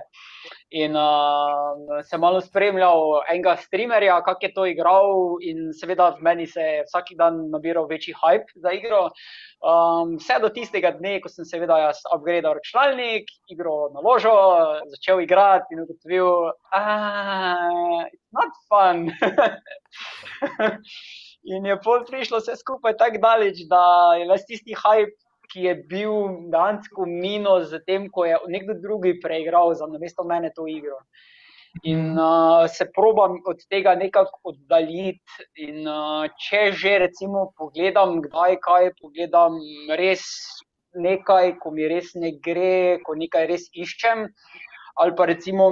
In 0.78 0.94
uh, 0.96 1.98
sem 2.06 2.22
malo 2.22 2.40
spremljal 2.44 3.24
enega 3.32 3.56
streamerja, 3.64 4.20
kako 4.26 4.46
je 4.46 4.52
to 4.54 4.66
igral, 4.70 5.08
in 5.42 5.72
seveda 5.74 6.12
v 6.16 6.26
meni 6.28 6.46
se 6.46 6.62
je 6.62 6.84
vsak 6.86 7.10
dan 7.18 7.34
nabiral 7.52 7.88
večji 7.90 8.14
hype 8.22 8.54
za 8.62 8.70
igro. 8.76 9.08
Um, 9.58 10.14
vse 10.22 10.38
do 10.40 10.52
tistega 10.54 10.94
dne, 10.94 11.18
ko 11.24 11.28
sem 11.32 11.48
seveda 11.48 11.80
jaz 11.88 12.04
upgradal 12.14 12.54
računalnik, 12.60 13.24
igro 13.50 13.88
naložil, 13.96 14.38
začel 14.94 15.24
igrati 15.26 15.74
in 15.74 15.82
ugotovil, 15.82 16.52
da 16.70 18.06
je 18.06 18.14
not 18.38 18.52
fun. 18.70 19.08
in 21.44 21.66
je 21.66 21.76
pol 21.84 22.04
prišlo 22.08 22.40
vse 22.42 22.56
skupaj 22.58 22.96
tako 22.98 23.22
daleč, 23.22 23.64
da 23.70 23.82
je 24.18 24.28
ves 24.30 24.44
tisti 24.48 24.76
hype, 24.76 25.14
ki 25.48 25.64
je 25.64 25.74
bil 25.88 26.14
dejansko 26.52 27.06
minus 27.08 27.70
z 27.70 27.80
tem, 27.86 28.08
ko 28.12 28.26
je 28.28 28.36
nekdo 28.52 28.76
drugi 28.82 29.14
preigral 29.20 29.72
za 29.74 29.86
namesto 29.88 30.24
mene 30.24 30.52
to 30.54 30.66
igro. 30.68 31.00
In 31.84 32.18
uh, 32.18 32.66
se 32.68 32.88
probam 32.94 33.38
od 33.46 33.60
tega 33.70 33.94
nekako 33.94 34.52
oddaljiti. 34.52 35.44
In, 35.64 35.86
uh, 35.88 36.26
če 36.48 36.72
že 36.72 36.96
recimo 37.04 37.50
pogledam, 37.56 38.18
kdaj 38.24 38.56
kaj 38.64 38.90
pogledam, 39.00 39.60
res 40.00 40.24
nekaj, 40.94 41.58
ko 41.62 41.70
mi 41.70 41.88
res 41.88 42.14
ne 42.14 42.32
gre, 42.44 42.98
ko 43.04 43.14
nekaj 43.14 43.46
res 43.46 43.68
iščem, 43.72 44.26
ali 44.98 45.14
pa 45.14 45.28
recimo, 45.30 45.68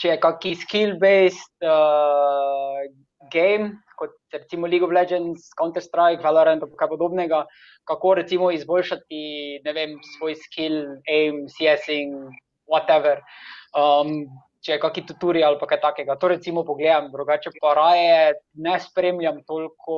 če 0.00 0.12
je 0.12 0.20
kakšen 0.22 0.60
skill-based 0.62 1.66
uh, 1.66 2.84
game, 3.32 3.82
kot 3.96 4.16
recimo 4.32 4.66
League 4.66 4.84
of 4.84 4.92
Legends, 4.92 5.50
Counter-Strike, 5.58 6.22
Valorant 6.22 6.62
ali 6.62 6.78
kaj 6.78 6.88
podobnega, 6.88 7.44
kako 7.88 8.14
recimo 8.20 8.50
izboljšati 8.50 9.22
vem, 9.74 9.96
svoj 10.16 10.34
skill, 10.46 10.82
aim, 11.08 11.46
CSing, 11.52 12.28
whatever. 12.68 13.22
Um, 13.76 14.26
če 14.66 14.74
je 14.74 14.82
kakšen 14.82 15.06
tutorial 15.06 15.54
ali 15.54 15.68
kaj 15.70 15.80
takega. 15.84 16.16
To 16.18 16.28
recimo 16.32 16.64
pogledam, 16.66 17.12
drugače 17.12 17.54
pa 17.62 17.74
raje 17.78 18.34
ne 18.54 18.78
spremljam 18.82 19.42
toliko 19.46 19.96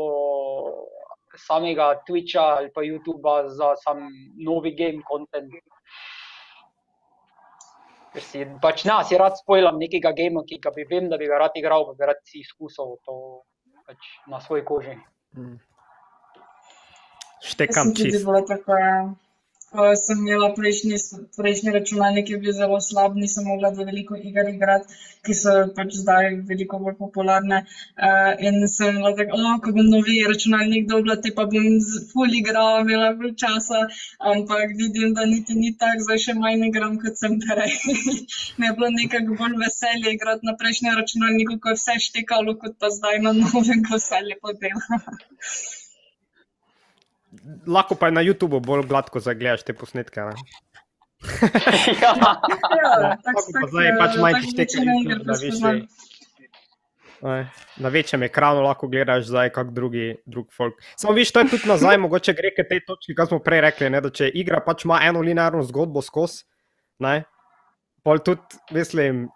samega 1.47 1.95
Twitcha 2.09 2.45
ali 2.59 2.73
pa 2.75 2.85
YouTuba 2.85 3.49
za 3.49 3.75
sam 3.85 4.05
novi 4.45 4.75
game 4.77 5.01
content. 5.09 5.53
Ker 8.19 8.27
si 8.27 8.41
pač 8.59 8.83
ne, 8.83 8.97
si 9.07 9.15
rad 9.15 9.37
spoilam 9.39 9.77
nekega 9.79 10.11
gama, 10.11 10.43
ki 10.43 10.57
ga 10.59 10.73
bi 10.75 10.83
vem, 10.91 11.07
da 11.07 11.15
bi 11.21 11.29
ga 11.31 11.39
rad 11.39 11.55
igral, 11.55 11.85
pa 11.87 11.95
bi 11.95 12.07
rad 12.11 12.19
si 12.27 12.41
izkusil 12.43 12.97
to 13.07 13.15
pač 13.87 14.09
na 14.27 14.41
svoji 14.43 14.65
koži. 14.67 14.97
Štekam 17.47 17.95
Jaz 17.95 18.27
Ko 19.69 19.85
sem 20.01 20.21
imela 20.25 20.47
prejšnji, 20.57 20.97
prejšnji 21.37 21.73
računalnik, 21.75 22.31
je 22.33 22.39
bil 22.43 22.53
zelo 22.57 22.79
slab, 22.81 23.17
nisem 23.23 23.45
mogla 23.51 23.71
da 23.77 23.85
veliko 23.89 24.17
iger 24.17 24.47
igrati, 24.49 24.95
ki 25.27 25.35
so 25.41 25.53
pač 25.77 25.91
zdaj 25.99 26.29
veliko 26.51 26.79
bolj 26.85 26.95
popularne. 27.01 27.59
Uh, 28.09 28.31
in 28.49 28.57
sem 28.75 28.97
bila 28.97 29.13
tako, 29.19 29.41
oh, 29.43 29.59
ko 29.65 29.75
bom 29.77 29.91
novi 29.95 30.17
računalnik 30.31 30.87
dobila, 30.93 31.19
te 31.27 31.35
pa 31.41 31.45
bom 31.53 31.67
z- 31.89 32.01
full 32.13 32.39
igrala, 32.41 32.81
imela 32.87 33.11
bolj 33.19 33.35
časa, 33.43 33.83
ampak 34.33 34.73
vidim, 34.81 35.13
da 35.19 35.27
niti 35.35 35.59
ni 35.59 35.75
tako, 35.83 36.07
zdaj 36.07 36.23
še 36.25 36.37
manj 36.41 36.65
igram, 36.71 36.97
kot 37.03 37.21
sem 37.21 37.37
prej. 37.45 37.77
Mi 38.59 38.71
je 38.71 38.77
bilo 38.79 38.89
nekako 38.97 39.37
bolj 39.43 39.59
veselje 39.67 40.15
igrati 40.17 40.49
na 40.49 40.57
prejšnjem 40.63 40.97
računalniku, 41.03 41.59
ko 41.61 41.75
je 41.75 41.81
vse 41.83 41.99
štekalo, 42.09 42.57
kot 42.65 42.81
pa 42.81 42.89
zdaj 42.97 43.21
na 43.29 43.37
novem, 43.43 43.85
ko 43.91 44.01
vse 44.01 44.25
lepo 44.31 44.57
dela. 44.65 45.03
Lahko 47.67 47.95
pa 47.95 48.11
na 48.11 48.23
YouTubu 48.25 48.61
bolj 48.65 48.87
gladko 48.89 49.21
zagledaš 49.21 49.67
te 49.69 49.77
posnetke. 49.77 50.21
Ne? 50.21 50.35
ja. 52.03 52.13
Ja, 52.13 53.17
tako 53.25 53.43
Pa 53.53 53.67
zdaj 53.73 53.91
pač 53.99 54.19
manj 54.23 54.41
ti 54.43 54.53
šteka 54.55 54.85
YouTube, 54.85 55.25
da 55.27 55.35
veš, 55.41 55.57
Na 57.83 57.91
večjem 57.91 58.23
ekranu 58.23 58.63
lahko 58.63 58.89
gledaš 58.89 59.27
zdaj, 59.27 59.51
kako 59.51 59.75
drugi, 59.75 60.17
drug 60.27 60.53
folk. 60.55 60.75
Samo 60.97 61.13
viš, 61.17 61.33
to 61.33 61.43
je 61.43 61.49
tudi 61.51 61.69
nazaj, 61.69 61.99
mogoče 62.05 62.33
gre 62.39 62.53
k 62.55 62.67
tej 62.69 62.85
točki, 62.87 63.17
kot 63.19 63.33
smo 63.33 63.41
prej 63.43 63.61
rekli, 63.67 63.91
ne, 63.91 64.01
da 64.01 64.13
če 64.15 64.31
igra 64.31 64.63
pač 64.65 64.87
ima 64.87 65.01
eno 65.03 65.25
linearno 65.27 65.65
zgodbo 65.67 66.03
skozi, 66.03 66.45
ne, 67.03 67.25
pol 68.07 68.23
tudi, 68.23 68.63
mislim, 68.77 69.27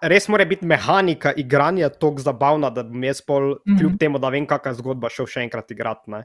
res 0.00 0.28
mora 0.32 0.48
biti 0.48 0.66
mehanika 0.66 1.34
igranja 1.36 1.90
tako 1.92 2.24
zabavna, 2.24 2.72
da 2.72 2.86
bom 2.88 3.04
jaz 3.04 3.20
pol, 3.20 3.58
kljub 3.68 4.00
temu, 4.00 4.18
da 4.22 4.32
vem, 4.32 4.48
kakšna 4.48 4.78
zgodba, 4.80 5.12
šel 5.12 5.28
še 5.28 5.44
enkrat 5.44 5.76
igrati. 5.76 6.10
Ne. 6.16 6.24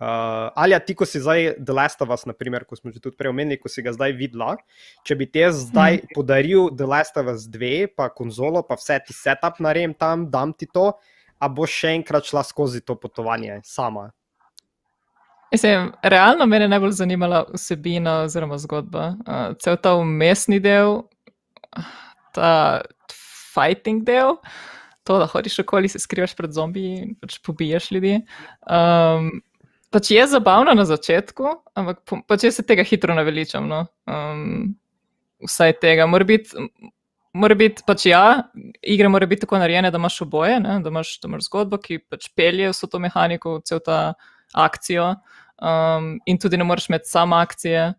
Uh, 0.00 0.48
ali 0.56 0.72
ti, 0.80 0.94
ko 0.96 1.04
si 1.04 1.20
zdaj 1.20 1.60
The 1.60 1.74
Last 1.76 2.00
of 2.00 2.08
Us, 2.08 2.24
naprimer, 2.24 2.64
ko 2.64 2.72
smo 2.72 2.88
že 2.88 3.02
tudi 3.04 3.20
prej 3.20 3.34
omenili, 3.34 3.60
ko 3.60 3.68
si 3.68 3.84
ga 3.84 3.92
zdaj 3.92 4.14
videla, 4.16 4.54
če 5.04 5.12
bi 5.12 5.26
ti 5.28 5.44
zdaj 5.44 6.00
mm. 6.00 6.14
podaril 6.16 6.70
The 6.72 6.88
Last 6.88 7.20
of 7.20 7.28
Us 7.28 7.44
2, 7.44 7.92
pa 7.92 8.08
konzolo, 8.08 8.64
pa 8.64 8.80
vse 8.80 8.96
ti 9.04 9.12
setup 9.12 9.60
naredim 9.60 9.92
tam, 9.92 10.24
dam 10.32 10.56
ti 10.56 10.64
to, 10.64 10.94
a 11.36 11.48
boš 11.52 11.74
še 11.84 11.92
enkrat 12.00 12.24
šla 12.24 12.40
skozi 12.48 12.80
to 12.80 12.96
potovanje 12.96 13.60
sama. 13.68 14.08
Mislim, 15.52 15.92
realno 16.00 16.46
me 16.46 16.62
je 16.62 16.68
najbolj 16.72 16.96
zanimala 16.96 17.42
vsebina 17.52 18.22
oziroma 18.24 18.56
zgodba. 18.62 19.04
Uh, 19.26 19.52
cel 19.60 19.76
ta 19.76 19.98
umestni 20.00 20.62
del, 20.64 21.02
ta 22.32 22.80
fighting 23.52 24.00
del, 24.08 24.38
to, 25.04 25.18
da 25.20 25.28
hodiš 25.28 25.58
okoli, 25.64 25.92
se 25.92 26.00
skrivaš 26.00 26.32
pred 26.38 26.56
zombiji 26.56 27.04
in 27.04 27.14
pač 27.20 27.36
pobiješ 27.44 27.90
ljudi. 27.92 28.16
Um, 28.64 29.42
pač 29.90 30.10
je 30.14 30.26
zabavno 30.26 30.74
na 30.74 30.84
začetku, 30.86 31.50
ampak 31.74 32.02
pač 32.30 32.46
jaz 32.48 32.60
se 32.60 32.66
tega 32.66 32.84
hitro 32.86 33.14
naveličam. 33.14 33.68
No. 33.68 33.84
Um, 34.06 34.74
vsaj 35.46 35.78
tega. 35.82 36.06
Mora 36.06 36.24
biti, 36.24 36.68
mora 37.32 37.56
biti 37.58 37.84
pač 37.86 38.06
ja, 38.10 38.24
igre 38.82 39.08
morajo 39.08 39.32
biti 39.32 39.46
tako 39.46 39.60
narejene, 39.62 39.90
da 39.90 39.98
imaš 39.98 40.20
oboje, 40.26 40.60
ne? 40.60 40.78
da 40.84 40.92
imaš, 40.92 41.16
da 41.22 41.30
imaš 41.30 41.48
zgodbo, 41.48 41.80
ki 41.82 42.00
pač 42.10 42.28
pelje 42.36 42.70
vso 42.72 42.90
to 42.90 43.00
mehaniko, 43.02 43.58
cel 43.66 43.82
ta 43.84 44.14
akcijo. 44.54 45.14
Um, 45.60 46.14
in 46.26 46.38
tudi 46.40 46.56
ne 46.56 46.64
moreš 46.64 46.88
imeti 46.88 47.10
samo 47.10 47.36
akcije 47.36 47.90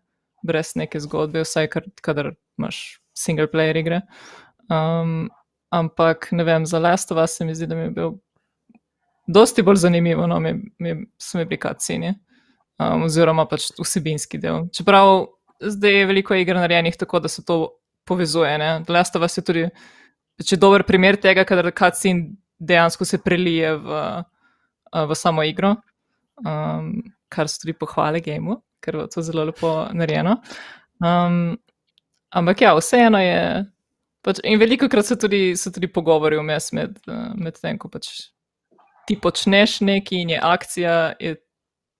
brez 0.42 0.72
neke 0.76 1.00
zgodbe, 1.00 1.44
vsaj 1.46 1.68
kar, 1.70 1.86
kadar 2.02 2.32
imaš 2.58 2.98
single 3.14 3.46
player 3.52 3.78
igre. 3.78 4.02
Um, 4.72 5.30
ampak 5.72 6.28
ne 6.32 6.44
vem, 6.44 6.66
za 6.66 6.78
Last 6.82 7.12
of 7.12 7.22
Us 7.22 7.36
se 7.38 7.44
mi 7.44 7.54
zdi, 7.54 7.68
da 7.70 7.78
mi 7.78 7.86
je 7.86 7.94
bil 7.94 8.16
dosti 9.26 9.62
bolj 9.62 9.82
zanimivo, 9.84 10.26
no, 10.26 10.40
mi, 10.40 10.54
mi, 10.78 10.96
so 11.18 11.38
mi 11.38 11.44
bili 11.44 11.60
kacini, 11.60 12.12
um, 12.78 13.06
oziroma 13.06 13.46
pač 13.50 13.70
vsebinski 13.78 14.40
del. 14.42 14.66
Čeprav 14.74 15.26
zdaj 15.62 15.98
je 15.98 16.06
veliko 16.10 16.34
iger 16.34 16.58
narejenih 16.58 16.96
tako, 16.98 17.20
da 17.22 17.28
se 17.28 17.44
to 17.44 17.78
povezuje. 18.04 18.58
Last 18.88 19.16
of 19.16 19.22
Us 19.22 19.38
je 19.38 19.44
tudi 19.44 19.68
je 20.50 20.56
dober 20.56 20.82
primer 20.82 21.16
tega, 21.16 21.44
kadar 21.44 21.70
kacin 21.70 22.36
dejansko 22.58 23.04
se 23.04 23.18
prelije 23.18 23.76
v, 23.76 24.00
uh, 24.94 25.04
v 25.08 25.14
samo 25.14 25.42
igro, 25.42 25.76
um, 26.46 27.02
kar 27.28 27.48
so 27.48 27.62
tudi 27.62 27.74
pohvale 27.78 28.20
gameu, 28.20 28.60
ker 28.80 29.02
je 29.02 29.08
to 29.14 29.22
zelo 29.22 29.44
lepo 29.44 29.72
narejeno. 29.92 30.36
Um, 31.02 31.58
ampak 32.30 32.60
ja, 32.62 32.74
vseeno 32.78 33.20
je. 33.22 33.38
Pač, 34.22 34.38
in 34.46 34.60
veliko 34.60 34.86
krat 34.88 35.06
so 35.06 35.16
tudi, 35.18 35.56
so 35.58 35.72
tudi 35.74 35.90
pogovori 35.90 36.38
vmes 36.38 36.70
med, 36.78 36.98
uh, 37.10 37.32
med 37.34 37.58
tem, 37.58 37.78
ko 37.78 37.90
pač 37.90 38.30
ti 39.06 39.16
počneš 39.20 39.80
nekaj 39.80 40.18
in 40.18 40.30
je 40.30 40.40
akcija, 40.42 40.94
je 41.20 41.34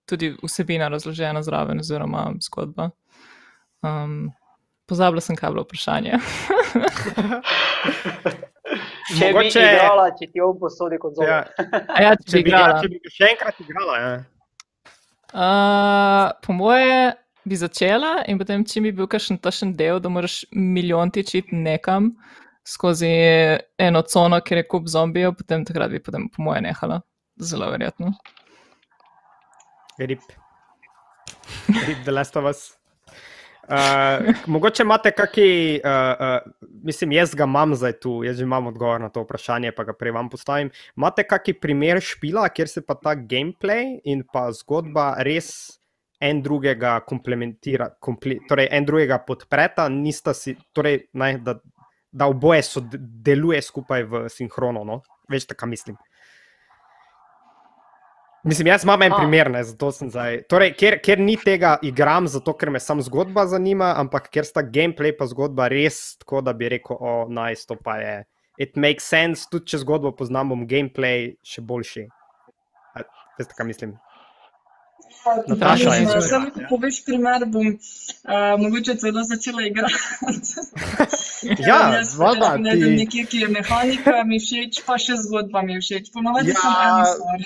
tudi 0.09 0.33
vsebina 0.43 0.87
razložena 0.91 1.41
zraven, 1.43 1.79
oziroma 1.79 2.31
zgodba. 2.41 2.89
Um, 3.83 4.31
pozabila 4.87 5.21
sem, 5.21 5.35
kaj 5.35 5.47
je 5.49 5.53
bilo 5.53 5.63
vprašanje. 5.63 6.13
Če 9.13 9.27
bi 9.27 9.33
Mogoče- 9.33 9.63
igrala, 9.63 10.05
če 10.17 10.27
ti 10.31 10.41
on 10.41 10.55
posodi 10.59 10.97
kot 11.01 11.17
zelo. 11.17 11.27
Ja, 11.27 11.41
ja, 12.01 12.13
če 12.15 12.29
če, 12.31 12.37
bi 12.37 12.43
bi, 12.47 12.53
ja, 12.53 12.61
igrala. 12.61 12.79
če 12.81 12.89
bi 12.89 12.99
ga 13.03 13.11
še 13.13 13.27
enkrat 13.33 13.59
igrala, 13.61 13.97
ja. 13.99 14.13
Uh, 15.33 16.31
po 16.45 16.53
moje 16.55 16.97
bi 17.43 17.57
začela 17.59 18.13
in 18.31 18.39
potem, 18.39 18.63
če 18.65 18.81
bi 18.85 18.91
bil 18.95 19.07
kakšen 19.11 19.37
tašen 19.43 19.73
del, 19.77 19.99
da 20.01 20.09
moraš 20.13 20.43
milijon 20.53 21.11
tičiti 21.13 21.55
nekam 21.57 22.13
skozi 22.67 23.09
eno 23.77 24.01
cono, 24.01 24.39
kjer 24.41 24.63
je 24.63 24.67
kup 24.67 24.87
zombijev, 24.87 25.35
potem 25.39 25.65
takrat 25.65 25.91
bi 25.91 26.03
potem, 26.03 26.29
po 26.29 26.43
moje 26.43 26.61
nehala. 26.61 27.01
Zelo 27.39 27.69
verjetno. 27.71 28.13
Rip. 29.97 30.21
Rip 31.67 32.05
The 32.05 32.11
Last 32.11 32.37
of 32.37 32.49
Us. 32.49 32.71
Uh, 33.63 34.33
mogoče 34.51 34.83
imate 34.83 35.11
kakšen, 35.15 35.79
uh, 35.87 35.91
uh, 36.19 36.71
mislim, 36.83 37.13
jaz 37.15 37.31
ga 37.35 37.45
imam 37.47 37.75
zdaj 37.75 37.93
tu, 38.03 38.17
jaz 38.23 38.37
že 38.37 38.43
imam 38.43 38.67
odgovor 38.67 38.99
na 39.01 39.07
to 39.09 39.23
vprašanje, 39.23 39.71
pa 39.71 39.85
ga 39.87 39.95
prej 39.95 40.11
vam 40.11 40.29
postavim. 40.29 40.71
Imate 40.97 41.23
kakšen 41.23 41.61
primer 41.61 42.01
špila, 42.03 42.49
kjer 42.49 42.67
se 42.67 42.83
pa 42.83 42.97
ta 42.99 43.15
gameplay 43.15 44.01
in 44.03 44.25
pa 44.33 44.49
zgodba 44.51 45.13
res 45.23 45.79
en 46.23 46.41
drugega 46.43 46.97
komplementira, 47.07 47.87
komple, 47.99 48.41
torej 48.49 48.67
en 48.71 48.85
drugega 48.87 49.21
podpreta, 49.27 49.87
nista 49.91 50.33
si, 50.35 50.57
torej, 50.75 51.05
ne, 51.19 51.37
da, 51.43 51.55
da 52.13 52.29
oboje 52.29 52.63
so, 52.63 52.81
deluje 53.25 53.61
skupaj 53.61 54.03
v 54.05 54.25
sinhrono, 54.29 54.83
no? 54.85 55.01
veš, 55.29 55.47
tako 55.49 55.65
mislim. 55.65 55.97
Mislim, 58.43 58.67
jaz 58.67 58.83
imam 58.83 59.01
en 59.01 59.13
primer, 59.17 59.51
ne, 59.51 59.63
zato 59.63 59.91
sem 59.95 60.09
zdaj. 60.11 60.41
Torej, 60.51 60.73
ker, 60.75 60.97
ker 60.99 61.19
ni 61.19 61.37
tega 61.39 61.77
igram, 61.81 62.27
zato 62.27 62.51
ker 62.59 62.73
me 62.75 62.79
sam 62.83 62.99
zgodba 63.01 63.45
zanima, 63.47 63.93
ampak 63.97 64.27
ker 64.33 64.43
sta 64.43 64.65
gameplay 64.67 65.13
pa 65.15 65.29
zgodba 65.31 65.69
res 65.71 66.17
tako, 66.19 66.41
da 66.43 66.51
bi 66.53 66.67
rekel, 66.75 66.99
o, 66.99 67.13
naj 67.31 67.55
nice, 67.55 67.67
to 67.69 67.77
pa 67.79 67.95
je. 68.01 68.17
It 68.59 68.75
makes 68.75 69.07
sense, 69.07 69.47
tudi 69.49 69.71
če 69.71 69.79
zgodbo 69.85 70.11
poznam, 70.11 70.51
bom 70.51 70.67
gameplay 70.67 71.31
še 71.47 71.63
boljši. 71.63 72.03
Veste, 73.39 73.55
kaj 73.55 73.69
mislim? 73.69 73.95
Nataša, 75.47 75.75
izvolite. 75.75 76.03
izvoli. 76.03 76.21
Samo 76.23 76.49
ko 76.49 76.61
poveš 76.69 77.05
primer, 77.05 77.45
bom 77.47 77.67
uh, 77.67 77.77
mogoče 78.59 78.95
celo 78.95 79.23
začela 79.23 79.61
igrati. 79.61 79.93
Ja, 81.59 81.91
Jaz 81.93 82.15
voda, 82.15 82.55
ne 82.57 82.71
ti- 82.71 82.79
vem, 82.79 82.95
nekje, 82.95 83.25
ki 83.25 83.37
je 83.37 83.47
mehanika, 83.49 84.23
mi 84.23 84.39
všeč, 84.39 84.77
pa 84.85 84.95
še 84.97 85.17
zgodba 85.19 85.61
mi 85.61 85.75
všeč. 85.75 86.11
Ponovadi 86.13 86.49
Ja. 86.49 86.55
sem 86.55 86.71
ena 86.71 87.05
stvar. 87.05 87.39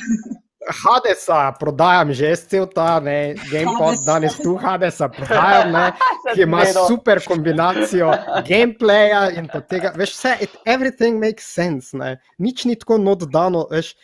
Hadesa 0.67 1.51
prodajam 1.55 2.11
že 2.11 2.27
jaz 2.27 2.41
cel 2.45 2.67
ta, 2.67 2.99
ne, 2.99 3.35
gamepod 3.47 3.97
danes 4.05 4.35
tu 4.35 4.53
Hadesa 4.55 5.07
prodajam, 5.09 5.71
ne, 5.71 5.85
ki 6.35 6.41
ima 6.43 6.61
super 6.87 7.21
kombinacijo 7.23 8.11
gameplaya 8.43 9.31
in 9.33 9.47
tega, 9.69 9.93
veš, 9.95 10.11
vse, 10.13 10.33
it, 10.41 10.51
everything 10.65 11.17
makes 11.19 11.45
sense, 11.47 11.95
ne, 11.97 12.17
nič 12.37 12.65
ni 12.65 12.75
tako 12.75 12.97
not 12.97 13.23
dano, 13.31 13.65
veš, 13.71 13.95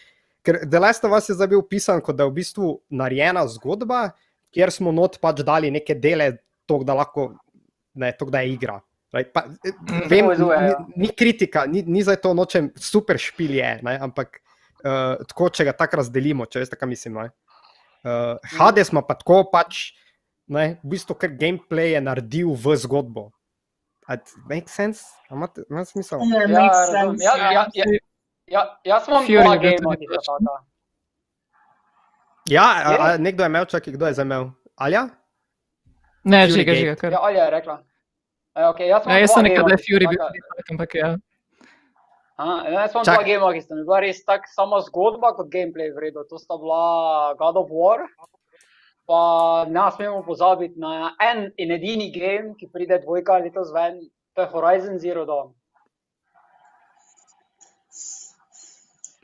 ker 0.43 0.59
The 0.69 0.79
Last 0.79 1.05
of 1.07 1.15
Us 1.15 1.29
je 1.29 1.37
zdaj 1.37 1.49
bil 1.55 1.63
pisan, 1.65 2.01
kot 2.03 2.17
da 2.19 2.27
je 2.27 2.31
v 2.31 2.37
bistvu 2.39 2.69
narejena 2.91 3.45
zgodba, 3.55 4.11
kjer 4.53 4.71
smo 4.71 4.93
not 4.95 5.17
pač 5.23 5.41
dali 5.45 5.71
neke 5.73 5.95
dele, 5.97 6.35
to, 6.69 6.81
da 6.87 6.95
lahko, 6.97 7.31
ne, 7.99 8.11
to, 8.17 8.29
da 8.31 8.43
je 8.43 8.53
igra. 8.53 8.77
Right? 9.13 9.29
Pa, 9.33 9.45
eh, 9.65 9.75
vem, 10.09 10.31
ni, 10.33 10.47
ja. 10.49 10.77
ni 10.97 11.09
kritika, 11.13 11.65
ni, 11.69 11.83
ni 11.85 12.03
za 12.05 12.15
to 12.19 12.33
nočem, 12.37 12.71
super 12.79 13.19
špil 13.21 13.55
je, 13.59 13.73
ne, 13.85 13.97
ampak 14.01 14.39
uh, 14.83 15.21
tako, 15.29 15.51
če 15.53 15.67
ga 15.69 15.75
tako 15.77 16.01
razdelimo, 16.01 16.47
če 16.49 16.63
veste, 16.63 16.79
kaj 16.79 16.89
mislim. 16.89 17.21
ne. 17.21 17.29
Uh, 18.03 18.35
Hades 18.57 18.91
ima 18.91 19.03
pa 19.05 19.15
tako 19.19 19.43
pač, 19.51 19.93
ne, 20.51 20.73
v 20.83 20.95
bistvu, 20.95 21.15
ker 21.19 21.35
gameplay 21.39 21.93
je 21.93 22.03
naredil 22.03 22.55
v 22.57 22.75
zgodbo. 22.83 23.29
It 24.11 24.33
makes 24.49 24.73
sense? 24.75 25.05
Ima 25.31 25.85
smisel? 25.85 26.19
Ja, 26.27 26.43
Ja. 26.43 26.65
Ja, 27.19 27.35
ja, 27.37 27.67
ja, 27.71 27.85
ja, 28.47 28.79
jaz 28.83 29.07
imam 29.07 29.25
Fury 29.25 29.43
dva 29.43 29.57
gema, 29.57 29.95
ki 29.95 30.07
sta 30.11 30.37
taka. 30.37 30.55
Ja, 32.49 32.63
a, 32.63 32.95
a, 32.99 33.17
nekdo 33.17 33.43
je 33.43 33.49
imel, 33.49 33.65
čakaj, 33.65 33.93
kdo 33.93 34.07
je 34.07 34.13
zdaj 34.13 34.25
imel? 34.25 34.49
Alja? 34.75 35.07
Ne, 36.23 36.47
Fury 36.47 36.59
žiga, 36.59 36.73
žiga. 36.73 36.95
Kar. 36.95 37.11
Ja, 37.11 37.19
Alja 37.23 37.43
je 37.43 37.51
rekla. 37.51 37.77
Ja, 38.55 38.69
okay, 38.69 38.87
jaz, 38.87 39.05
Ja, 39.05 39.11
imam 39.11 39.21
jaz 39.21 39.31
sem 39.33 39.47
nekaj, 39.47 39.63
da 39.63 39.77
je 39.77 39.83
Fury 39.85 40.09
bil 40.09 40.19
ampak 40.71 40.95
ja. 40.95 41.15
Aha, 42.35 42.69
Jaz 42.69 42.91
imam 42.91 43.05
Čakaj. 43.05 43.15
dva 43.15 43.23
gema, 43.23 43.53
ki 43.53 43.61
sta 43.61 43.75
mi 43.75 43.83
bila 43.85 43.99
res 44.01 44.23
tako 44.25 44.49
sama 44.55 44.79
zgodba 44.81 45.33
kot 45.37 45.51
gameplay 45.53 45.93
vredno. 45.93 46.25
To 46.29 46.39
sta 46.41 46.57
bila 46.57 47.33
God 47.37 47.57
of 47.61 47.69
War. 47.69 48.07
Pa 49.05 49.19
ne 49.69 49.83
smemo 49.95 50.23
pozabiti 50.25 50.79
na 50.79 51.11
en 51.21 51.51
in 51.57 51.71
edini 51.71 52.09
game, 52.11 52.55
ki 52.57 52.71
pride 52.73 53.01
dvojka 53.03 53.37
letos 53.43 53.71
ven, 53.75 53.99
to 54.33 54.41
je 54.41 54.47
Horizon 54.47 54.97
Zero 54.99 55.25
Dawn. 55.25 55.53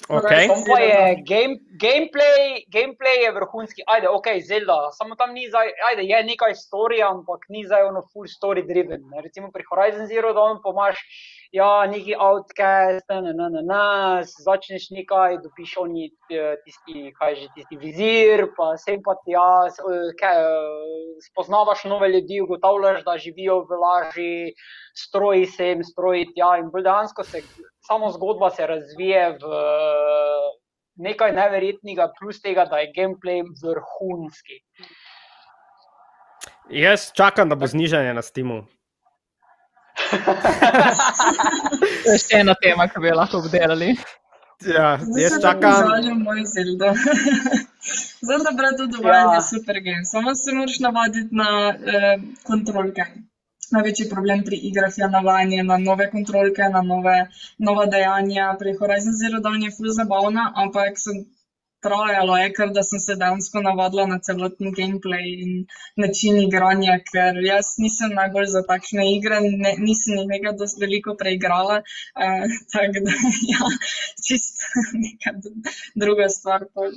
Okay. 0.09 0.47
Tam 0.49 0.65
pa 0.65 0.79
je 0.81 1.21
game, 1.21 1.55
gameplay, 1.77 2.65
gameplay 2.73 3.21
je 3.23 3.31
vrhunski, 3.31 3.81
ajde, 3.85 4.09
ok, 4.09 4.27
Zelda, 4.41 4.89
samo 4.97 5.15
tam 5.15 5.33
ni 5.37 5.45
zdaj, 5.47 5.69
ajde, 5.89 6.03
je 6.09 6.23
nekaj 6.23 6.55
storija, 6.55 7.11
ampak 7.13 7.45
ni 7.53 7.61
zdaj 7.65 7.83
ono 7.91 8.01
full 8.13 8.25
story 8.25 8.65
driven. 8.65 9.05
Ne? 9.11 9.21
Recimo 9.21 9.51
pri 9.53 9.63
Horizon 9.69 10.09
Zero 10.09 10.33
Dawn 10.33 10.63
pomaš, 10.63 10.97
ja, 11.53 11.85
neki 11.85 12.17
outcast, 12.17 13.05
na, 13.09 13.21
na, 13.21 13.49
na, 13.53 13.61
na, 13.61 13.85
začneš 14.25 14.89
nekaj, 14.97 15.37
dobiš 15.45 15.77
oni 15.77 16.09
eh, 16.09 16.57
tisti, 16.65 17.13
kaj 17.13 17.35
že, 17.35 17.47
tisti 17.53 17.77
vizir, 17.77 18.47
pa 18.57 18.73
sem 18.81 19.05
pa 19.05 19.13
ti 19.21 19.37
jaz, 19.37 19.77
spoznavaš 21.29 21.85
nove 21.85 22.09
ljudi, 22.09 22.41
ugotavljaš, 22.41 23.05
da 23.05 23.17
živijo 23.21 23.61
v 23.69 23.77
laži, 23.85 24.33
stroji 24.97 25.45
sem, 25.53 25.85
stroji 25.85 26.31
tja 26.33 26.55
in 26.57 26.73
bolj 26.73 26.89
dejansko 26.89 27.23
se 27.29 27.45
samo 27.89 28.11
zgodba 28.11 28.49
se 28.49 28.67
razvije 28.67 29.29
v 29.41 29.43
nekaj 30.95 31.31
neverjetnega, 31.31 32.11
plus 32.19 32.41
tega, 32.41 32.65
da 32.65 32.77
je 32.77 32.91
gameplay 32.97 33.41
vrhunski. 33.63 34.57
Jaz 36.69 37.11
čakam, 37.17 37.49
da 37.49 37.55
bo 37.55 37.67
znižanje 37.67 38.13
na 38.13 38.21
Steamu. 38.21 38.61
To 42.03 42.11
je 42.11 42.19
še 42.21 42.39
ena 42.39 42.53
tema, 42.61 42.87
ki 42.87 43.01
bi 43.01 43.09
jo 43.09 43.15
lahko 43.17 43.41
obdelali. 43.41 43.89
Ja, 44.65 44.91
jaz 45.21 45.35
čakam. 45.41 45.89
Moj 46.23 46.45
Zelda. 46.53 46.93
Zelda 48.27 48.51
Breath 48.59 48.81
of 48.83 48.93
the 48.93 49.01
Wild 49.03 49.33
Ja. 49.33 49.35
je 49.35 49.41
super 49.49 49.81
game, 49.87 50.05
samo 50.05 50.35
se 50.35 50.55
moraš 50.55 50.79
navaditi 50.79 51.35
na 51.41 51.49
eh, 51.73 52.15
kontrolke. 52.47 53.03
Največji 53.75 54.09
problem 54.09 54.43
pri 54.45 54.59
igrah 54.69 54.93
je 54.97 55.09
navajanje 55.15 55.63
na 55.63 55.77
nove 55.77 56.09
kontrolke, 56.11 56.69
na 56.75 56.81
nove, 56.81 57.17
nova 57.69 57.85
dejanja. 57.85 58.53
Pri 58.59 58.77
Horizon 58.79 59.17
Zero 59.23 59.41
Dawn 59.45 59.65
je 59.65 59.75
ful 59.75 59.91
zabavna, 59.97 60.51
ampak 60.63 60.97
sem 60.97 61.25
trajalo 61.81 62.37
je, 62.37 62.49
ker 62.55 62.71
da 62.75 62.83
sem 62.83 62.99
se 62.99 63.15
dejansko 63.19 63.61
navadila 63.63 64.05
na 64.11 64.19
celoten 64.27 64.73
gameplay 64.79 65.27
in 65.43 65.51
način 66.03 66.39
igranja, 66.41 66.97
ker 67.11 67.39
jaz 67.45 67.73
nisem 67.83 68.15
najbolj 68.19 68.49
za 68.55 68.63
takšne 68.71 69.05
igre, 69.15 69.39
ne, 69.45 69.75
nisem 69.85 70.19
jih 70.19 70.27
nekaj 70.33 70.57
dosti 70.61 70.83
veliko 70.85 71.15
preigrala, 71.21 71.81
uh, 71.81 72.57
tako 72.75 73.05
da 73.07 73.19
ja, 73.53 73.69
čisto 74.27 74.83
neka 75.05 75.37
druga 76.05 76.29
stvar. 76.39 76.67
pol. 76.73 76.91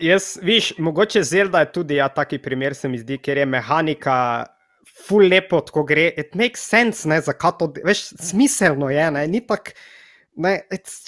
Jaz, 0.00 0.38
viš, 0.42 0.72
mogoče 0.78 1.22
Zelda 1.22 1.60
je 1.60 1.72
tudi 1.72 1.94
ja, 1.94 2.08
taki 2.08 2.38
primer, 2.38 2.74
se 2.74 2.88
mi 2.88 2.98
zdi, 2.98 3.18
ker 3.22 3.38
je 3.38 3.46
mehanika 3.46 4.16
ful 5.06 5.28
lepo, 5.30 5.60
ko 5.72 5.84
gre. 5.86 6.08
It 6.18 6.34
makes 6.34 6.64
sense, 6.66 7.08
ne, 7.08 7.20
zakaj 7.22 7.58
to, 7.60 7.70
veš, 7.84 8.08
smiselno 8.30 8.90
je, 8.90 9.10
ne, 9.14 9.26
ni 9.30 9.42
tako, 9.46 9.74
ne, 10.36 10.56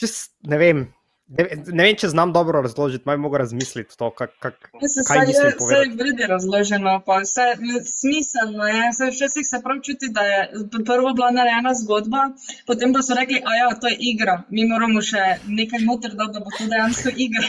just, 0.01 0.37
ne 0.47 0.59
vem. 0.61 0.85
Ne, 1.27 1.45
ne 1.75 1.85
vem, 1.85 1.97
če 1.99 2.09
znam 2.13 2.31
dobro 2.33 2.61
razložiti, 2.63 3.03
malo 3.09 3.19
mogo 3.25 3.39
razmisliti 3.43 3.97
to, 3.99 4.13
kak, 4.15 4.37
kak, 4.39 4.69
Se 4.93 5.03
kaj 5.09 5.19
vse 5.19 5.27
mislim 5.27 5.47
je, 5.47 5.49
vse 5.49 5.59
povedati. 5.59 5.89
je 5.89 5.97
vredi 6.03 6.29
razloženo, 6.31 6.93
pa 7.07 7.17
vse 7.25 7.47
smiselno 7.91 8.69
je. 8.71 8.93
Se 8.99 9.11
včasih 9.11 9.49
se 9.49 9.61
prav 9.65 9.81
čuti, 9.89 10.13
da 10.15 10.23
je 10.29 10.39
prvo 10.87 11.15
bila 11.19 11.33
narejena 11.35 11.75
zgodba, 11.83 12.29
potem 12.67 12.95
pa 12.95 13.03
so 13.03 13.19
rekli, 13.19 13.43
a 13.43 13.59
ja, 13.59 13.69
to 13.81 13.91
je 13.91 13.99
igra, 14.13 14.37
mi 14.55 14.69
moramo 14.71 15.03
še 15.03 15.25
nekaj 15.51 15.83
noter 15.89 16.15
dati, 16.15 16.39
da 16.39 16.45
bo 16.47 16.55
to 16.59 16.71
dejansko 16.71 17.15
igra. 17.27 17.49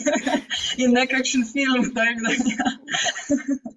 In 0.82 0.96
nekakšen 0.96 1.44
film, 1.52 1.90
tako 1.92 2.24
da. 2.24 2.38
Ja. 2.56 3.76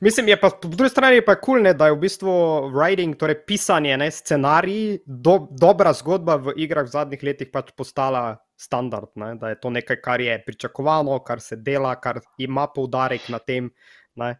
Mislim, 0.00 0.28
je 0.28 0.36
pa 0.40 0.48
po 0.50 0.68
drugi 0.68 0.88
strani 0.88 1.20
pa 1.24 1.34
kul, 1.36 1.60
cool, 1.60 1.74
da 1.76 1.86
je 1.86 1.92
v 1.92 2.00
bistvu 2.00 2.32
writing, 2.72 3.18
torej 3.20 3.42
pisanje, 3.46 3.96
ne, 4.00 4.06
scenarij, 4.10 5.02
do, 5.04 5.34
dobra 5.50 5.92
zgodba 5.92 6.38
v 6.40 6.54
igrah 6.56 6.86
v 6.88 6.92
zadnjih 6.94 7.24
letih 7.28 7.50
pač 7.52 7.68
postala 7.76 8.38
standard. 8.56 9.12
Ne, 9.20 9.34
da 9.36 9.52
je 9.52 9.58
to 9.60 9.70
nekaj, 9.70 10.00
kar 10.00 10.24
je 10.24 10.38
pričakovano, 10.46 11.18
kar 11.24 11.42
se 11.44 11.58
dela, 11.60 11.92
kar 12.00 12.22
ima 12.40 12.64
poudarek 12.72 13.28
na 13.28 13.38
tem. 13.38 13.68
Ne, 14.16 14.38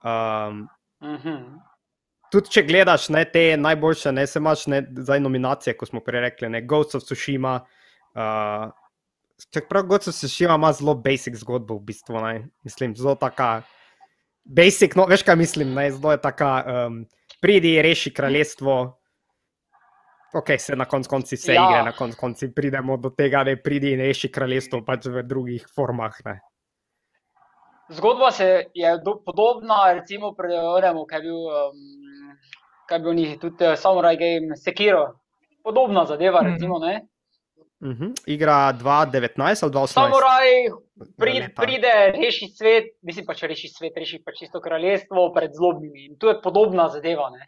um, 0.00 0.64
Mhm. 1.02 1.58
tudi 2.32 2.50
če 2.54 2.62
gledaš 2.62 3.08
ne, 3.12 3.24
te 3.28 3.56
najboljše, 3.56 4.12
ne 4.12 4.26
se 4.26 4.38
imaš 4.38 4.66
ne, 4.66 4.80
zdaj 5.04 5.20
nominacije, 5.20 5.74
kot 5.76 5.90
smo 5.90 6.00
prej 6.00 6.20
rekli, 6.20 6.48
ne, 6.48 6.62
Ghost 6.62 6.94
of 6.94 7.04
Tsushima. 7.04 7.58
Uh, 8.14 8.70
Čeprav 9.52 9.84
Ghost 9.90 10.08
of 10.08 10.14
Tsushima 10.14 10.54
ima 10.54 10.72
zelo 10.72 10.94
basic 10.94 11.36
zgodbo, 11.42 11.76
v 11.76 11.90
bistvu, 11.90 12.20
ne, 12.24 12.48
mislim, 12.64 12.96
zelo 12.96 13.14
taka. 13.20 13.62
Basic, 14.44 14.94
no, 14.98 15.06
veš 15.06 15.22
kaj 15.22 15.36
mislim, 15.36 15.74
ne, 15.74 15.90
zelo 15.90 16.12
je 16.12 16.20
taka, 16.20 16.64
um, 16.66 17.04
pridi, 17.40 17.82
reši 17.82 18.12
kraljestvo. 18.14 18.98
Ok, 20.34 20.48
se 20.58 20.76
na 20.76 20.84
koncu 20.84 21.10
konci 21.10 21.36
vse 21.36 21.52
ja. 21.54 21.62
Igre, 21.68 21.82
na 21.84 21.92
koncu 21.92 22.16
konci 22.20 22.48
pridemo 22.54 22.96
do 22.96 23.10
tega, 23.10 23.44
da 23.44 23.52
pridi 23.56 23.92
in 23.92 24.00
reši 24.00 24.30
kraljestvo 24.32 24.80
pač 24.84 25.06
v 25.06 25.22
drugih 25.22 25.66
formah. 25.74 26.14
Ne. 26.24 26.40
Zgodba 27.92 28.30
se 28.32 28.46
je 28.74 28.92
do, 29.04 29.18
podobna, 29.26 29.92
recimo, 29.92 30.32
pri 30.34 30.56
onemu, 30.56 31.04
kaj 31.06 31.18
je 31.18 31.22
bil, 31.22 31.36
um, 31.36 32.36
kaj 32.88 32.98
je 32.98 33.02
bil 33.04 33.14
njih, 33.14 33.34
tudi 33.40 33.66
uh, 33.66 33.76
Samurai 33.76 34.16
Game, 34.16 34.56
Sekiro. 34.56 35.18
Podobna 35.62 36.06
zadeva, 36.06 36.42
Mhm. 36.42 36.52
recimo, 36.52 36.78
ne. 36.78 37.06
Uh 37.82 37.88
-huh. 37.90 38.12
Igra 38.26 38.72
2019 38.72 39.34
ali 39.62 39.72
2018? 39.72 39.86
Samuraj 39.88 40.46
pri, 41.18 41.32
pride, 41.56 41.92
reši 42.14 42.48
svet, 42.48 42.84
mislim 43.02 43.26
pa, 43.26 43.34
če 43.34 43.46
reši 43.46 43.68
svet, 43.68 43.92
reši 43.96 44.22
pač 44.24 44.38
čisto 44.38 44.60
kraljestvo 44.60 45.32
pred 45.32 45.50
zlobnimi. 45.52 46.06
In 46.06 46.18
tu 46.18 46.26
je 46.26 46.36
podobna 46.40 46.88
zadeva, 46.88 47.30
ne. 47.30 47.42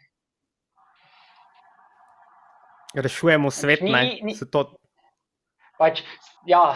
Rešujemo 2.95 3.51
svet, 3.51 3.81
Ni- 3.81 3.91
ne. 3.91 4.19
ni- 4.23 4.35
Se 4.35 4.45
to, 4.45 4.75
Pač, 5.77 5.99
ja. 6.45 6.75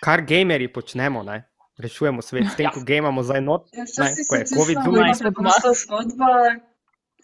kar 0.00 0.20
gamerji 0.22 0.68
počnemo, 0.68 1.22
ne. 1.22 1.44
Rešujemo 1.78 2.22
svet, 2.22 2.44
s 2.44 2.56
tem, 2.56 2.64
Ja. 2.64 2.70
ko 2.70 2.80
gamamo 2.82 3.22
zdaj 3.22 3.40
not. 3.40 3.68
Ja, 3.72 3.84
Ne, 3.98 4.10
ko 4.28 4.34
je 4.36 4.46
se 4.46 4.54
COVID 4.54 4.76
čisto 4.76 4.90
zunaj. 4.90 5.10
ena 5.10 5.18
preprosta 5.20 5.72
zgodba, 5.74 6.28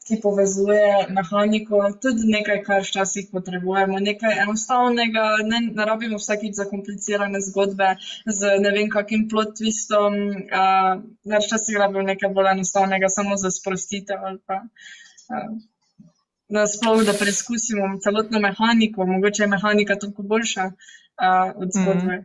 ki 0.07 0.21
povezuje 0.23 1.07
mehaniko, 1.11 1.81
tudi 2.03 2.29
nekaj, 2.31 2.61
kar 2.67 2.85
včasih 2.87 3.29
potrebujemo, 3.33 3.99
nekaj 3.99 4.39
enostavnega, 4.45 5.25
ne, 5.51 5.61
ne 5.75 5.87
rabimo 5.89 6.21
vsakič 6.21 6.55
zakomplicirane 6.61 7.41
zgodbe 7.49 7.95
z 8.27 8.53
ne 8.63 8.75
vem 8.77 8.91
kakim 8.93 9.27
plot 9.31 9.57
twistom, 9.59 10.19
uh, 10.47 10.93
ne 11.25 11.41
včasih 11.43 11.81
rabimo 11.83 12.07
nekaj 12.13 12.31
bolj 12.39 12.53
enostavnega, 12.53 13.11
samo 13.11 13.41
za 13.41 13.51
sprostitev 13.51 14.29
ali 14.31 14.39
pa 14.47 14.63
uh, 14.63 15.51
da 16.49 16.67
sploh, 16.71 17.03
da 17.03 17.13
preizkusimo 17.19 17.99
celotno 18.03 18.41
mehaniko, 18.41 19.07
mogoče 19.07 19.43
je 19.43 19.51
mehanika 19.51 19.99
toliko 19.99 20.23
boljša 20.23 20.65
uh, 20.71 21.51
od 21.63 21.69
zgodbe. 21.75 22.25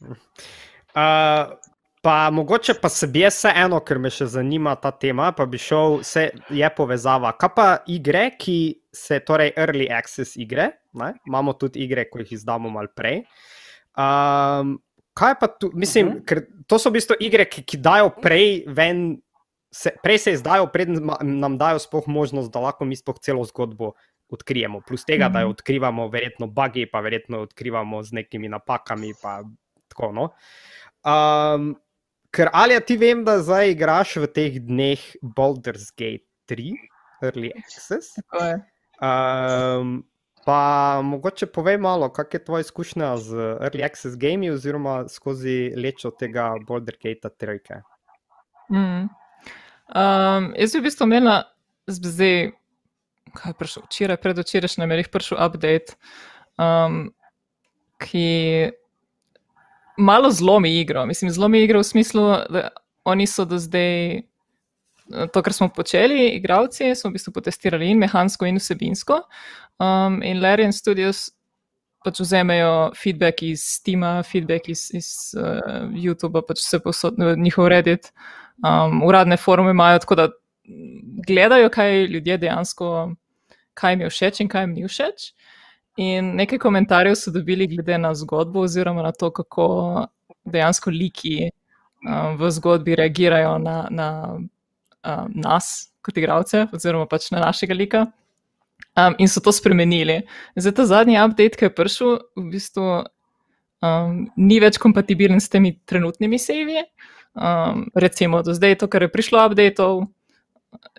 Uh, 0.00 1.54
pa 2.02 2.30
mogoče 2.30 2.74
pa 2.74 2.88
se 2.88 3.06
bi 3.06 3.20
jaz 3.20 3.34
vseeno, 3.34 3.80
ker 3.80 3.98
me 3.98 4.10
še 4.10 4.26
zanima 4.26 4.76
ta 4.76 4.90
tema, 4.90 5.32
pa 5.32 5.46
bi 5.46 5.58
šel, 5.58 6.02
se 6.02 6.28
je 6.50 6.70
povezava. 6.70 7.32
Kaj 7.32 7.50
pa 7.54 7.66
igre, 7.86 8.30
ki 8.38 8.58
se, 8.92 9.20
torej 9.20 9.52
early 9.56 9.88
access 9.90 10.36
igre, 10.36 10.70
ne? 10.92 11.14
imamo 11.26 11.52
tudi 11.52 11.80
igre, 11.80 12.04
ko 12.04 12.18
jih 12.18 12.32
izdamo 12.32 12.70
malo 12.70 12.88
prej. 12.94 13.24
Um, 13.96 14.76
kaj 15.14 15.34
pa 15.40 15.46
tu, 15.48 15.70
mislim, 15.74 16.06
uh 16.06 16.12
Mhm. 16.12 16.18
-huh. 16.18 16.26
ker 16.26 16.38
to 16.66 16.78
so 16.78 16.90
v 16.90 16.92
bistvu 16.92 17.16
igre, 17.20 17.44
ki, 17.44 17.62
ki 17.62 17.76
dajo 17.76 18.10
prej 18.22 18.64
ven. 18.66 19.20
Se, 19.70 19.90
prej 20.02 20.18
se 20.18 20.32
izdajo, 20.32 20.66
preden 20.66 20.96
ma- 20.96 21.18
nam 21.20 21.58
dajo 21.58 21.78
sploh 21.78 22.06
možnost, 22.06 22.50
da 22.50 22.60
lahko 22.60 22.84
mi 22.84 22.96
sploh 22.96 23.18
celo 23.20 23.44
zgodbo 23.44 23.92
odkrijemo. 24.30 24.80
Plus 24.80 25.04
tega, 25.04 25.28
da 25.28 25.40
jo 25.40 25.46
Mhm. 25.46 25.50
odkrivamo, 25.50 26.08
verjetno 26.08 26.46
bugi, 26.46 26.86
pa 26.86 27.00
verjetno 27.00 27.36
jo 27.36 27.42
odkrivamo 27.42 28.02
z 28.02 28.12
nekimi 28.12 28.48
napakami. 28.48 29.12
Pa 29.22 29.42
tako, 29.88 30.12
no. 30.12 30.30
um, 31.04 31.76
ker 32.34 32.50
ali 32.52 32.78
ti 32.86 32.96
vem, 32.96 33.24
da 33.24 33.38
zdaj 33.42 33.72
igraš 33.72 34.16
v 34.22 34.30
teh 34.32 34.60
dneh 34.62 35.00
Baldur's 35.22 35.90
Gate 35.96 36.26
3, 36.50 36.74
Early 37.22 37.52
Access. 37.58 38.14
Tako 38.20 38.44
je. 38.44 38.54
Um, 38.98 39.92
pa 40.46 41.00
mogoče 41.04 41.46
povej 41.52 41.78
malo, 41.78 42.08
kak 42.12 42.34
je 42.34 42.44
tvoja 42.44 42.66
izkušnja 42.66 43.16
z 43.16 43.34
Early 43.60 43.84
Access 43.84 44.16
gami 44.16 44.50
oziroma 44.50 45.04
skozi 45.08 45.72
lečo 45.76 46.10
tega 46.10 46.54
Baldur's 46.68 47.00
Gate 47.02 47.28
3. 47.28 47.82
Mm. 48.72 49.08
Um, 49.88 50.52
jaz 50.56 50.72
bi 50.72 50.80
v 50.80 50.84
bistvu 50.84 51.06
imela 51.08 51.42
zdaj, 51.88 52.50
kaj 53.32 53.50
je 53.50 53.56
prišel, 53.56 53.84
včeraj, 53.88 54.18
predvčerajšnjem, 54.20 54.90
je 54.90 55.04
prišel 55.12 55.38
update, 55.40 55.96
um, 56.60 57.08
ki 58.02 58.28
malo 59.98 60.30
zlomi 60.30 60.80
igro. 60.80 61.06
Mislim, 61.06 61.30
zlomi 61.30 61.62
igro 61.62 61.82
v 61.82 61.84
smislu, 61.84 62.22
da 62.50 62.68
oni 63.04 63.26
so 63.26 63.44
do 63.44 63.58
zdaj. 63.58 64.22
To, 65.32 65.40
kar 65.42 65.52
smo 65.56 65.70
počeli, 65.72 66.28
igravci, 66.36 66.92
smo 66.94 67.08
v 67.10 67.16
bistvu 67.16 67.32
potestirali 67.32 67.86
in 67.88 67.98
mehansko, 67.98 68.44
in 68.46 68.58
vsebinsko. 68.60 69.22
Um, 69.80 70.20
in 70.22 70.42
Larian 70.42 70.72
Studios 70.72 71.30
pač 72.04 72.20
vzamejo 72.20 72.90
feedback 72.96 73.42
iz 73.42 73.64
Steama, 73.78 74.18
feedback 74.22 74.68
iz, 74.68 74.88
iz 74.94 75.08
uh, 75.36 75.88
YouTuba, 75.96 76.42
pač 76.46 76.62
vse 76.62 76.80
posod, 76.84 77.18
njihov 77.18 77.70
Reddit, 77.72 78.12
um, 78.60 79.02
uradne 79.06 79.36
forume 79.40 79.72
imajo, 79.74 80.04
tako 80.04 80.18
da 80.20 80.28
gledajo, 81.26 81.70
kaj 81.72 82.04
ljudje 82.12 82.38
dejansko, 82.44 82.92
kaj 83.74 83.92
jim 83.92 84.04
je 84.06 84.10
všeč 84.10 84.40
in 84.44 84.52
kaj 84.52 84.66
jim 84.66 84.76
ni 84.76 84.88
všeč. 84.88 85.32
In 85.98 86.36
nekaj 86.38 86.60
komentarjev 86.62 87.16
so 87.18 87.32
dobili 87.34 87.66
glede 87.66 87.98
na 87.98 88.12
zgodbo, 88.14 88.62
oziroma 88.68 89.02
na 89.02 89.12
to, 89.12 89.32
kako 89.34 90.06
dejansko 90.46 90.92
liki 90.94 91.50
um, 92.06 92.36
v 92.38 92.50
zgodbi 92.54 92.94
reagirajo 92.94 93.56
na, 93.58 93.76
na 93.90 94.08
um, 94.38 95.32
nas, 95.34 95.90
kot 96.06 96.16
igralce, 96.16 96.68
oziroma 96.72 97.08
pač 97.10 97.32
na 97.34 97.42
našega 97.42 97.74
lika. 97.74 98.06
Um, 98.94 99.18
in 99.18 99.28
so 99.28 99.42
to 99.42 99.50
spremenili. 99.52 100.20
Zdaj, 100.54 100.76
ta 100.78 100.86
zadnji 100.86 101.18
update, 101.18 101.58
ki 101.58 101.66
je 101.66 101.74
prišel, 101.74 102.14
v 102.38 102.46
bistvu 102.54 102.86
um, 103.82 104.24
ni 104.38 104.62
več 104.62 104.78
kompatibilen 104.78 105.42
s 105.42 105.50
temi 105.50 105.74
trenutnimi 105.82 106.38
sevi. 106.38 106.86
Um, 107.34 107.88
recimo, 107.98 108.42
do 108.46 108.54
zdaj, 108.54 108.78
to, 108.78 108.90
kar 108.90 109.02
je 109.02 109.10
prišlo 109.10 109.42
updateov, 109.50 110.06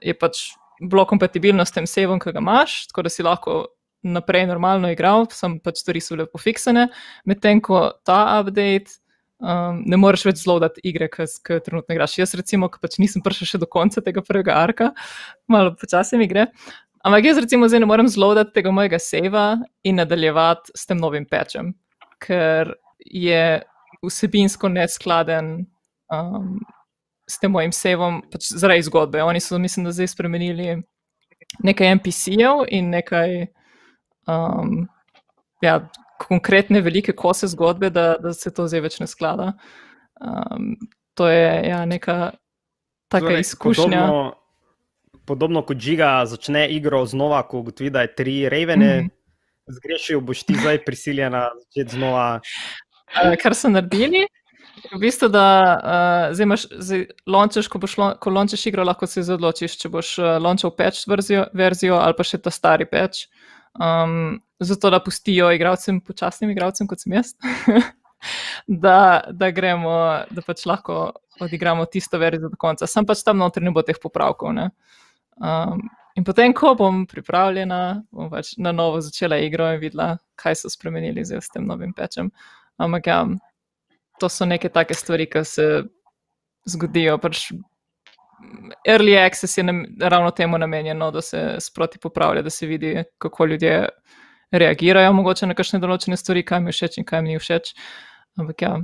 je 0.03 0.15
pač 0.15 0.49
bilo 0.79 1.07
kompatibilno 1.07 1.63
s 1.63 1.75
tem 1.75 1.87
sevom, 1.87 2.19
ki 2.19 2.35
ga 2.35 2.43
imaš, 2.43 2.85
tako 2.91 3.07
da 3.07 3.11
si 3.11 3.23
lahko 3.23 3.61
naprej 4.05 4.47
normalno 4.47 4.91
igral, 4.91 5.27
sem 5.33 5.57
pač 5.63 5.81
stvari 5.83 6.01
so 6.03 6.15
bile 6.15 6.27
pofiksane, 6.29 6.87
medtem 7.29 7.61
ko 7.63 7.89
ta 8.07 8.39
update. 8.39 8.99
Um, 9.39 9.85
ne 9.87 9.95
moreš 9.95 10.25
več 10.27 10.41
zlodati 10.41 10.81
igre, 10.83 11.07
ki 11.07 11.59
trenutno 11.63 11.95
igraš. 11.95 12.17
Jaz, 12.19 12.33
recimo, 12.35 12.67
ki 12.67 12.81
pač 12.83 12.97
nisem 12.99 13.23
prišel 13.23 13.47
še 13.53 13.61
do 13.61 13.69
konca 13.71 14.03
tega 14.03 14.19
prvega 14.25 14.57
arka, 14.59 14.89
malo 15.47 15.71
počasi 15.79 16.19
mi 16.19 16.27
gre. 16.27 16.49
Ampak 17.07 17.29
jaz, 17.29 17.39
recimo, 17.39 17.69
zdaj 17.71 17.79
ne 17.79 17.87
morem 17.87 18.09
zlodati 18.11 18.51
tega 18.57 18.73
mojega 18.75 18.99
seva 18.99 19.45
in 19.87 20.01
nadaljevati 20.01 20.75
s 20.75 20.89
tem 20.89 20.99
novim 20.99 21.23
pečem, 21.23 21.71
ker 22.19 22.73
je 22.99 23.61
vsebinsko 24.03 24.67
neskladen 24.73 25.53
um, 26.11 26.59
s 27.29 27.39
tem 27.39 27.55
mojim 27.55 27.71
sevom, 27.71 28.19
pač 28.27 28.51
zaradi 28.51 28.83
zgodbe. 28.89 29.23
Oni 29.23 29.39
so, 29.39 29.55
mislim, 29.61 29.87
da 29.87 29.95
zdaj 29.95 30.11
spremenili 30.11 30.81
nekaj 31.63 31.95
NPC-jev 31.95 32.65
in 32.75 32.91
nekaj 32.91 33.47
um, 34.29 34.87
ja, 35.61 35.79
konkretne 36.19 36.81
velike 36.81 37.15
kose 37.15 37.47
zgodbe, 37.47 37.89
da, 37.89 38.13
da 38.21 38.33
se 38.33 38.53
to 38.53 38.67
zdaj 38.67 38.83
več 38.85 38.99
ne 38.99 39.07
sklada. 39.07 39.53
Um, 40.19 40.75
to 41.17 41.29
je 41.31 41.69
ja, 41.69 41.83
neka 41.85 42.31
taka 43.11 43.25
torej, 43.25 43.45
izkušnja. 43.47 43.85
Podobno, 43.85 44.33
podobno 45.25 45.63
kot 45.65 45.79
žiga 45.79 46.11
začne 46.25 46.67
igro 46.75 47.05
znova, 47.05 47.41
ko 47.47 47.63
ugotovi, 47.63 47.89
da 47.89 48.01
je 48.05 48.15
tri 48.15 48.35
revene, 48.49 48.91
mm 48.95 49.05
-hmm. 49.05 49.75
zgrešil, 49.79 50.21
boš 50.21 50.43
ti 50.43 50.55
zdaj 50.55 50.83
prisiljena 50.85 51.49
začeti 51.59 51.95
znova. 51.95 52.39
Uh, 53.09 53.35
kar 53.43 53.55
so 53.55 53.69
naredili, 53.69 54.27
v 54.93 54.99
bistvu, 54.99 55.27
da 55.29 55.45
uh, 55.83 56.35
zdaj 56.35 56.43
imaš, 56.43 56.65
zdaj 56.71 57.05
launchaš, 57.27 57.67
ko, 57.67 57.79
boš, 57.79 57.97
lon- 57.97 58.17
ko 58.19 58.29
launchaš 58.29 58.65
igro, 58.65 58.83
lahko 58.83 59.07
se 59.07 59.21
odločiš, 59.33 59.77
če 59.77 59.89
boš 59.89 60.17
uh, 60.19 60.37
launchal 60.41 60.71
patch 60.75 61.07
verzijo, 61.07 61.45
verzijo 61.53 61.95
ali 61.95 62.13
pa 62.17 62.23
še 62.23 62.37
ta 62.37 62.51
stari 62.51 62.85
patch. 62.85 63.27
Um, 63.77 64.39
zato, 64.59 64.89
da 64.89 64.99
pustijo 65.03 65.51
igralcem, 65.53 66.01
počasnim 66.01 66.51
igralcem, 66.51 66.87
kot 66.87 67.03
sem 67.03 67.13
jaz, 67.13 67.33
da, 68.85 69.21
da 69.31 69.51
gremo, 69.55 69.95
da 70.31 70.43
pač 70.45 70.65
lahko 70.69 71.11
odigramo 71.39 71.85
tisto 71.85 72.19
verzijo 72.19 72.49
do 72.49 72.59
konca. 72.59 72.87
Sam 72.87 73.07
pač 73.07 73.23
tam 73.23 73.39
noter 73.39 73.63
ne 73.63 73.71
bo 73.71 73.83
teh 73.85 73.99
popravkov. 74.01 74.53
ne. 74.57 74.69
Um, 75.39 75.85
in 76.19 76.25
potem, 76.27 76.53
ko 76.53 76.73
bom 76.75 77.05
pripravljena, 77.07 78.03
bom 78.11 78.31
pač 78.31 78.57
na 78.57 78.73
novo 78.75 78.99
začela 79.01 79.39
igro 79.39 79.69
in 79.73 79.79
videla, 79.79 80.17
kaj 80.35 80.63
so 80.63 80.71
spremenili 80.71 81.23
s 81.23 81.47
tem 81.53 81.67
novim 81.67 81.93
pečem. 81.95 82.31
Ampak 82.79 83.07
ja, 83.07 83.23
to 84.19 84.29
so 84.29 84.45
neke 84.45 84.69
take 84.69 84.95
stvari, 84.95 85.29
ki 85.31 85.45
se 85.47 85.69
zgodijo. 86.67 87.17
Pač 87.23 87.49
early 88.87 89.17
access 89.25 89.57
je 89.57 89.63
nam, 89.63 89.83
ravno 90.01 90.31
temu 90.31 90.57
namenjeno, 90.57 91.11
da 91.11 91.21
se 91.21 91.55
sproti 91.59 91.99
popravlja, 91.99 92.41
da 92.41 92.49
se 92.49 92.67
vidi, 92.67 93.03
kako 93.17 93.45
ljudje 93.45 93.89
reagirajo 94.51 95.13
mogoče 95.13 95.47
na 95.47 95.53
kakšne 95.57 95.79
določene 95.79 96.17
stvari, 96.17 96.45
kaj 96.45 96.59
mi 96.59 96.69
je 96.73 96.77
všeč 96.77 96.97
in 96.97 97.05
kaj 97.05 97.21
mi 97.21 97.35
ni 97.35 97.39
všeč. 97.39 97.73
Ampak 98.39 98.61
ja, 98.61 98.75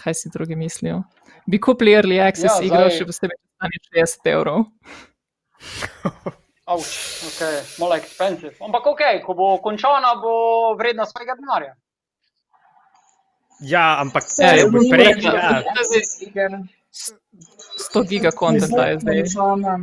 kaj 0.00 0.14
si 0.14 0.30
drugi 0.32 0.56
mislijo? 0.56 1.02
Bi 1.46 1.60
kupili 1.60 1.92
early 1.96 2.20
access 2.22 2.44
Ja, 2.54 2.60
ja, 2.60 2.66
igro, 2.66 2.84
zdaj- 2.86 2.98
še 2.98 3.08
posebej, 3.10 3.38
če 3.38 3.48
stane 3.56 3.82
60 3.90 4.32
evrov. 4.32 4.64
Avč, 6.72 6.90
ok, 7.26 7.40
malo 7.82 7.96
expensive. 7.98 8.54
Ampak 8.62 8.86
ok, 8.86 9.00
ko 9.26 9.34
bo 9.34 9.56
končana, 9.62 10.14
bo 10.22 10.34
vredna 10.78 11.06
svojega 11.10 11.34
denarja. 11.40 11.74
Ja, 13.62 13.98
ampak 14.00 14.24
Vse 14.26 14.42
ja, 14.46 14.52
je 14.58 14.70
bo 14.70 14.80
prej, 14.90 15.10
ja, 15.22 15.62
iger. 16.26 16.56
100 16.92 18.02
giga 18.08 18.30
kontenta 18.30 18.82
je 18.86 18.98
zdaj. 19.00 19.22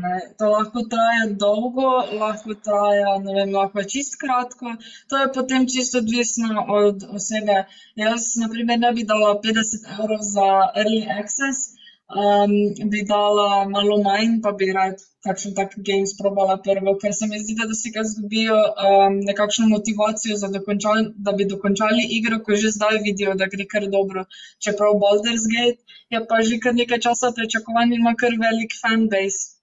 ne. 0.04 0.20
To 0.38 0.50
lahko 0.50 0.84
traja 0.94 1.26
dolgo, 1.44 1.90
lahko 2.22 2.54
traja, 2.68 3.16
ne 3.24 3.34
vem, 3.38 3.54
lahko 3.56 3.84
čist 3.94 4.20
kratko. 4.22 4.76
To 5.10 5.22
je 5.22 5.32
potem 5.34 5.66
čisto 5.74 5.98
odvisno 6.04 6.66
od 6.82 7.08
osebe. 7.18 7.58
Jaz, 7.96 8.30
na 8.42 8.50
primer, 8.54 8.80
ne 8.80 8.94
bi 8.94 9.08
dala 9.14 9.34
50 9.48 9.90
evrov 9.96 10.22
za 10.36 10.50
early 10.84 11.02
access, 11.20 11.79
um, 12.10 12.54
bi 12.90 13.04
dala 13.06 13.66
malo 13.70 13.98
manj, 14.04 14.42
pa 14.44 14.52
bi 14.52 14.72
rad 14.74 14.98
kakšen 15.26 15.54
tak 15.56 15.76
game 15.88 16.08
sprobala 16.10 16.58
prvo, 16.64 16.96
ker 17.02 17.14
se 17.14 17.28
mi 17.28 17.40
zdi, 17.42 17.56
da, 17.60 17.68
da 17.70 17.76
si 17.78 17.92
ga 17.96 18.04
zgubijo 18.12 18.58
um, 18.88 19.20
nekakšno 19.30 19.68
motivacijo, 19.74 20.38
za 20.42 20.50
dokončan, 20.56 21.14
da 21.26 21.36
bi 21.38 21.46
dokončali 21.54 22.08
igro, 22.18 22.40
ko 22.46 22.56
že 22.56 22.74
zdaj 22.78 23.02
vidijo, 23.06 23.36
da 23.42 23.50
gre 23.52 23.68
kar 23.74 23.86
dobro. 23.98 24.26
Čeprav 24.64 24.98
Baldur's 25.04 25.46
Gate 25.54 25.82
je 26.10 26.24
pa 26.30 26.42
že 26.42 26.60
kar 26.64 26.74
nekaj 26.82 27.04
časa 27.06 27.34
pričakovan 27.36 27.94
in 27.94 28.02
ima 28.02 28.16
kar 28.22 28.34
velik 28.46 28.74
fanbase. 28.82 29.56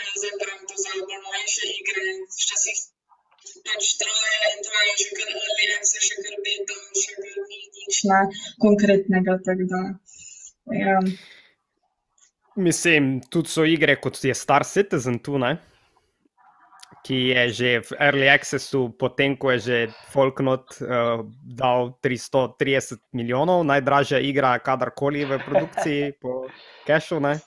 Ja, 0.00 0.06
Zdaj 0.20 0.32
pravim 0.40 0.64
to 0.68 0.76
za 0.84 0.92
bolj 0.96 1.20
manjše 1.32 1.64
igre, 1.80 2.04
včasih 2.36 2.78
pač 3.66 3.90
traja 4.00 4.38
in 4.52 4.62
traja 4.68 4.94
že 5.00 5.08
kar 5.18 5.28
early 5.34 5.66
access, 5.76 6.06
še 6.06 6.22
kar 6.22 6.38
beta, 6.46 6.78
še 7.02 7.12
kar 7.18 7.34
ni 7.50 7.60
nič 7.74 7.98
ne 8.12 8.22
konkretnega, 8.64 9.36
tako 9.48 9.68
da. 9.74 9.82
Ja. 10.84 10.96
Mislim, 12.60 13.20
tudi 13.30 13.48
so 13.48 13.64
igre, 13.64 13.96
kot 13.96 14.20
je 14.24 14.34
Star 14.34 14.64
Citizen 14.64 15.18
tu, 15.18 15.38
ne? 15.38 15.56
ki 17.00 17.16
je 17.32 17.42
že 17.48 17.68
v 17.80 17.90
early 17.96 18.28
accessu, 18.28 18.92
potem 18.92 19.32
ko 19.32 19.50
je 19.56 19.58
že 19.58 19.76
Folknot 20.12 20.76
uh, 20.84 21.24
dal 21.40 21.96
330 22.04 23.00
milijonov, 23.16 23.64
najdražja 23.64 24.20
igra 24.20 24.58
kadarkoli 24.60 25.24
v 25.24 25.38
produkciji 25.40 26.12
po 26.20 26.44
Cashu. 26.84 27.16
Ne? 27.16 27.40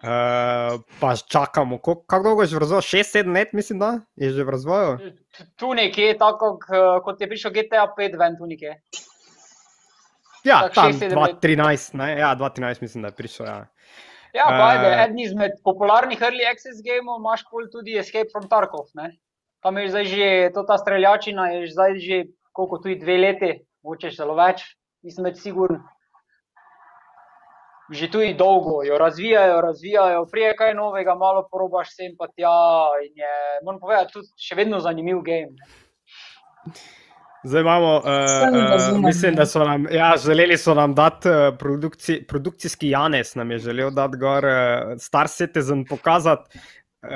Uh, 0.00 0.78
pa 1.02 1.12
čakamo, 1.18 1.76
ko- 1.76 2.06
kako 2.06 2.22
dolgo 2.22 2.46
je 2.46 2.54
že 2.54 2.56
v 2.56 2.62
razvoju? 2.62 2.80
6-7 2.80 3.34
let, 3.34 3.50
mislim, 3.52 3.78
da 3.78 3.90
je 4.16 4.30
že 4.30 4.44
v 4.44 4.48
razvoju. 4.48 4.92
Tu 5.58 5.74
nekje, 5.74 6.14
tako 6.14 6.54
k- 6.56 7.02
kot 7.04 7.20
je 7.20 7.26
prišel 7.26 7.50
GTA 7.50 7.90
5 7.90 8.16
ven, 8.16 8.38
tu 8.38 8.46
nekje. 8.46 8.78
Ja, 10.40 10.70
tam 10.70 10.94
šest, 10.94 11.02
sedem 11.04 11.18
let. 11.18 11.36
2013, 11.42 11.98
ne? 11.98 12.16
Ja, 12.16 12.32
2013 12.32 12.80
mislim, 12.80 13.02
da 13.02 13.10
je 13.10 13.18
prišel. 13.18 13.46
Ja. 13.46 13.66
Ja, 14.34 14.46
pa 14.46 14.66
Eh. 14.74 15.04
eden 15.04 15.18
izmed 15.18 15.52
popularnih 15.64 16.20
early 16.20 16.46
access 16.50 16.82
gameov 16.84 17.18
imaš 17.18 17.44
pol 17.50 17.66
tudi 17.72 17.98
Escape 17.98 18.30
from 18.32 18.48
Tarkov. 18.48 18.86
Ne? 18.94 19.16
Tam 19.62 19.76
je 19.78 19.88
zdaj 19.88 20.04
že, 20.04 20.28
to 20.54 20.62
ta 20.62 20.78
streljačina 20.78 21.48
je 21.50 21.66
zdaj 21.72 21.98
že, 21.98 22.24
koliko 22.52 22.78
tudi 22.78 22.96
dve 23.00 23.16
leti, 23.18 23.50
moče 23.82 24.10
celo 24.10 24.34
več, 24.34 24.62
nisem 25.02 25.24
več 25.24 25.42
siguren. 25.42 25.82
Že 27.90 28.06
tudi 28.10 28.34
dolgo 28.38 28.84
jo 28.86 28.98
razvijajo, 28.98 29.60
razvijajo, 29.60 30.26
prije 30.30 30.54
kaj 30.56 30.74
novega, 30.74 31.14
malo 31.18 31.48
probaš 31.50 31.90
sem 31.96 32.14
pa 32.16 32.28
tja 32.30 32.54
je, 33.02 33.32
moram 33.66 33.80
povedati, 33.80 34.12
tudi 34.12 34.30
še 34.38 34.54
vedno 34.54 34.78
zanimiv 34.80 35.22
game. 35.26 35.58
ne. 35.58 36.78
Zdaj 37.44 37.60
imamo, 37.60 37.96
uh, 37.96 38.04
uh, 38.92 39.04
mislim, 39.06 39.34
da 39.34 39.46
so 39.46 39.64
nam, 39.64 39.86
ja, 39.90 40.14
želeli 40.24 40.58
so 40.58 40.74
nam 40.74 40.94
dati 40.94 41.28
uh, 41.28 41.34
produkci, 41.58 42.24
produkcijski 42.28 42.90
Janes, 42.90 43.34
nam 43.34 43.50
je 43.50 43.58
želel 43.58 43.90
dati 43.90 44.16
gor 44.16 44.44
uh, 44.44 44.52
Star 44.98 45.28
Citizen 45.28 45.84
pokazati. 45.84 46.58
Uh, 47.02 47.08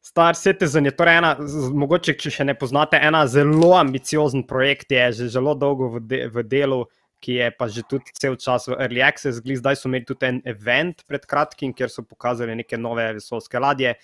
Star 0.00 0.34
Citizen 0.36 0.84
je 0.86 0.96
torej 0.96 1.18
ena, 1.18 1.36
mogoče 1.74 2.12
če 2.18 2.30
še 2.30 2.44
ne 2.46 2.54
poznate, 2.58 2.98
ena 3.02 3.24
zelo 3.26 3.72
ambiciozen 3.78 4.44
projekt, 4.46 4.92
je 4.94 5.12
že 5.12 5.28
zelo 5.34 5.54
dolgo 5.54 5.88
v, 5.96 6.02
de, 6.06 6.20
v 6.30 6.44
delu, 6.46 6.84
ki 7.22 7.38
je 7.40 7.48
pa 7.58 7.66
že 7.68 7.82
tudi 7.90 8.14
cel 8.14 8.36
čas 8.36 8.68
v 8.70 8.78
Early 8.78 9.02
Access. 9.02 9.42
Gli 9.42 9.56
zdaj 9.58 9.78
so 9.80 9.88
imeli 9.90 10.06
tudi 10.06 10.26
en 10.26 10.42
event 10.46 11.02
pred 11.06 11.26
kratkim, 11.26 11.74
kjer 11.74 11.90
so 11.90 12.02
pokazali 12.02 12.54
neke 12.54 12.78
nove 12.78 13.06
vesoljske 13.18 13.62
ladje. 13.62 13.94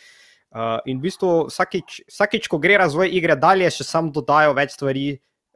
Uh, 0.52 0.78
in 0.86 0.98
v 0.98 1.06
bistvu 1.06 1.28
vsakič, 1.48 2.02
vsakič, 2.10 2.48
ko 2.50 2.58
gre 2.60 2.76
razvoj 2.82 3.08
igre 3.08 3.38
dalje, 3.38 3.70
še 3.78 3.86
sam 3.88 4.10
dodajo 4.12 4.52
več 4.58 4.74
stvari, 4.74 5.06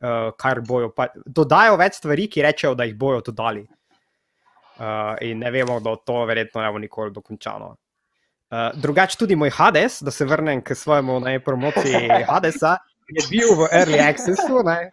uh, 0.02 0.32
kar 0.38 0.60
bojo. 0.60 0.90
Pa, 0.96 1.08
dodajo 1.24 1.76
več 1.80 2.00
stvari, 2.00 2.28
ki 2.32 2.44
rečejo, 2.44 2.74
da 2.74 2.84
jih 2.88 2.96
bojo 2.98 3.22
dodali. 3.30 3.66
Uh, 4.76 5.16
in 5.24 5.40
ne 5.40 5.50
vemo, 5.50 5.78
da 5.80 5.94
to 5.96 6.22
verjetno 6.28 6.60
ne 6.60 6.72
bo 6.72 6.80
nikoli 6.82 7.14
dokončano. 7.14 7.74
Uh, 8.46 8.68
drugače 8.78 9.16
tudi 9.18 9.36
moj 9.36 9.50
Hades, 9.50 10.02
da 10.06 10.12
se 10.14 10.24
vrnem 10.24 10.60
k 10.62 10.74
svojemu 10.74 11.20
ne, 11.20 11.38
promociji 11.40 12.08
Hadesa, 12.30 12.76
je 13.08 13.24
bil 13.30 13.54
v 13.58 13.68
Early 13.72 14.00
Accessu 14.02 14.62
ne, 14.66 14.90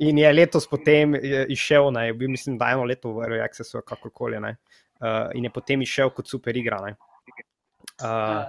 in 0.00 0.18
je 0.18 0.32
letos 0.32 0.66
potem 0.68 1.14
eh, 1.14 1.44
izšel, 1.48 1.90
ne, 1.92 2.10
bil, 2.16 2.28
mislim, 2.32 2.58
da 2.58 2.72
eno 2.72 2.84
leto 2.88 3.12
v 3.12 3.24
Early 3.26 3.40
Accessu, 3.44 3.82
kakorkoli, 3.86 4.40
ne, 4.40 4.56
uh, 5.00 5.28
in 5.36 5.48
je 5.48 5.52
potem 5.52 5.82
izšel 5.84 6.12
kot 6.16 6.28
super 6.28 6.56
igra. 6.56 6.80
Ne. 6.86 6.96
Uh, 8.00 8.48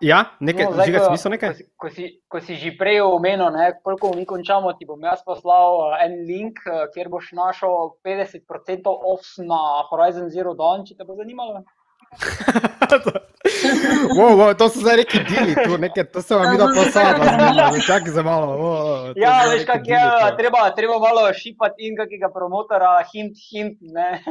ja, 0.00 0.24
nekaj, 0.40 0.64
No, 0.64 0.72
zdaj, 0.72 0.86
žiga 0.86 0.98
ko- 0.98 1.04
smisel 1.08 1.30
nekaj? 1.30 1.48
Ko 1.48 1.54
si, 1.56 1.64
ko, 1.76 1.90
si, 1.90 2.20
ko 2.28 2.40
si 2.40 2.54
že 2.56 2.70
prej 2.78 3.00
omenil, 3.02 3.50
ne, 3.50 3.72
koliko 3.82 4.14
mi 4.14 4.26
končamo, 4.26 4.72
ti 4.72 4.84
bom 4.86 5.00
jaz 5.02 5.22
poslal 5.26 5.80
uh, 5.80 6.04
en 6.04 6.12
link, 6.26 6.58
uh, 6.66 6.86
kjer 6.94 7.08
boš 7.08 7.32
našel 7.32 7.68
50% 8.04 8.82
off 8.86 9.22
na 9.38 9.58
Horizon 9.90 10.30
Zero 10.30 10.54
Dawn, 10.54 10.84
če 10.86 10.94
te 10.94 11.04
bo 11.04 11.14
zanimalo. 11.18 11.64
wow, 14.16 14.32
wow, 14.36 14.54
to 14.56 14.68
so 14.68 14.80
zdaj 14.80 14.96
neki 14.96 15.18
deli, 15.28 15.54
tu, 15.64 15.76
neke, 15.78 16.04
to 16.04 16.22
se 16.22 16.34
vam 16.34 16.44
Ja, 16.44 16.50
vidi 16.50 16.62
zmenilo, 16.88 17.80
čakaj 17.86 18.10
za 18.12 18.22
malo. 18.22 18.46
Wow, 18.56 19.12
Ja, 19.16 19.44
veš, 19.50 19.64
kak 19.66 19.80
je, 19.84 19.92
deali, 19.92 20.30
to. 20.30 20.36
treba, 20.36 20.70
treba 20.70 20.98
malo 20.98 21.32
šipati 21.32 21.84
in 21.88 21.96
kakega 21.96 22.30
promotora, 22.32 23.04
hint, 23.12 23.36
hint, 23.50 23.76
ne. 23.82 24.22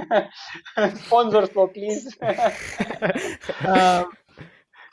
Sponzorstvo, 1.05 1.67
please. 1.67 2.09
Um, 3.67 4.05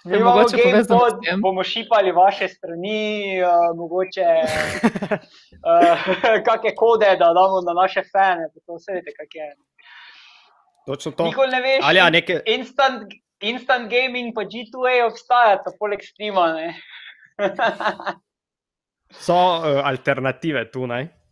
Mi 0.04 0.16
imamo 0.16 0.44
GamePod, 0.64 1.14
bomo 1.42 1.64
šipali 1.64 2.12
vaše 2.12 2.48
strani, 2.48 3.40
uh, 3.42 3.76
mogoče 3.76 4.26
uh, 4.44 5.08
kakšne 6.46 6.74
kode, 6.76 7.16
da 7.18 7.32
damo 7.38 7.60
na 7.66 7.72
naše 7.82 8.02
fane, 8.12 8.50
pa 8.54 8.60
to 8.66 8.76
vse 8.76 8.92
veste, 8.92 9.14
kak 9.16 9.34
je. 9.34 9.48
Točno 10.86 11.12
to. 11.12 11.24
Nikoli 11.24 11.50
ne 11.50 11.60
veš, 11.60 11.80
Ali 11.82 11.98
ja, 11.98 12.10
neke, 12.10 12.40
instant, 12.46 13.16
instant 13.40 13.88
gaming 13.90 14.34
pa 14.34 14.44
G2A 14.44 15.06
obstajata, 15.08 15.72
poleg 15.80 16.04
streama. 16.04 16.52
Ne? 16.52 16.74
so 19.26 19.34
uh, 19.34 19.80
alternative 19.88 20.70
tu, 20.70 20.86
ne? 20.86 21.23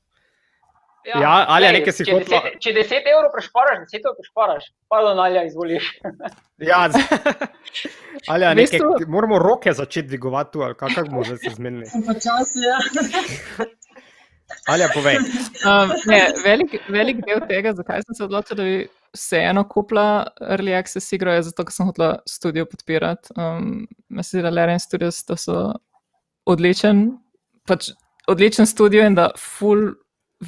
Ja, 1.05 1.45
ali 1.49 1.67
glej, 1.67 1.79
nekaj 1.79 1.93
si 1.93 2.05
če 2.05 2.13
hotela- 2.13 2.43
10, 2.45 2.61
če 2.61 2.71
10 2.73 3.09
evrov 3.11 3.31
prešparaš, 3.33 3.79
10 3.85 3.99
evrov 4.01 4.17
prešparaš, 4.17 4.65
pardon, 4.89 5.19
ali 5.19 5.47
izvoliš. 5.47 5.85
Ja, 6.71 6.87
z- 6.87 7.03
ali 8.29 8.45
ja, 8.45 8.53
V 8.53 8.57
neke, 8.57 8.79
bistvu- 8.79 9.09
moramo 9.09 9.39
roke 9.39 9.73
začeti 9.73 10.09
dvigovati 10.09 10.53
tu, 10.53 10.63
ali 10.63 10.75
kako 10.75 10.95
kak 10.95 11.09
bomo 11.11 11.25
zdaj 11.25 11.39
se 11.39 11.51
zmenili. 11.51 11.87
Počasi, 12.07 12.59
ja. 12.63 12.79
Ali 14.69 14.83
ja, 14.83 14.89
povej. 14.95 15.17
Um, 15.65 15.89
ne, 16.07 16.19
velik, 16.45 16.75
velik 16.89 17.23
del 17.27 17.41
tega, 17.49 17.73
zakaj 17.73 18.03
sem 18.05 18.15
se 18.15 18.25
odločila, 18.25 18.57
da 18.57 18.65
bi 18.65 18.75
vseeno 19.17 19.63
kupila 19.69 20.05
Early 20.45 20.75
Access 20.79 21.13
igro, 21.17 21.33
je 21.33 21.43
zato, 21.43 21.65
ker 21.65 21.73
sem 21.73 21.87
hotela 21.89 22.19
studio 22.29 22.67
podpirati. 22.69 23.33
Um, 23.37 23.87
zdi, 24.21 24.43
da 24.45 24.51
Larian 24.53 24.81
Studios 24.81 25.23
da 25.25 25.39
so 25.41 25.57
odličen, 26.47 27.01
pač 27.67 27.91
odličen 28.29 28.67
studio 28.69 29.07
in 29.09 29.17
da 29.17 29.31
full 29.39 29.95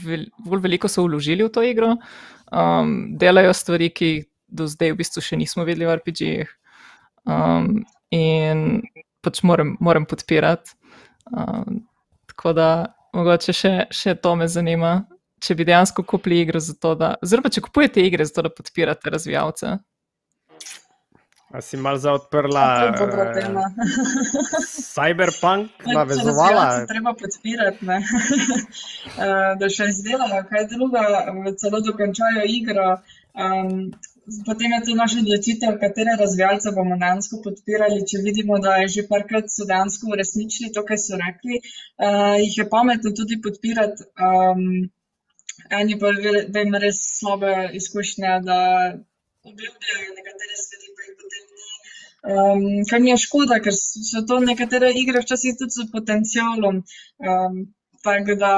vel, 0.03 0.26
bolj 0.45 0.62
veliko 0.66 0.90
so 0.90 1.05
vložili 1.07 1.47
v 1.47 1.53
to 1.55 1.62
igro, 1.62 1.95
um, 2.51 2.95
delajo 3.18 3.55
stvari, 3.55 3.90
ki 3.95 4.11
do 4.49 4.66
zdaj 4.70 4.95
v 4.95 5.01
bistvu 5.01 5.22
še 5.24 5.38
nismo 5.40 5.64
videli 5.66 5.88
v 5.88 5.97
RPG-jih. 5.99 6.53
Um, 7.24 7.84
in 8.14 8.82
pač 9.24 9.40
moram, 9.47 9.74
moram 9.80 10.07
podpirati. 10.07 10.76
Um, 11.32 11.84
tako 12.30 12.53
da, 12.57 12.68
mogoče 13.16 13.55
še, 13.57 13.74
še 13.95 14.14
to 14.20 14.34
me 14.36 14.49
zanima, 14.51 14.95
če 15.45 15.57
bi 15.59 15.66
dejansko 15.68 16.05
kupili 16.09 16.42
igro 16.45 16.61
za 16.61 16.76
to, 16.80 16.95
da, 16.99 17.14
oziroma 17.24 17.53
če 17.53 17.64
kupujete 17.64 18.05
igre 18.05 18.26
za 18.28 18.38
to, 18.38 18.47
da 18.49 18.53
podpirate 18.53 19.12
razvijalce. 19.12 19.78
A 21.55 21.61
si 21.62 21.76
mal 21.78 21.98
za 22.02 22.12
odprla 22.12 22.92
To 22.98 23.05
eh. 23.07 23.55
Cyberpunk, 24.94 25.70
Če 25.84 25.94
navezovala? 25.94 26.64
razvijalce 26.64 26.88
treba 26.90 27.12
podpirati, 27.14 27.86
ne? 27.86 27.98
Eh, 29.24 29.52
da 29.61 29.68
še 29.70 29.86
izdelajo 29.92 30.40
kaj 30.48 30.64
druga, 30.72 31.02
celo 31.61 31.78
dokončajo 31.86 32.42
igro. 32.50 32.88
Um, 33.34 33.92
potem 34.48 34.74
je 34.74 34.80
tu 34.88 34.96
naša 34.98 35.20
odločitev, 35.22 35.76
katere 35.82 36.16
razvijalce 36.18 36.72
bomo 36.74 36.98
dejansko 36.98 37.38
podpirali. 37.44 38.02
Če 38.11 38.22
vidimo, 38.26 38.59
da 38.64 38.80
je 38.82 38.88
že 38.96 39.07
parkrat 39.11 39.52
so 39.55 39.68
dejansko 39.70 40.11
uresničili 40.16 40.72
to, 40.74 40.82
kar 40.88 40.98
so 40.98 41.20
rekli, 41.20 41.61
uh, 41.62 42.34
jih 42.42 42.59
je 42.62 42.66
pametno 42.74 43.14
tudi 43.14 43.38
podpirati. 43.46 44.09
Um, 44.18 44.66
eni 45.70 45.98
pa 46.02 46.11
ve- 46.18 46.46
da 46.50 46.66
ima 46.66 46.82
res 46.82 46.98
slabe 47.20 47.55
izkušnje, 47.78 48.32
da 48.48 48.59
obljubljajo 49.44 50.11
nekatere 50.18 50.55
stvari, 50.64 50.84
Um, 52.24 52.84
kar 52.88 53.00
mi 53.04 53.10
je 53.10 53.20
škoda, 53.20 53.58
ker 53.60 53.74
so 53.76 54.22
to 54.28 54.38
nekatere 54.40 54.88
igre 54.96 55.20
včasih 55.20 55.58
tudi 55.60 55.76
s 55.76 55.90
potencialom. 55.92 56.78
Um, 57.20 57.58
tako 58.04 58.36
da 58.40 58.52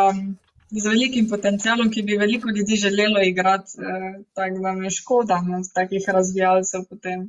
z 0.71 0.85
velikim 0.87 1.27
potencialom, 1.31 1.91
ki 1.91 2.05
bi 2.07 2.19
veliko 2.21 2.51
ljudi 2.55 2.79
želelo 2.79 3.23
igrati, 3.27 3.81
uh, 3.83 4.23
tako 4.39 4.63
da 4.63 4.73
mi 4.79 4.87
je 4.87 4.95
škoda 5.01 5.41
no, 5.49 5.61
takih 5.75 6.07
razvijalcev 6.19 6.87
potem. 6.91 7.27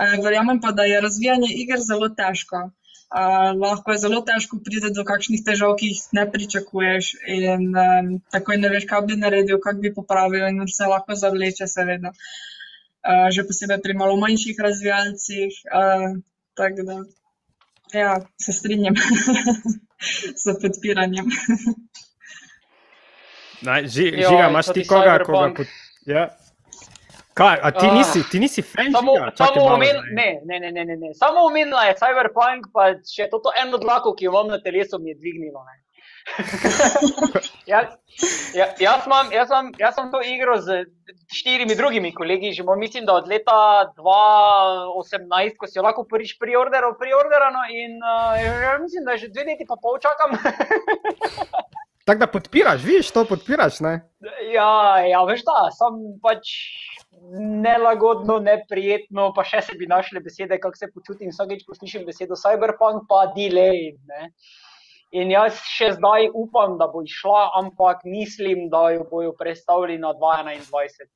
Uh, 0.00 0.16
verjamem 0.24 0.60
pa, 0.64 0.72
da 0.72 0.88
je 0.88 1.00
razvijanje 1.00 1.52
iger 1.64 1.84
zelo 1.90 2.08
težko. 2.08 2.70
Uh, 3.06 3.52
lahko 3.60 3.92
je 3.92 3.98
zelo 3.98 4.24
težko 4.24 4.58
priti 4.64 4.94
do 4.96 5.04
kakšnih 5.04 5.44
težav, 5.44 5.76
ki 5.78 5.92
jih 5.92 6.02
ne 6.16 6.24
pričakuješ, 6.32 7.12
in 7.36 7.68
um, 7.70 8.12
takoj 8.32 8.58
ne 8.64 8.72
veš, 8.72 8.88
kaj 8.88 9.04
bi 9.10 9.20
naredil, 9.20 9.60
kako 9.62 9.84
bi 9.84 9.94
popravil, 9.94 10.48
in 10.48 10.64
vse 10.64 10.88
lahko 10.90 11.20
zavleče, 11.20 11.68
seveda. 11.70 12.16
Uh, 13.06 13.30
že 13.30 13.46
posebej 13.46 13.78
pri 13.82 13.94
malo 13.94 14.16
manjših 14.18 14.58
razvijalcih. 14.58 15.52
Uh, 15.70 16.18
tako 16.58 16.82
da, 16.82 16.96
ja, 17.94 18.20
se 18.40 18.52
strinjam 18.52 18.94
s 20.42 20.44
podpiranjem. 20.62 21.30
Naj, 23.62 23.86
ži, 23.86 24.04
Joj, 24.04 24.28
žiga, 24.28 24.48
imaš 24.50 24.66
to 24.66 24.72
ti 24.72 24.86
koga, 24.86 25.00
koga 25.00 25.12
Cyberpunk. 25.12 25.56
pod... 25.56 25.66
Ja. 26.06 26.36
Kaj, 27.34 27.58
a 27.62 27.70
ti 27.70 27.86
nisi, 27.92 28.20
ti 28.30 28.40
nisi 28.40 28.62
fan 28.62 28.92
Samo, 28.92 29.14
žiga? 29.14 29.30
Čakaj 29.30 29.54
samo 29.54 29.74
omen, 29.74 29.96
ne, 30.12 30.28
ne, 30.44 30.60
ne, 30.60 30.72
ne, 30.72 30.84
ne, 30.84 30.96
ne. 30.96 31.14
Samo 31.14 31.46
omenila 31.46 31.84
je 31.84 31.94
Cyberpunk, 32.00 32.70
pa 32.72 32.90
še 33.06 33.28
to 33.30 33.52
eno 33.62 33.78
dlako, 33.78 34.14
ki 34.16 34.24
jo 34.24 34.32
imam 34.32 34.48
na 34.50 34.58
telesu, 34.60 34.98
mi 34.98 35.12
je 35.12 35.18
dvignilo. 35.20 35.64
Ne. 35.64 35.85
jaz, 37.72 37.86
ja, 38.54 38.66
jaz, 38.80 39.06
imam, 39.06 39.30
jaz, 39.32 39.50
imam, 39.50 39.70
jaz 39.78 39.94
sem 39.94 40.10
to 40.10 40.20
igro 40.26 40.56
z 40.60 40.84
štirimi 41.32 41.76
drugimi 41.78 42.12
kolegi, 42.14 42.52
že 42.52 42.64
imam, 42.64 42.78
mislim, 42.78 43.06
da 43.06 43.14
od 43.20 43.28
leta 43.28 43.92
2018, 43.98 45.56
ko 45.56 45.70
si 45.70 45.78
jo 45.78 45.86
lahko 45.86 46.04
prvič 46.10 46.36
preorderal, 46.42 46.96
preorderano 46.98 47.66
in 47.70 47.96
uh, 48.02 48.34
ja, 48.42 48.76
mislim, 48.82 49.06
da 49.06 49.16
že 49.16 49.30
dve 49.30 49.46
leti 49.52 49.68
pa 49.68 49.78
pol 49.82 49.98
čakam. 50.02 50.34
Tako 52.06 52.18
da 52.18 52.26
podpiraš, 52.30 52.82
vidiš, 52.86 53.10
to 53.10 53.24
podpiraš, 53.26 53.80
ne? 53.82 53.96
Ja, 54.52 55.02
ja, 55.02 55.24
veš 55.26 55.42
ta, 55.46 55.64
sem 55.74 55.96
pač 56.22 56.52
nelagodno, 57.64 58.38
neprijetno, 58.44 59.32
pa 59.34 59.42
še 59.42 59.64
se 59.66 59.74
bi 59.78 59.88
našle 59.90 60.22
besede, 60.22 60.60
kako 60.62 60.78
se 60.78 60.90
počutim 60.94 61.32
vsakeč, 61.34 61.64
ko 61.66 61.74
slišim 61.74 62.06
besedo 62.06 62.38
cyberpunk, 62.38 63.08
pa 63.10 63.24
delay. 63.34 63.96
Ne? 64.06 64.30
In 65.12 65.30
jaz 65.30 65.60
še 65.62 65.92
zdaj 65.92 66.30
upam, 66.34 66.78
da 66.78 66.86
bo 66.86 67.02
išla, 67.02 67.50
ampak 67.54 68.00
mislim, 68.04 68.68
da 68.68 68.90
jo 68.90 69.04
bojo 69.10 69.32
predstavili 69.32 69.98
na 69.98 70.10
2021. 70.12 71.06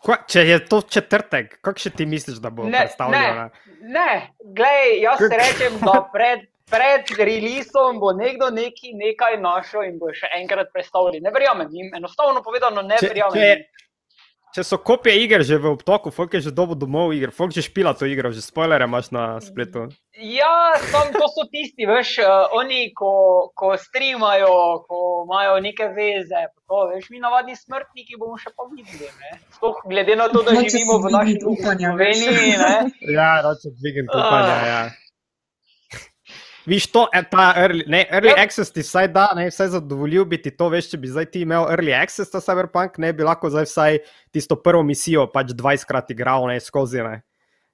Kva, 0.00 0.16
če 0.28 0.44
je 0.46 0.58
to 0.64 0.80
četrtek, 0.82 1.58
kako 1.60 1.78
še 1.78 1.90
ti 1.90 2.06
misliš, 2.06 2.38
da 2.38 2.50
bo 2.50 2.64
Ne, 2.64 2.78
predstavljeno? 2.78 3.50
Ne, 3.82 4.12
glej, 4.54 5.00
jaz 5.02 5.18
se 5.18 5.36
rečem, 5.36 5.76
da 5.80 6.08
pred, 6.12 6.46
pred 6.70 7.10
releasom 7.18 7.98
bo 8.00 8.12
nekdo 8.12 8.50
neki, 8.50 8.94
nekaj 8.94 9.36
našel 9.40 9.82
in 9.84 9.98
bo 9.98 10.12
še 10.12 10.30
enkrat 10.36 10.72
predstavili. 10.72 11.20
Ne 11.20 11.30
verjamem 11.30 11.68
jim, 11.70 11.90
enostavno 11.94 12.40
povedano, 12.42 12.82
ne 12.82 12.96
Če- 12.96 13.08
verjamem. 13.08 13.34
če- 13.34 13.48
jim. 13.48 13.64
Če 14.50 14.64
so 14.66 14.78
kopije 14.82 15.14
iger 15.22 15.44
že 15.46 15.60
v 15.62 15.70
obtoku, 15.70 16.10
folk 16.10 16.32
je 16.34 16.40
že 16.48 16.50
dobo 16.50 16.74
domov 16.74 17.12
iger, 17.14 17.30
folk 17.30 17.52
že 17.54 17.62
špila 17.62 17.94
to 17.94 18.02
igro, 18.10 18.32
že 18.34 18.42
spoilere 18.42 18.82
imaš 18.88 19.12
na 19.14 19.38
spletu. 19.38 19.86
Ja, 20.18 20.74
sam 20.90 21.12
to 21.14 21.28
so 21.30 21.46
tisti, 21.48 21.86
veš, 21.86 22.18
uh, 22.20 22.50
oni, 22.58 22.90
ko, 22.92 23.48
ko 23.54 23.70
streamajo, 23.78 24.82
ko 24.90 25.22
imajo 25.24 25.54
neke 25.62 25.86
veze, 25.94 26.42
pa 26.50 26.58
to, 26.66 26.80
veš, 26.90 27.06
mi 27.14 27.22
navadni 27.22 27.54
smrtniki 27.56 28.18
bomo 28.18 28.34
še 28.42 28.50
pa 28.52 28.66
videli, 28.74 29.06
ne. 29.22 29.38
Sploh 29.54 29.78
glede 29.86 30.18
na 30.18 30.26
to, 30.28 30.42
da 30.42 30.52
Hoče 30.58 30.66
živimo 30.66 30.98
v 30.98 31.14
naši 31.14 31.36
upanja. 31.46 31.94
Sloveniji, 31.94 32.58
ne. 32.58 32.74
Ja, 33.14 33.30
roče 33.46 33.70
dvigem 33.78 34.10
upanja, 34.10 34.56
Ah. 34.58 34.66
ja. 34.66 34.82
Viš 36.70 36.86
to, 36.88 37.08
eh, 37.10 37.24
ta 37.24 37.50
early, 37.58 37.82
ne, 37.84 38.04
early 38.08 38.30
Ja. 38.30 38.38
access 38.38 38.70
ti 38.70 38.80
vsaj 38.80 39.08
da, 39.08 39.24
ne, 39.34 39.48
vsaj 39.48 39.68
zadovoljil 39.70 40.22
bi 40.24 40.38
ti 40.38 40.50
to, 40.52 40.68
veš, 40.68 40.90
če 40.90 40.96
bi 40.96 41.08
zdaj 41.08 41.26
ti 41.26 41.40
imel 41.40 41.66
early 41.66 41.90
access 41.92 42.30
ta 42.30 42.38
Cyberpunk, 42.38 42.94
ne 42.96 43.10
bi 43.12 43.22
lahko 43.22 43.50
zdaj 43.50 43.64
vsaj 43.64 43.98
tisto 44.30 44.54
prvo 44.56 44.82
misijo 44.82 45.26
pač 45.26 45.50
20 45.52 45.82
krat 45.84 46.10
igral, 46.10 46.46
ne, 46.46 46.60
skozi, 46.60 47.00
ne. 47.00 47.16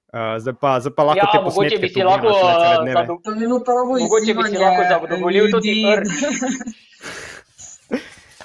Uh, 0.07 0.39
zdaj, 0.39 0.55
pa, 0.55 0.79
zdaj 0.79 0.93
pa 0.93 1.03
lahko 1.03 1.19
Ja, 1.19 1.27
te 1.27 1.37
mogoče 1.37 1.53
posnetke 1.53 1.77
bi 1.79 1.89
si 1.89 2.01
lahko 2.01 2.25
ne, 2.25 2.39
cele 2.39 2.75
dneve. 2.79 2.95
zado- 2.97 3.19
To 3.19 3.29
bi 3.29 3.39
bilo 3.39 3.59
pravo 3.61 3.91
Mogoče 3.99 4.33
bi 4.33 4.43
si 4.45 4.57
lahko 4.57 4.81
zadovoljil 4.89 5.45
tudi 5.51 5.73
prvi. 5.83 6.09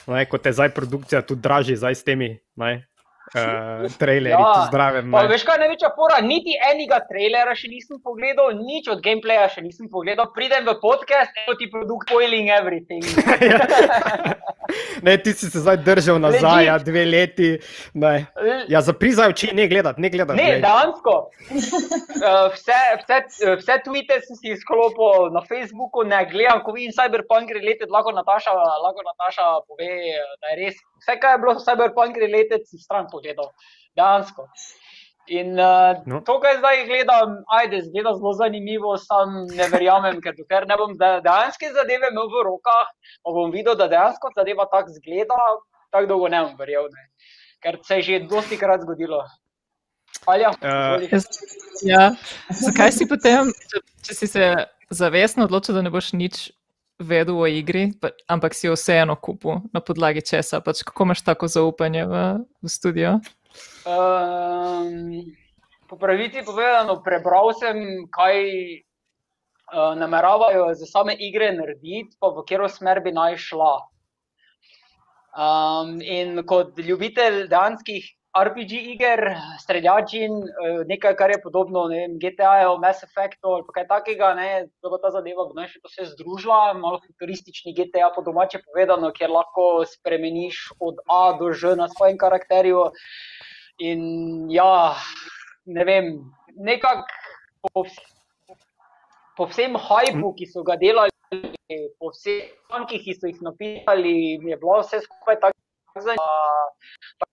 Ne, 0.04 0.26
kot 0.26 0.42
te 0.42 0.50
zdaj 0.50 0.68
produkcija 0.70 1.22
tudi 1.22 1.40
draži, 1.40 1.76
zdaj 1.76 1.94
s 1.94 2.02
temi, 2.02 2.26
ne, 2.56 2.86
uh, 3.38 3.96
trailerji, 3.98 4.34
Ja, 4.34 4.40
ja, 4.40 4.66
zdravim. 4.70 5.12
Pa 5.14 5.24
veš 5.30 5.46
kaj 5.48 5.60
največja 5.62 5.92
pora, 5.96 6.20
niti 6.24 6.56
enega 6.70 7.00
trailera 7.08 7.56
še 7.58 7.70
nisem 7.72 8.00
pogledal, 8.04 8.54
nič 8.58 8.90
od 8.92 9.02
gameplaya 9.04 9.48
še 9.52 9.64
nisem 9.64 9.90
pogledal, 9.92 10.30
pridem 10.36 10.66
v 10.68 10.76
podcast, 10.82 11.32
eno 11.44 11.56
ti 11.60 11.70
produkt 11.72 12.10
spoiling 12.10 12.52
everything. 12.52 13.04
Ne, 15.02 15.16
ti 15.18 15.32
si 15.32 15.50
se 15.50 15.60
zdaj 15.60 15.76
držal 15.76 16.20
nazaj, 16.20 16.66
ja, 16.66 16.78
dve 16.78 17.04
leti. 17.04 17.58
Ne. 17.94 18.26
Ja, 18.68 18.80
zaprizaj 18.80 19.32
oči, 19.34 19.50
ne 19.54 19.66
gledati, 19.68 20.00
ne 20.00 20.10
gledati. 20.10 20.38
Ne, 20.38 20.60
dejansko. 20.62 21.16
Uh, 21.50 22.52
vse, 22.54 22.78
vse, 23.02 23.20
vse 23.60 23.78
tweete 23.86 24.20
sem 24.26 24.38
si 24.38 24.54
izklopil 24.54 25.32
na 25.34 25.44
Facebooku, 25.48 26.06
ne 26.06 26.22
gledam, 26.30 26.62
ko 26.64 26.76
vidim 26.76 26.94
Cyberpunk 26.96 27.52
related, 27.56 27.90
lahko 27.90 28.14
Nataša, 28.16 28.54
lahko 28.54 29.04
Nataša 29.10 29.50
pove, 29.66 29.92
da 30.40 30.54
je 30.54 30.58
res. 30.64 30.80
Vse, 31.02 31.18
kar 31.20 31.34
je 31.36 31.42
bilo 31.42 31.54
Cyberpunk 31.58 32.16
related, 32.22 32.62
sem 32.70 32.78
stran 32.78 33.08
pogledal. 33.10 33.50
Dejansko. 33.98 34.46
In 35.30 35.52
uh, 35.58 36.00
No. 36.06 36.18
to, 36.26 36.38
kar 36.42 36.56
zdaj 36.58 36.80
gledam, 36.88 37.36
ajde, 37.58 37.82
zgleda 37.86 38.10
zelo 38.18 38.32
zanimivo, 38.34 38.96
sam 38.98 39.44
ne 39.54 39.68
verjamem, 39.70 40.18
ker 40.22 40.34
dokler 40.34 40.66
ne 40.66 40.76
bom 40.76 40.96
de- 40.98 41.20
dejanske 41.22 41.70
zadeve 41.76 42.10
imel 42.10 42.26
v 42.32 42.42
rokah, 42.48 42.88
bom 43.26 43.52
videl, 43.54 43.76
da 43.78 43.86
dejansko 43.88 44.32
zadeva 44.34 44.66
tako 44.72 44.90
zgleda, 44.96 45.38
tako 45.94 46.06
dolgo 46.10 46.28
ne 46.28 46.40
bom 46.42 46.56
verjel. 46.58 46.88
Ne. 46.90 47.06
Ker 47.62 47.78
se 47.86 48.00
je 48.00 48.02
že 48.02 48.18
dosti 48.26 48.58
krat 48.58 48.82
zgodilo. 48.82 49.22
Alja, 50.26 50.50
izvoli. 50.58 51.08
Jaz, 51.12 51.24
ja. 51.86 52.02
Zakaj 52.50 52.92
si 52.92 53.06
potem, 53.08 53.48
če, 53.70 53.80
če 54.06 54.14
si 54.14 54.26
se 54.26 54.50
zavestno 54.90 55.46
odločil, 55.46 55.74
da 55.78 55.82
ne 55.82 55.90
boš 55.90 56.12
nič 56.18 56.50
vedel 57.02 57.36
o 57.38 57.46
igri, 57.46 57.90
pa, 58.00 58.12
ampak 58.30 58.54
si 58.54 58.66
jo 58.66 58.76
vseeno 58.78 59.16
kupil 59.16 59.60
na 59.74 59.82
podlagi 59.84 60.22
česa? 60.22 60.62
Pač, 60.64 60.82
kako 60.86 61.08
imaš 61.08 61.22
tako 61.26 61.50
zaupanje 61.50 62.06
v, 62.06 62.22
v 62.62 62.70
studio? 62.70 63.18
Um, 63.84 65.26
po 65.90 65.98
pravici 66.00 66.40
povedano, 66.46 67.02
prebral 67.04 67.52
sem, 67.58 68.06
kaj 68.14 68.36
uh, 69.74 69.92
nameravajo 69.98 70.72
za 70.78 70.86
same 70.86 71.16
igre 71.18 71.52
narediti, 71.52 72.16
pa 72.16 72.32
v 72.32 72.46
katero 72.46 72.70
smer 72.70 73.02
bi 73.04 73.12
naj 73.12 73.36
šla. 73.36 73.74
Um, 75.32 76.00
in 76.04 76.42
kot 76.44 76.76
ljubitelj 76.76 77.46
dejanskih 77.48 78.04
RPG 78.32 78.72
iger, 78.94 79.20
streljačin, 79.60 80.32
eh, 80.32 80.84
nekaj, 80.88 81.16
kar 81.16 81.30
je 81.30 81.40
podobno 81.42 81.84
vem, 81.90 82.14
GTA-ju, 82.18 82.78
Mass 82.80 83.04
Effectu 83.04 83.50
ali 83.52 83.74
kaj 83.74 83.86
takega, 83.90 84.30
ne, 84.34 84.46
da 84.80 84.88
bo 84.88 84.96
ta 84.98 85.10
zadeva 85.12 85.44
v 85.50 85.58
naši 85.58 85.80
to 85.82 85.92
vse 85.92 86.06
združila, 86.14 86.72
malo 86.80 87.00
futuristični 87.04 87.74
GTA 87.76 88.08
po 88.14 88.24
domače 88.24 88.62
povedano, 88.64 89.12
kjer 89.12 89.30
lahko 89.30 89.84
spremeniš 89.84 90.72
od 90.80 91.04
A 91.12 91.36
do 91.36 91.52
Ž 91.52 91.76
na 91.76 91.90
svojem 91.92 92.16
karakterju. 92.16 92.88
In 93.84 94.02
ja, 94.48 94.96
ne 95.66 95.84
vem, 95.84 96.12
nekako 96.56 97.04
po, 97.74 97.84
po 99.36 99.52
vsem 99.52 99.76
hajpu, 99.76 100.32
ki 100.40 100.48
so 100.48 100.64
ga 100.64 100.80
delali 100.80 101.12
po 102.00 102.12
vseh 102.12 102.48
člankih, 102.68 103.00
ki 103.04 103.14
so 103.14 103.28
jih 103.28 103.40
napisali, 103.44 104.40
je 104.40 104.56
bilo 104.56 104.80
vse 104.80 105.04
skupaj 105.04 105.40
tako. 105.40 105.51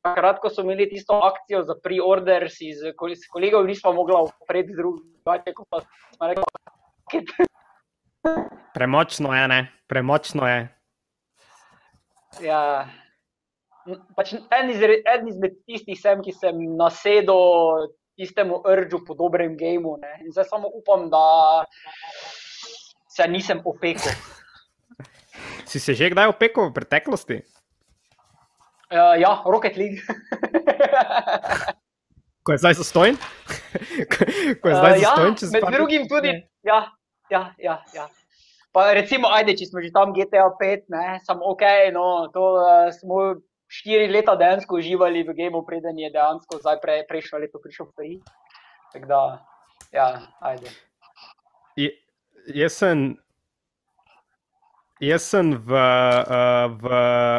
Takrat, 0.04 0.40
ko 0.42 0.50
so 0.52 0.64
imeli 0.66 0.90
tisto 0.90 1.20
akcijo 1.24 1.64
za 1.68 1.76
pre-order, 1.84 2.50
si 2.52 2.74
z 2.74 2.94
kolegom 3.32 3.68
nismo 3.68 3.94
mogli 3.94 4.16
upreti 4.44 4.76
drugače, 4.76 5.54
kot 5.56 5.68
pa 5.70 5.82
smo 5.84 6.32
rekli. 6.32 6.44
Premočno 8.78 9.34
je, 9.36 9.48
ne? 9.48 9.60
Premočno 9.88 10.48
je. 10.48 10.60
Ja. 12.44 12.90
Pač 14.16 14.36
en, 14.36 14.70
izred, 14.70 15.02
en 15.08 15.28
izmed 15.32 15.56
tistih 15.66 15.98
sem, 15.98 16.22
ki 16.22 16.36
sem 16.36 16.60
nasedel 16.78 17.90
tistemu 18.20 18.60
rdžu 18.62 19.02
po 19.08 19.16
dobrem 19.18 19.56
gameu. 19.58 19.96
Ne? 19.98 20.20
In 20.26 20.36
zdaj 20.36 20.52
samo 20.52 20.70
upam, 20.76 21.08
da 21.10 21.64
se 23.10 23.28
nisem 23.28 23.64
opekel. 23.66 24.14
Si 25.66 25.80
se 25.80 25.94
že 25.94 26.10
kdaj 26.12 26.36
opekel 26.36 26.70
v 26.70 26.76
preteklosti? 26.76 27.42
Uh, 28.90 29.14
ja, 29.22 29.42
Rocket 29.46 29.78
League. 29.78 30.02
Ko 32.44 32.52
je 32.52 32.58
zdaj 32.58 32.74
zastojen? 32.74 33.18
Ko 34.62 34.66
je 34.70 34.76
zdaj 34.76 34.92
Uh, 34.92 34.98
ja, 34.98 35.02
zastojen, 35.14 35.36
čez 35.38 35.52
med 35.54 35.64
drugim 35.70 36.08
tudi. 36.10 36.34
Ja, 36.66 36.90
ja, 37.30 37.54
ja. 37.62 37.84
ja. 37.94 38.08
Pa 38.74 38.94
recimo, 38.94 39.30
ajde, 39.34 39.54
če 39.58 39.66
smo 39.70 39.82
že 39.82 39.90
tam 39.94 40.14
GTA 40.14 40.50
5, 40.58 40.90
ne, 40.94 41.20
samo 41.26 41.42
ok, 41.54 41.62
no, 41.94 42.30
to 42.34 42.42
uh, 42.58 42.90
smo 42.94 43.36
štiri 43.70 44.08
leta 44.10 44.36
dejansko 44.38 44.78
uživali 44.78 45.24
v 45.26 45.34
gameu, 45.38 45.62
preden 45.66 45.98
je 45.98 46.10
dejansko 46.14 46.58
zdaj 46.62 46.78
pre, 46.82 47.02
prejšnjo 47.10 47.38
leto 47.42 47.58
prišel 47.62 47.90
free. 47.94 48.18
Tako 48.94 49.06
da, 49.10 49.22
ja, 49.94 50.08
ajde. 50.42 50.70
Je- 51.78 51.98
Jaz 52.50 52.74
sem, 52.82 53.14
jaz 55.02 55.22
sem 55.22 55.54
v, 55.54 55.70
uh, 55.70 56.66
v, 56.82 56.86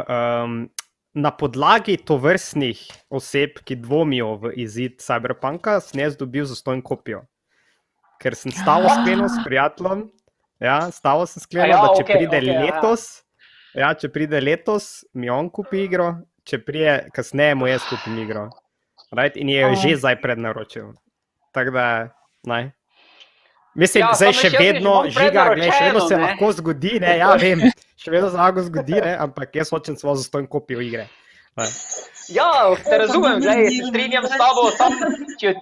um, 0.07 0.71
na 1.15 1.31
podlagi 1.35 1.97
tovrstnih 1.97 2.81
oseb, 3.11 3.59
ki 3.65 3.77
dvomijo 3.83 4.37
v 4.43 4.53
izid 4.63 5.01
Cyberpunka, 5.03 5.81
sem 5.83 6.05
jaz 6.05 6.17
dobil 6.17 6.47
zastojno 6.47 6.85
kopijo. 6.87 7.25
Ker 8.21 8.37
sem 8.37 8.53
stalo 8.53 8.91
sklenil 9.01 9.27
s 9.33 9.41
prijateljem, 9.45 10.05
ja, 10.61 10.91
stalo 10.93 11.27
sem 11.27 11.43
sklenil, 11.43 11.75
ja, 11.75 11.83
da 11.83 11.95
če 11.97 12.05
okej, 12.05 12.17
pride 12.19 12.41
ja. 12.45 12.59
letos, 12.65 13.07
ja, 13.75 13.93
če 13.97 14.11
pride 14.13 14.43
letos, 14.43 14.91
mi 15.17 15.31
on 15.33 15.49
kupi 15.51 15.87
igro, 15.89 16.13
če 16.47 16.61
prije 16.63 16.97
kasneje, 17.17 17.57
mu 17.59 17.71
jaz 17.71 17.87
kupim 17.89 18.19
igro. 18.23 18.49
Right? 19.11 19.35
In 19.41 19.51
je 19.51 19.63
jo 19.65 19.71
že 19.75 19.97
zdaj 19.99 20.21
prednaročil. 20.23 20.93
Tako 21.57 21.75
da, 21.75 21.87
naj. 22.47 22.71
Mislim, 23.81 24.03
Ja, 24.03 24.09
ja, 24.09 24.15
zdaj 24.15 24.33
še 24.35 24.51
vedno, 24.53 24.93
žiga, 25.09 25.45
gled, 25.51 25.71
še 25.71 25.85
vedno 25.85 26.01
se 26.03 26.15
ne. 26.15 26.23
lahko 26.23 26.51
zgodi, 26.53 26.93
ne, 27.01 27.15
ja, 27.17 27.31
vem, 27.35 27.63
še 27.97 28.11
vedno 28.11 28.29
se 28.29 28.37
lahko 28.37 28.65
zgodi, 28.67 28.99
ne, 28.99 29.15
ampak 29.19 29.55
jaz 29.55 29.71
hočem 29.71 29.97
svojo 29.97 30.19
zastojno 30.21 30.49
kopijo 30.49 30.83
igre. 30.83 31.07
Ne. 31.57 31.67
Ja, 32.31 32.51
te 32.79 32.99
razumem, 32.99 33.41
zdaj 33.41 33.65
se 33.69 33.87
strinjam 33.87 34.25
s 34.25 34.37
tabo. 34.37 34.67
Sam, 34.73 34.93
če, 35.37 35.55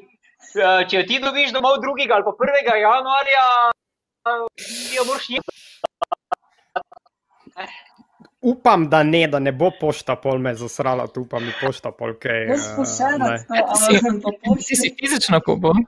če 0.87 1.05
ti 1.07 1.19
dobiš 1.19 1.55
domov 1.55 1.79
2. 1.79 2.09
ali 2.09 2.25
pa 2.25 2.35
1. 2.35 2.73
januarja, 2.79 3.47
ti 4.57 4.97
jo 4.97 5.05
moraš 5.05 5.31
jeti. 5.31 5.55
Upam, 8.41 8.89
da 8.89 9.03
ne, 9.03 9.27
da 9.27 9.39
ne 9.39 9.51
bo 9.53 9.71
pošta 9.75 10.15
pol 10.17 10.39
me 10.39 10.53
zasrala, 10.55 11.09
tu 11.09 11.25
pa 11.27 11.41
mi 11.41 11.51
pošta 11.61 11.91
pol 11.91 12.13
kaj. 12.17 12.45
Jaz 12.49 12.67
eh, 12.67 12.75
pošiljam 12.77 13.25
ne. 13.25 13.39
to, 13.41 14.09
ampak 14.09 14.23
pa 14.23 14.31
Ti 14.33 14.39
pošti. 14.49 14.77
si 14.77 14.93
fizično 14.95 15.41
kupil. 15.41 15.81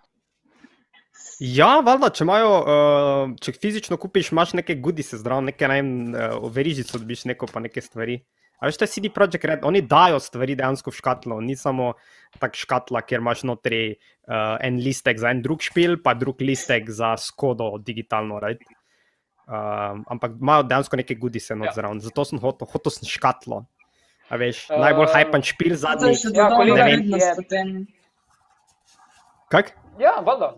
Ja, 1.40 1.78
valjda, 1.80 2.10
če 2.12 2.24
imajo, 2.26 2.48
uh, 2.60 3.30
če 3.40 3.54
fizično 3.56 3.96
kupiš, 4.00 4.28
imaš 4.34 4.52
neke 4.58 4.74
goodise 4.76 5.16
zdrav, 5.16 5.40
neke 5.46 5.68
ne 5.70 5.78
vem, 5.78 5.92
uh, 6.12 6.50
verižico 6.52 7.00
dobiš 7.00 7.24
neko 7.30 7.48
pa 7.48 7.62
neke 7.64 7.80
stvari. 7.80 8.18
A 8.60 8.68
veš, 8.68 8.76
to 8.76 8.84
je 8.84 8.92
CD 8.92 9.08
Projekt 9.08 9.46
Red, 9.48 9.62
oni 9.64 9.80
dajo 9.88 10.18
stvari 10.20 10.52
dejansko 10.58 10.92
v 10.92 10.98
škatlo, 10.98 11.38
ni 11.40 11.56
samo 11.56 11.94
tak 12.42 12.58
škatla, 12.60 13.00
kjer 13.08 13.22
imaš 13.24 13.46
notri 13.48 13.78
uh, 13.94 14.58
en 14.60 14.76
listek 14.84 15.16
za 15.22 15.32
en 15.32 15.40
drug 15.40 15.64
špil, 15.64 15.96
pa 16.04 16.12
drug 16.12 16.44
listek 16.44 16.90
za 16.92 17.14
skodo 17.16 17.70
digitalno, 17.80 18.36
right? 18.44 18.60
Um, 19.48 20.04
ampak 20.12 20.36
imajo 20.36 20.68
dejansko 20.68 21.00
neke 21.00 21.16
goodise 21.16 21.56
not 21.56 21.72
Ja. 21.72 21.76
zraven, 21.80 22.04
zato 22.04 22.24
sem 22.28 22.38
hotel, 22.38 22.68
hotel 22.68 22.92
sem 22.98 23.08
škatlo. 23.08 23.64
A 24.28 24.36
veš, 24.38 24.66
najbolj 24.68 25.08
Eh, 25.08 25.14
hajpan 25.16 25.42
špil 25.42 25.72
je 25.72 25.80
zadnji. 25.88 26.12
Ja, 26.12 26.28
dodana 26.28 26.56
kolega, 26.60 26.84
vrednost 26.84 27.24
je- 27.24 27.34
potem. 27.40 27.72
Kak? 29.50 29.72
Ja, 29.98 30.20
valjda. 30.20 30.52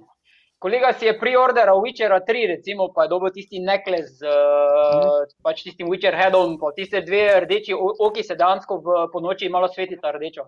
Kolega 0.62 0.92
si 0.94 1.06
je 1.06 1.18
preorderal 1.18 1.80
Witchera 1.82 2.20
3, 2.22 2.46
recimo, 2.56 2.92
pa 2.94 3.02
je 3.02 3.08
dobil 3.10 3.32
tisti 3.34 3.58
nekles 3.58 4.12
z 4.20 4.30
uh, 4.30 5.26
pač 5.42 5.64
tistim 5.66 5.88
Witcher 5.90 6.14
headom, 6.14 6.54
pa 6.60 6.70
tiste 6.76 7.00
dve 7.02 7.40
rdeči 7.42 7.74
oki 7.74 8.22
se 8.22 8.36
dejansko 8.38 8.78
v 8.78 8.86
ponoči 9.10 9.50
malo 9.50 9.66
svetita 9.66 10.14
rdečo. 10.14 10.46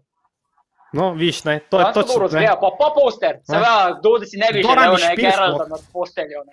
No, 0.94 1.10
viš, 1.18 1.42
ne, 1.44 1.58
to 1.66 1.80
je 1.80 1.82
Dejansko 1.82 2.02
točno. 2.02 2.12
dobro 2.12 2.28
zgleda, 2.28 2.54
pa, 2.62 2.70
pa 2.78 2.88
poster, 2.94 3.40
seveda, 3.42 3.96
kdo 3.98 4.18
da 4.22 4.26
si 4.30 4.38
ne 4.38 4.52
bi 4.54 4.62
želel, 4.62 4.94
ne, 4.94 5.32
sploh? 5.34 5.68
nad 5.74 5.82
posteljo. 5.92 6.40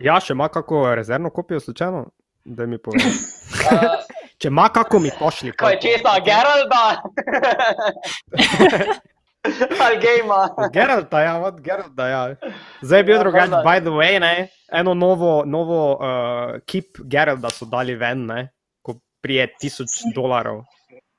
Ja, 0.00 0.14
še 0.16 0.32
ima 0.32 0.48
kako 0.48 0.94
rezervno 0.96 1.28
kopijo, 1.30 1.60
slučajno, 1.60 2.06
da 2.44 2.66
mi 2.66 2.78
pove. 2.80 2.96
Uh, 2.96 3.82
Če 4.40 4.48
ima 4.48 4.68
kako, 4.68 4.98
mi 4.98 5.10
pošli. 5.12 5.52
kaj 5.52 5.76
česa, 5.76 6.14
Geralda? 6.20 6.84
Ali 9.80 9.96
Gejma? 9.98 10.40
Geralta, 10.70 11.20
ja, 11.20 11.38
od 11.38 11.60
Geralta, 11.60 12.06
ja. 12.06 12.34
Zdaj 12.82 12.98
je 12.98 13.04
bil 13.04 13.14
Ja, 13.14 13.20
drugače, 13.20 13.50
valjda. 13.50 13.62
by 13.64 13.80
the 13.80 13.90
way, 13.90 14.18
ne, 14.18 14.32
eno 14.72 14.94
novo, 14.94 15.44
novo 15.46 15.78
uh, 15.92 16.00
kip 16.62 16.98
Geralda 17.00 17.50
so 17.50 17.64
dali 17.64 17.94
ven, 17.94 18.26
ne, 18.26 18.48
ko 18.82 18.94
prije 19.20 19.48
tisoč 19.58 19.88
dolarjev. 20.14 20.60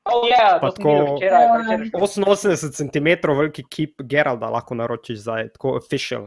Oh, 0.04 0.24
yeah, 0.26 0.58
Pa 0.60 0.70
to 0.70 0.76
sem 0.76 0.86
videl 0.86 1.06
tako- 1.06 1.16
včeraj. 1.18 1.44
Ja. 1.44 1.58
včeraj. 1.58 1.90
88 1.94 2.72
cm 2.74 3.08
veliki 3.32 3.64
kip 3.66 4.02
Geralda 4.04 4.48
lahko 4.48 4.76
naročiš 4.76 5.20
zdaj, 5.20 5.50
tako 5.50 5.76
official. 5.78 6.24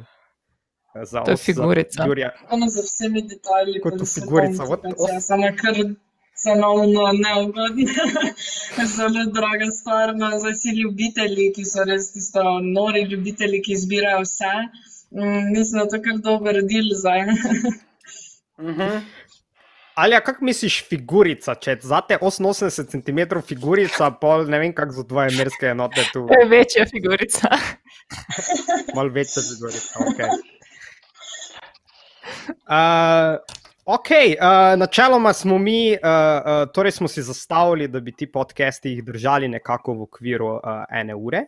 eh, 0.94 1.04
Za 1.04 1.22
To 1.22 1.30
je 1.30 1.36
za 1.36 1.42
figurica. 1.42 2.04
Jurija. 2.06 2.30
Ono 2.50 2.66
z 2.68 2.82
vsemi 2.82 3.22
detajli. 3.22 3.80
Kot 3.80 3.94
pa 3.98 4.04
figurica, 4.06 4.62
ja, 4.62 5.20
Samo 5.20 5.46
kar 5.56 5.74
cenovno 6.42 7.04
neugodno. 7.12 7.84
Zelo 8.96 9.24
draga 9.32 9.68
stvar. 9.70 10.16
No, 10.16 10.30
zdaj 10.38 10.54
si 10.54 10.74
ljubitelji, 10.80 11.52
ki 11.56 11.64
so 11.64 11.84
res 11.88 12.12
tisto 12.12 12.42
nori 12.60 13.02
ljubitelji, 13.10 13.62
ki 13.62 13.76
zbirajo 13.76 14.22
vse. 14.24 14.54
Mm, 15.14 15.52
mislim, 15.52 15.78
da 15.78 15.84
je 15.84 15.90
to 15.94 16.02
kar 16.08 16.18
dober 16.30 16.62
del 16.62 16.90
zdaj. 17.00 17.26
Mhm. 18.58 18.98
Ali, 19.94 20.16
kako 20.24 20.44
misliš, 20.44 20.76
figurica, 20.88 21.54
če 21.54 21.76
zate 21.82 22.18
88 22.22 22.86
cm 22.92 23.40
figurica, 23.46 24.10
pol 24.20 24.46
ne 24.50 24.58
vem, 24.58 24.72
kako 24.74 24.92
za 24.92 25.02
dvoje 25.02 25.30
merske 25.36 25.66
enote 25.66 26.04
tu, 26.12 26.22
To 26.30 26.38
je 26.40 26.48
večja 26.48 26.86
figurica. 26.90 27.50
malo 28.94 29.08
večja 29.10 29.42
figurica. 29.42 29.98
Okay. 30.06 30.30
Uh, 32.68 33.36
ok, 33.84 34.08
uh, 34.10 34.78
načeloma 34.78 35.32
smo 35.32 35.58
mi, 35.58 35.92
uh, 35.92 35.98
uh, 35.98 36.72
torej 36.72 36.92
smo 36.92 37.08
si 37.08 37.22
zastavili, 37.22 37.88
da 37.88 38.00
bi 38.00 38.12
ti 38.12 38.26
podcasti 38.26 39.02
držali 39.02 39.48
nekako 39.48 39.94
v 39.94 40.02
okviru 40.02 40.46
uh, 40.46 40.60
ene 40.90 41.14
ure. 41.14 41.44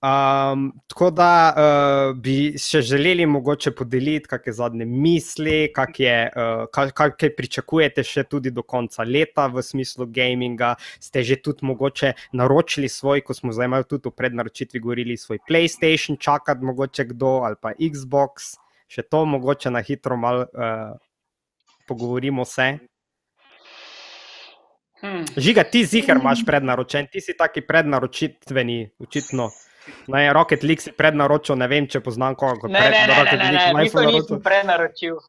Um, 0.00 0.70
tako 0.88 1.10
da 1.12 1.52
uh, 1.52 2.16
bi 2.16 2.54
še 2.56 2.80
želeli 2.80 3.26
mogoče 3.28 3.74
podeliti 3.76 4.30
kakšne 4.32 4.52
zadnje 4.56 4.86
misli, 4.88 5.68
kak 5.76 6.00
je, 6.00 6.14
uh, 6.32 6.62
kaj, 6.72 6.94
kaj, 6.96 7.34
pričakujete 7.36 8.04
še 8.08 8.24
tudi 8.24 8.48
do 8.50 8.64
konca 8.64 9.04
leta 9.04 9.44
v 9.52 9.60
smislu 9.60 10.06
gaminga. 10.08 10.72
Ste 11.04 11.20
že 11.22 11.36
tudi 11.44 11.68
mogoče 11.68 12.14
naročili 12.32 12.88
svoj, 12.88 13.20
ko 13.20 13.36
smo 13.36 13.52
zdaj 13.52 13.68
imeli 13.68 13.84
tudi 13.84 14.08
v 14.08 14.16
prednaročitvi 14.16 14.80
govorili, 14.80 15.20
svoj 15.20 15.42
PlayStation, 15.44 16.16
čakati 16.16 16.64
mogoče 16.64 17.04
kdo 17.12 17.44
ali 17.44 17.60
pa 17.60 17.76
Xbox. 17.76 18.56
Še 18.88 19.04
to 19.04 19.26
mogoče 19.28 19.68
na 19.70 19.84
hitro 19.84 20.16
malo 20.16 20.48
uh, 20.48 20.96
pogovorimo 21.90 22.46
se. 22.46 22.70
Hm. 25.00 25.24
Žiga, 25.36 25.64
ti 25.64 25.84
ziger 25.88 26.20
imaš 26.20 26.44
prednaročen, 26.46 27.08
ti 27.12 27.20
si 27.24 27.34
taki 27.36 27.64
prednaročitveni, 27.66 28.78
očitno. 29.00 29.48
Ne, 30.12 30.26
Rocket 30.36 30.62
League 30.62 30.84
si 30.84 30.92
prednaročil, 30.92 31.56
ne 31.56 31.68
vem, 31.72 31.86
če 31.88 32.02
poznam 32.04 32.36
koga. 32.36 32.68
Ne, 32.68 32.78
pred- 32.78 32.92
ne, 32.92 33.00
ne, 33.00 33.06
ne, 33.08 33.18
Rocket 33.18 33.38
ne, 33.40 33.52
ne, 33.52 33.62
mi 33.74 33.84
Life 33.86 33.96
to 33.96 34.02
naročil. 34.02 34.20
nismo 34.20 34.40
prenaročil. 34.44 35.20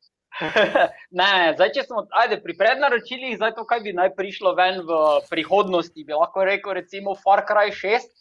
ne, 1.21 1.31
zdaj, 1.55 1.71
če 1.75 1.85
smo 1.87 2.03
ajde, 2.23 2.39
pri 2.43 2.55
prednaročilih, 2.59 3.37
zdaj 3.39 3.55
to, 3.57 3.65
kaj 3.67 3.83
bi 3.85 3.95
naj 3.95 4.11
prišlo 4.17 4.53
ven 4.59 4.81
v 4.87 4.99
prihodnosti, 5.31 6.03
bi 6.03 6.17
lahko 6.17 6.43
rekel, 6.47 6.75
recimo 6.81 7.15
Far 7.15 7.45
Cry 7.47 7.71
6. 7.71 8.11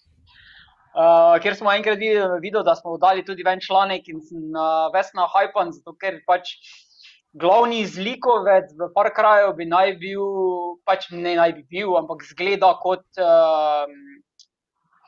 Uh, 0.91 1.37
ker 1.43 1.55
smo 1.55 1.71
enkrat 1.71 1.99
videli, 2.01 2.41
videl, 2.43 2.65
da 2.67 2.75
smo 2.75 2.97
dali 2.99 3.23
tudi 3.27 3.45
ven 3.47 3.63
članek 3.63 4.09
in 4.11 4.23
sem 4.27 4.49
uh, 4.51 4.89
vesna 4.95 5.29
hajpan, 5.31 5.71
zato 5.75 5.95
ker 5.95 6.19
pač 6.27 6.57
glavni 7.33 7.87
zlikovec 7.87 8.73
v 8.75 8.89
Far 8.95 9.11
Cryju 9.15 9.55
bi 9.57 9.67
naj 9.67 9.95
bil, 10.03 10.25
pač 10.87 11.11
ne 11.15 11.37
naj 11.39 11.55
bi 11.55 11.63
bil, 11.71 11.95
ampak 11.99 12.25
zgleda 12.27 12.75
kot 12.83 13.07
uh, 13.23 13.87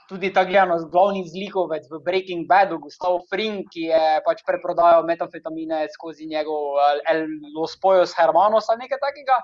tudi 0.07 0.31
ta 0.31 0.45
gledano 0.47 0.79
glavni 0.87 1.27
zlikovec 1.27 1.89
v 1.91 1.99
Breaking 2.05 2.47
Badu, 2.47 2.79
Gustav 2.79 3.25
Fring, 3.31 3.67
ki 3.67 3.91
je 3.91 4.05
pač 4.27 4.45
preprodajal 4.47 5.03
metafetamine 5.09 5.89
skozi 5.91 6.27
njegov 6.31 6.79
El 7.11 7.27
Los 7.57 7.75
Pojos 7.81 8.15
Hermanos 8.15 8.71
ali 8.71 8.87
nekaj 8.87 9.03
takega. 9.03 9.43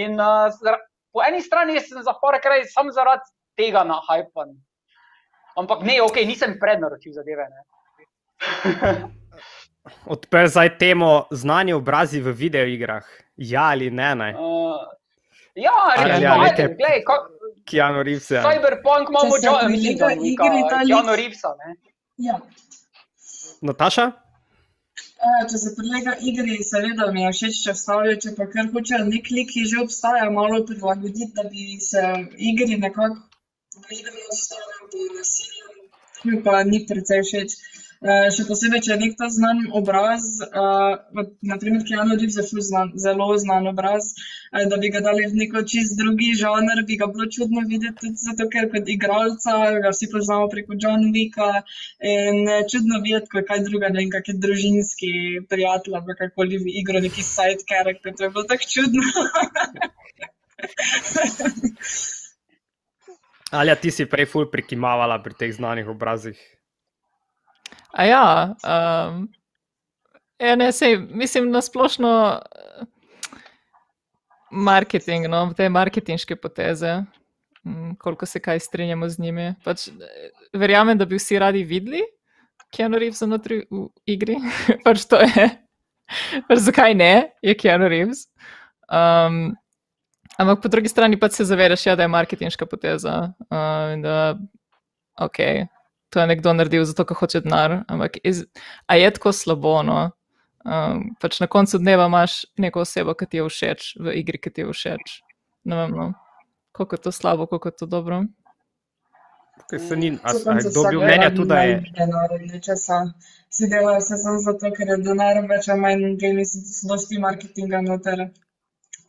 In 0.00 0.16
uh, 0.16 0.48
po 1.12 1.20
eni 1.20 1.44
strani 1.44 1.80
sem 1.80 2.00
za 2.00 2.16
Far 2.16 2.40
Cry 2.40 2.64
sam 2.64 2.88
zaradi 2.92 3.28
tega 3.56 3.84
na 3.84 4.00
hypan. 4.08 4.56
Ampak 5.56 5.84
ne, 5.88 6.00
ok, 6.04 6.20
nisem 6.28 6.60
prednaročil 6.60 7.16
zadeve. 7.16 7.48
Odprl 10.06 10.46
zdaj 10.46 10.78
temo 10.78 11.26
znani 11.30 11.72
obrazi 11.72 12.20
v 12.20 12.32
videoigrah. 12.32 13.06
Ja 13.36 13.70
ali 13.70 13.90
ne? 13.90 14.14
ne? 14.14 14.34
Uh, 14.38 14.80
ja, 15.54 15.72
Ali 15.96 16.22
ja, 16.22 16.36
neke- 16.42 16.74
gledaj, 16.76 17.02
ka, 17.04 17.16
Keanu 17.64 18.02
Reeves. 18.02 18.30
Ja. 18.30 18.42
Cyberpunk 18.42 19.10
imamo 19.10 19.38
že 19.42 19.50
prilega 19.66 20.12
igri 20.14 20.62
ta 20.70 20.78
Keanu 20.86 21.16
Reevesa. 21.16 21.54
Ne? 21.60 21.76
Ja. 22.16 22.38
Nataša? 23.62 24.06
Uh, 25.16 25.42
če 25.50 25.58
se 25.58 25.72
prilega 25.76 26.14
igri, 26.20 26.58
seveda 26.64 27.10
mi 27.12 27.24
je 27.24 27.32
všeč, 27.36 27.62
če 27.64 27.74
vstavijo, 27.76 28.16
če 28.24 28.34
pa 28.36 28.46
kar 28.52 28.68
hoče 28.72 29.00
nek 29.08 29.30
lik, 29.32 29.48
ki 29.52 29.64
že 29.70 29.80
obstaja, 29.84 30.28
malo 30.30 30.60
prilagoditi, 30.68 31.32
da 31.36 31.46
bi 31.50 31.80
se 31.82 32.02
igri 32.50 32.76
nekako 32.78 33.16
v 33.86 33.96
igri 33.96 34.26
vstavil 34.28 34.90
po 34.92 35.06
nasilju, 35.16 35.72
mi 36.28 36.42
pa 36.44 36.62
ni 36.68 36.84
precej 36.88 37.24
všeč. 37.26 37.56
Uh, 37.56 37.76
še 38.04 38.44
posebej, 38.48 38.82
če 38.84 38.92
je 38.92 38.98
nek 39.00 39.14
ta 39.18 39.28
znan 39.32 39.66
obraz, 39.76 40.26
uh, 40.44 40.96
naprimer 41.40 41.84
Keanu 41.88 42.16
Reeves 42.16 42.36
je 42.36 42.44
ful 42.48 42.60
znan, 42.64 42.92
zelo 43.00 43.28
znan 43.40 43.66
obraz, 43.70 44.12
uh, 44.12 44.64
da 44.70 44.76
bi 44.80 44.90
ga 44.92 45.00
dali 45.04 45.26
v 45.26 45.34
neko 45.40 45.62
čist 45.68 45.96
drugi 45.98 46.34
žanr, 46.38 46.84
bi 46.88 46.96
ga 47.00 47.08
bilo 47.12 47.26
čudno 47.32 47.64
videti 47.68 47.96
tudi 48.02 48.20
zato, 48.20 48.48
ker 48.52 48.68
kot 48.72 48.88
igralca 48.88 49.56
ga 49.82 49.92
vsi 49.94 50.10
poznamo 50.12 50.48
preko 50.52 50.76
John 50.80 51.12
Wicka 51.14 51.62
in 52.00 52.48
eh, 52.48 52.64
čudno 52.70 53.00
videti, 53.04 53.30
ko 53.32 53.40
je 53.40 53.46
kaj 53.48 53.64
druga, 53.68 53.90
ne 53.92 54.02
vem, 54.02 54.10
kakšen 54.12 54.40
družinski 54.42 55.12
prijatelj 55.50 55.96
ali 56.00 56.18
kakoli 56.18 56.60
v 56.64 56.76
igro, 56.82 57.00
neki 57.02 57.22
side 57.24 57.64
character, 57.68 58.14
to 58.16 58.28
je 58.28 58.30
bilo 58.30 58.44
tako 58.48 58.64
čudno. 58.74 59.04
Ali 63.54 63.70
ja, 63.70 63.76
ti 63.78 63.90
si 63.94 64.04
prej 64.10 64.26
ful 64.26 64.48
prikimavala 64.50 65.22
pri 65.22 65.34
teh 65.38 65.52
znanih 65.54 65.86
obrazih? 65.86 66.55
A 67.96 68.04
ja, 68.04 68.54
um, 68.60 69.28
ja 70.38 70.56
ne, 70.56 70.72
sej, 70.72 70.98
mislim, 71.10 71.50
na 71.50 71.62
splošno 71.64 72.10
eh, 72.36 72.84
marketing, 74.50 75.30
no, 75.32 75.46
te 75.56 75.68
marketinške 75.68 76.36
poteze, 76.36 76.98
mm, 77.64 77.94
koliko 77.98 78.26
se 78.26 78.40
kaj 78.40 78.60
strinjamo 78.60 79.08
z 79.08 79.18
njimi. 79.18 79.54
Pač, 79.64 79.88
eh, 79.88 80.28
verjamem, 80.52 80.98
da 80.98 81.08
bi 81.08 81.16
vsi 81.16 81.38
radi 81.38 81.64
videli 81.64 82.02
Keanu 82.76 82.98
Reeves 82.98 83.22
znotraj 83.22 83.64
v 83.70 83.86
igri, 84.06 84.36
pač 84.84 85.06
to 85.08 85.20
je. 85.22 85.46
Pač 86.48 86.58
zakaj 86.66 86.94
ne, 86.94 87.30
je 87.42 87.54
Keanu 87.58 87.88
Reeves. 87.88 88.26
Um, 88.86 89.56
ampak 90.38 90.60
po 90.62 90.68
drugi 90.68 90.92
strani 90.92 91.18
pa 91.18 91.30
se 91.32 91.48
zavedaš, 91.48 91.86
ja, 91.86 91.96
da 91.96 92.04
je 92.04 92.12
marketinška 92.12 92.68
poteza. 92.68 93.32
Uh, 93.48 93.94
in 93.96 94.04
da, 94.04 94.36
ok, 95.16 95.40
to 96.16 96.22
je 96.24 96.26
nekdo 96.26 96.52
naredil 96.56 96.84
zato, 96.88 97.04
ker 97.04 97.16
hoče 97.20 97.42
denar. 97.44 97.82
Ampak 97.92 98.14
iz, 98.24 98.46
a 98.88 98.96
je 98.96 99.10
tako 99.12 99.34
slabo? 99.36 99.82
No? 99.84 99.98
Um, 100.64 101.02
pač 101.20 101.42
na 101.44 101.46
koncu 101.46 101.76
dneva 101.78 102.06
imaš 102.08 102.46
neko 102.56 102.86
osebo, 102.86 103.12
ki 103.12 103.28
ti 103.28 103.42
je 103.42 103.44
všeč 103.44 103.90
v 104.00 104.14
igri, 104.22 104.40
ki 104.40 104.54
ti 104.56 104.64
je 104.64 104.72
všeč. 104.72 105.12
Ne 105.68 105.76
vem, 105.82 105.92
no. 105.92 106.06
koliko 106.72 106.96
je 106.96 107.02
to 107.04 107.12
slabo, 107.12 107.46
koliko 107.46 107.68
je 107.68 107.76
to 107.82 107.86
dobro. 107.86 108.22
Kaj 109.68 109.78
se 109.78 109.96
ni, 109.96 110.08
a, 110.22 110.32
a 110.32 110.56
kdo 110.56 110.80
vsak 110.86 110.96
mnenja 111.02 111.28
tudi, 111.36 111.48
da 111.52 111.60
je? 111.68 111.76
Vsi 113.50 113.68
delajo 113.68 114.00
se 114.00 114.16
samo 114.24 114.40
zato, 114.40 114.72
ker 114.72 114.88
je 114.94 114.96
denar 115.04 115.42
več 115.52 115.68
ali 115.68 115.84
manj, 115.84 116.06
geni 116.20 116.48
so 116.48 116.88
dosti 116.88 117.20
marketinga 117.20 117.84
noter. 117.84 118.24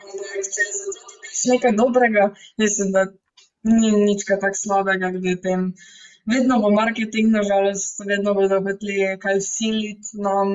Če 0.04 0.60
je 0.60 0.74
zato 0.76 1.06
dobiš 1.14 1.46
nekaj 1.54 1.80
dobrega, 1.80 2.28
mislim, 2.60 2.92
da 2.92 3.08
ni 3.64 3.96
nič 3.96 4.28
tako 4.28 4.52
slabega 4.64 5.16
glede 5.16 5.40
tem. 5.48 5.72
Vedno 6.28 6.60
bo 6.60 6.70
marketing, 6.76 7.32
nažalost, 7.32 8.02
vedno 8.08 8.34
bodo 8.36 8.60
hoteli 8.66 8.96
kaj 9.24 9.38
siliti 9.46 10.20
nam, 10.26 10.50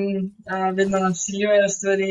a, 0.46 0.70
vedno 0.78 0.98
nam 1.04 1.14
siljujejo 1.14 1.68
stvari. 1.68 2.08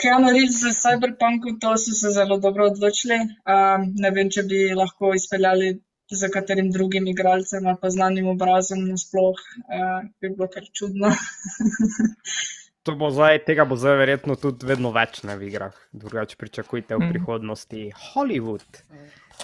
Keanu 0.00 0.32
Reeves 0.34 0.58
za 0.60 0.72
Cyberpunku, 0.76 1.56
to 1.60 1.72
so 1.84 1.96
se 2.00 2.12
zelo 2.16 2.36
dobro 2.38 2.66
odločili. 2.66 3.18
Um, 3.54 3.88
ne 4.04 4.10
vem, 4.16 4.28
če 4.30 4.44
bi 4.52 4.60
lahko 4.76 5.14
izpeljali 5.16 5.72
za 6.20 6.28
katerim 6.28 6.70
drugim 6.74 7.08
igralcem 7.08 7.66
ali 7.66 7.78
pa 7.82 7.90
znanim 7.90 8.28
obrazom 8.34 8.84
nasploh, 8.92 9.40
uh, 9.80 10.00
bi 10.20 10.34
bilo 10.36 10.48
kar 10.52 10.68
čudno. 10.80 11.14
To 12.90 12.96
bo 12.96 13.06
zdaj, 13.08 13.38
tega 13.40 13.64
bo 13.64 13.76
zdaj 13.76 13.96
verjetno 13.96 14.34
tudi 14.36 14.66
vedno 14.66 14.90
več 14.90 15.22
ne, 15.22 15.36
v 15.36 15.42
igrah. 15.44 15.72
Drugače 15.92 16.34
pričakujte 16.36 16.92
v 16.92 17.00
Mm. 17.00 17.10
prihodnosti 17.10 17.80
Hollywood. 18.08 18.82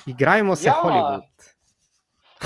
Igrajmo 0.07 0.57
se 0.57 0.67
Ja. 0.67 0.75
Hollywood. 0.75 1.23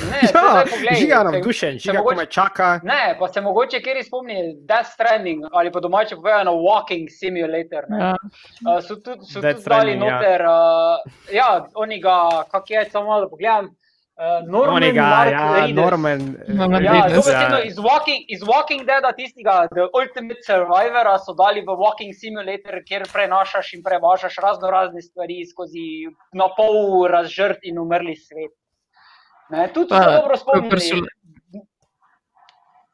Ne, 0.03 0.21
Ja, 0.31 0.65
poglej, 0.65 0.95
žiga 0.95 1.17
se- 1.17 1.25
navdušen, 1.27 1.79
žiga, 1.79 1.93
ko 1.95 2.05
mogoče- 2.05 2.17
me 2.17 2.27
čaka. 2.29 2.81
Ne, 2.85 3.17
pa 3.19 3.29
se 3.29 3.41
mogoče 3.41 3.81
kjer 3.81 4.05
spomni 4.05 4.37
Death 4.63 4.91
Stranding 4.91 5.43
ali 5.53 5.73
pa 5.73 5.81
domače 5.81 6.17
povedano 6.17 6.53
Walking 6.53 7.09
Simulator. 7.11 7.89
Ne? 7.89 7.99
Ja. 8.01 8.15
Uh, 8.63 8.79
so 8.81 8.95
tudi, 8.97 9.25
so 9.25 9.41
Death 9.41 9.57
tudi 9.57 9.69
dali 9.71 9.91
ja. 9.91 9.99
noter, 9.99 10.41
uh, 10.43 11.01
ja, 11.33 11.49
oni 11.77 11.99
ga, 11.99 12.19
kak 12.47 12.71
je, 12.71 12.85
samo 12.87 13.07
malo 13.07 13.21
da 13.21 13.29
pogledam. 13.29 13.73
Uh, 14.21 14.45
Norman 14.45 14.75
Onega, 14.75 15.03
Mark 15.03 15.31
ja, 15.33 15.53
Reedus. 15.55 15.77
Norman. 15.77 16.37
Norman 16.49 16.85
Ja, 16.85 16.93
Reedus, 16.93 17.25
dobesedno 17.25 17.57
ja. 17.57 17.65
iz 17.65 17.77
Walking, 17.79 18.25
iz 18.29 18.43
Walking 18.45 18.83
Deada, 18.85 19.13
tistega 19.17 19.55
The 19.73 19.87
Ultimate 19.97 20.43
Survivora, 20.45 21.15
so 21.25 21.33
dali 21.33 21.63
v 21.65 21.73
Walking 21.73 22.13
Simulator, 22.13 22.83
kjer 22.85 23.07
prenašaš 23.13 23.73
in 23.79 23.83
prevažaš 23.83 24.37
razno 24.45 24.69
razne 24.71 25.01
stvari 25.03 25.39
skozi 25.49 25.87
na 26.37 26.51
pol 26.57 27.09
razžrt 27.09 27.65
in 27.65 27.81
umrli 27.81 28.13
svet. 28.17 28.53
Ne, 29.57 29.71
tudi 29.73 29.89
Pa, 29.89 30.05
dobro 30.21 30.37
spomnim. 30.37 30.69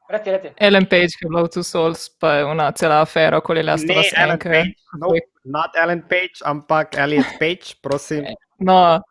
Reci, 0.09 0.31
reci. 0.31 0.55
Ellen 0.63 0.87
Page, 0.87 1.19
ki 1.19 1.27
je 1.27 1.29
bila 1.29 1.43
v 1.43 1.51
Two 1.57 1.67
Souls, 1.67 2.07
pa 2.23 2.37
je 2.39 2.47
ona 2.47 2.71
cela 2.71 3.01
afera 3.03 3.43
okoli 3.43 3.67
Last 3.67 3.91
of 3.91 3.97
Ne 3.97 4.07
Us 4.07 4.15
Ellen 4.15 4.39
enke. 4.39 4.55
Page, 4.55 4.75
no, 5.03 5.11
not 5.59 5.75
Ellen 5.75 6.07
Page, 6.07 6.39
ampak 6.47 6.95
Elliot 6.95 7.35
Page, 7.43 7.75
prosim. 7.83 8.31
No, 8.63 9.03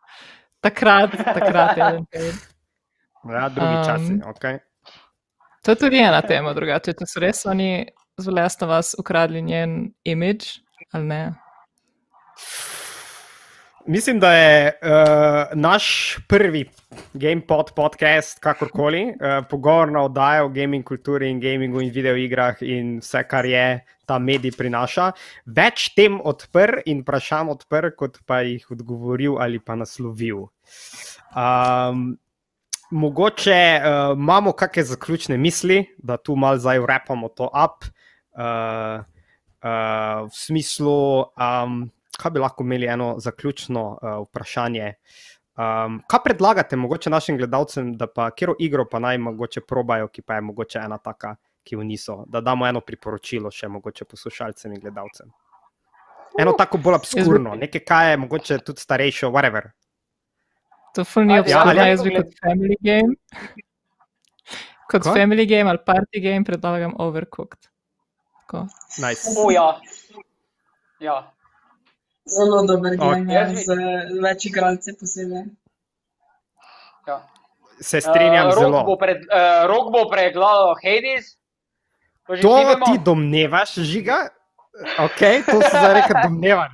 takrat, 0.66 1.13
takrat 1.38 1.78
je 1.78 1.84
Ellen 1.84 2.05
Page. 2.09 2.38
Ja, 3.26 3.49
drugi 3.49 3.78
Um, 3.78 3.86
časi, 3.86 4.13
ok. 4.26 4.43
To 5.66 5.72
je 5.72 5.76
tudi 5.76 5.97
ena 5.97 6.22
tema, 6.22 6.53
drugače, 6.53 6.93
če 6.93 7.07
so 7.09 7.22
res 7.24 7.45
oni 7.49 7.88
z 8.22 8.34
Last 8.34 8.61
of 8.61 8.70
Us 8.70 8.93
ukradli 9.01 9.41
njen 9.41 9.93
imidž 10.05 10.59
ali 10.93 11.09
ne. 11.09 11.22
Mislim, 13.88 14.19
da 14.19 14.33
je 14.33 14.79
uh, 14.81 14.89
naš 15.53 16.17
prvi 16.27 16.69
GamePod 17.13 17.71
podcast, 17.75 18.39
kakorkoli, 18.39 19.03
uh, 19.03 19.45
pogovorna 19.49 20.01
oddaja 20.01 20.45
o 20.45 20.49
gaming 20.49 20.83
kulturi 20.83 21.29
in 21.29 21.39
gamingu 21.39 21.81
in 21.81 21.91
videoigrah 21.93 22.63
in 22.65 22.97
vse, 22.97 23.21
kar 23.29 23.45
je 23.45 23.86
ta 24.05 24.17
medij 24.19 24.55
prinaša. 24.57 25.11
Več 25.45 25.91
tem 25.93 26.17
odprl 26.17 26.81
in 26.89 27.03
vprašanj 27.05 27.51
odprl, 27.53 27.93
kot 27.93 28.17
pa 28.25 28.41
jih 28.41 28.65
odgovoril 28.73 29.38
ali 29.38 29.61
pa 29.61 29.77
naslovil. 29.77 30.47
Um, 31.38 32.15
mogoče 32.89 33.59
uh, 33.77 34.17
imamo 34.17 34.57
kakšne 34.57 34.83
zaključne 34.95 35.38
misli, 35.38 35.83
da 35.97 36.17
tu 36.17 36.36
malo 36.36 36.57
zdaj 36.57 36.81
vrepamo 36.81 37.29
to 37.29 37.51
up. 37.53 37.86
Uh, 38.33 39.05
uh, 39.61 40.25
v 40.25 40.33
smislu, 40.33 41.29
um, 41.38 41.86
kaj 42.18 42.32
bi 42.32 42.39
lahko 42.39 42.63
imeli 42.63 42.88
eno 42.88 43.16
zaključno 43.20 43.86
uh, 43.91 44.28
vprašanje. 44.28 44.93
Um, 45.55 46.01
kaj 46.07 46.20
predlagate 46.24 46.76
mogoče 46.76 47.09
našim 47.09 47.38
gledalcem, 47.38 47.93
da 47.97 48.07
pa 48.07 48.30
kjer 48.32 48.53
igro 48.59 48.86
pa 48.91 48.99
naj 48.99 49.18
mogoče 49.18 49.61
probajo, 49.61 50.07
ki 50.07 50.22
pa 50.22 50.36
je 50.36 50.41
mogoče 50.41 50.80
ena 50.80 50.97
taka, 50.97 51.36
ki 51.63 51.76
jo 51.76 51.84
niso, 51.84 52.24
da 52.28 52.41
damo 52.41 52.68
eno 52.68 52.82
priporočilo 52.82 53.51
še 53.51 53.68
mogoče 53.68 54.05
poslušalcem 54.05 54.74
in 54.76 54.82
gledalcem. 54.84 55.32
Eno 56.39 56.51
tako 56.57 56.78
bolj 56.84 56.99
obskurno, 56.99 57.55
nekaj, 57.55 57.82
kaj 57.88 58.11
je 58.11 58.18
mogoče 58.18 58.57
tudi 58.68 58.84
starejše, 58.84 59.32
whatever. 59.32 59.72
To 60.95 61.03
ni 61.24 61.34
ja, 61.34 61.41
obskurno, 61.41 61.72
ali- 61.72 61.89
jaz 61.89 62.03
bi 62.03 62.16
kot 62.16 62.36
family 62.43 62.76
game. 62.84 63.16
Kot 64.91 65.03
Kaj? 65.03 65.13
family 65.18 65.45
game 65.49 65.70
ali 65.70 65.80
party 65.88 66.22
game 66.22 66.43
predlagam 66.45 66.93
Overcooked. 66.99 67.68
Tako. 68.41 68.68
Nice. 69.01 69.34
O, 69.38 69.51
ja. 69.51 69.80
ja. 70.99 71.34
Zelo 72.26 72.65
dober 72.65 72.95
game, 72.95 73.30
Jaz 73.30 73.49
ja, 73.49 73.53
bi- 73.53 73.61
z 73.61 73.69
več 74.19 74.45
igralci 74.45 74.93
posebej. 74.93 75.45
ja. 77.05 77.17
Se 77.78 78.01
strinjam 78.01 78.47
uh, 78.47 78.53
Rok 78.53 78.61
zelo. 78.61 78.80
bo, 78.84 78.95
pred, 78.95 79.19
uh, 79.23 79.65
rok 79.65 79.91
bo 79.91 80.07
pregledal 80.07 80.73
Hades. 80.76 81.36
To 82.26 82.34
To 82.36 82.53
ti 82.84 82.97
domnevaš, 82.97 83.76
žiga? 83.86 84.30
Ok, 84.97 85.19
to 85.45 85.61
se 85.61 85.69
zdaj 85.69 85.93
reka 85.93 86.13
domnevam. 86.23 86.71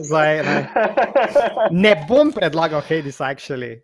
Zdaj, 0.00 0.42
ne. 0.42 0.58
ne 1.70 1.92
bom 2.02 2.32
predlagal 2.32 2.80
Hades, 2.82 3.20
actually. 3.20 3.78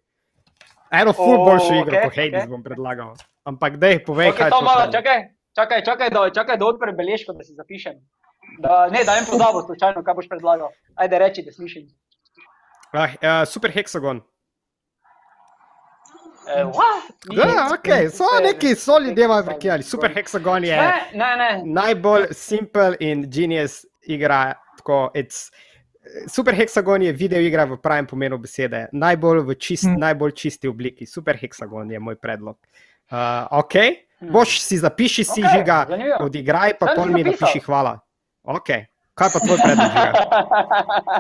Eno 0.90 1.12
ful 1.12 1.36
boljšo 1.38 1.74
igro 1.76 1.92
okej, 1.92 2.03
kot 2.03 2.14
Hades 2.16 2.42
okej. 2.42 2.49
bom 2.49 2.62
predlagal. 2.62 3.14
Ampak 3.44 3.76
dej, 3.76 4.03
povej, 4.03 4.32
Okay, 4.32 4.38
kaj 4.40 4.51
to 4.51 4.57
je 4.57 4.64
malo, 4.64 4.82
tvoj 4.82 4.90
predlog. 4.90 4.96
čakaj, 4.96 5.18
čakaj, 5.55 5.80
čakaj, 5.84 6.09
da, 6.11 6.20
čakaj, 6.32 6.57
da 6.57 6.64
odprem 6.66 6.96
beležko, 6.96 7.32
da 7.32 7.44
si 7.44 7.55
zapišem. 7.55 7.94
Da, 8.59 8.88
ne, 8.88 9.05
da 9.05 9.14
jim 9.14 9.24
pozabo, 9.26 9.62
slučajno, 9.62 10.03
kaj 10.03 10.14
boš 10.14 10.28
predlagal. 10.28 10.68
Ajde, 10.96 11.18
reči, 11.18 11.42
da 11.42 11.53
slišim. 11.53 11.86
Ah, 12.92 13.05
uh, 13.12 13.44
super 13.44 13.70
hexagon. 13.70 14.20
Eh, 16.49 16.64
what? 16.64 17.03
Ni- 17.28 17.36
Ja, 17.36 17.68
ok, 17.68 17.88
so 18.11 18.24
neki, 18.42 18.74
so 18.74 18.99
ljudje 18.99 19.28
malo 19.28 19.44
prekijali. 19.44 19.82
Super 19.82 20.11
hexagon 20.11 20.64
je 20.64 20.76
Ne, 20.76 20.92
ne, 21.14 21.36
ne. 21.36 21.62
najbolj 21.66 22.26
simple 22.32 22.96
in 23.01 23.26
genius 23.28 23.84
igra. 24.03 24.55
Tako, 24.78 25.11
it's, 25.14 25.51
super 26.26 26.55
hexagon 26.55 27.03
je 27.03 27.12
video 27.12 27.40
igra 27.40 27.64
v 27.64 27.76
pravem 27.76 28.07
pomenu 28.07 28.38
besede, 28.38 28.86
najbolj 28.92 29.40
v 29.40 29.55
čist, 29.57 29.84
Mm. 29.84 29.99
najbolj 29.99 30.32
čisti 30.32 30.68
obliki. 30.68 31.07
Super 31.07 31.36
hexagon 31.36 31.90
je 31.90 31.99
moj 31.99 32.16
predlog. 32.16 32.57
Uh, 33.11 33.18
ok, 33.53 33.74
Hmm. 34.18 34.32
boš 34.32 34.61
si 34.61 34.78
zapiši 34.78 35.24
si 35.24 35.40
Okej, 35.40 35.53
žiga, 35.55 35.86
zanimivo. 35.88 36.16
odigraj 36.20 36.74
pa 36.74 36.86
pol 36.96 37.07
mi 37.07 37.22
napiši 37.22 37.61
hvala. 37.61 38.01
Ok, 38.49 38.68
kaj 39.12 39.28
pa 39.34 39.40
tvoj 39.44 39.59
predlog 39.61 39.90
žiga? 39.92 40.12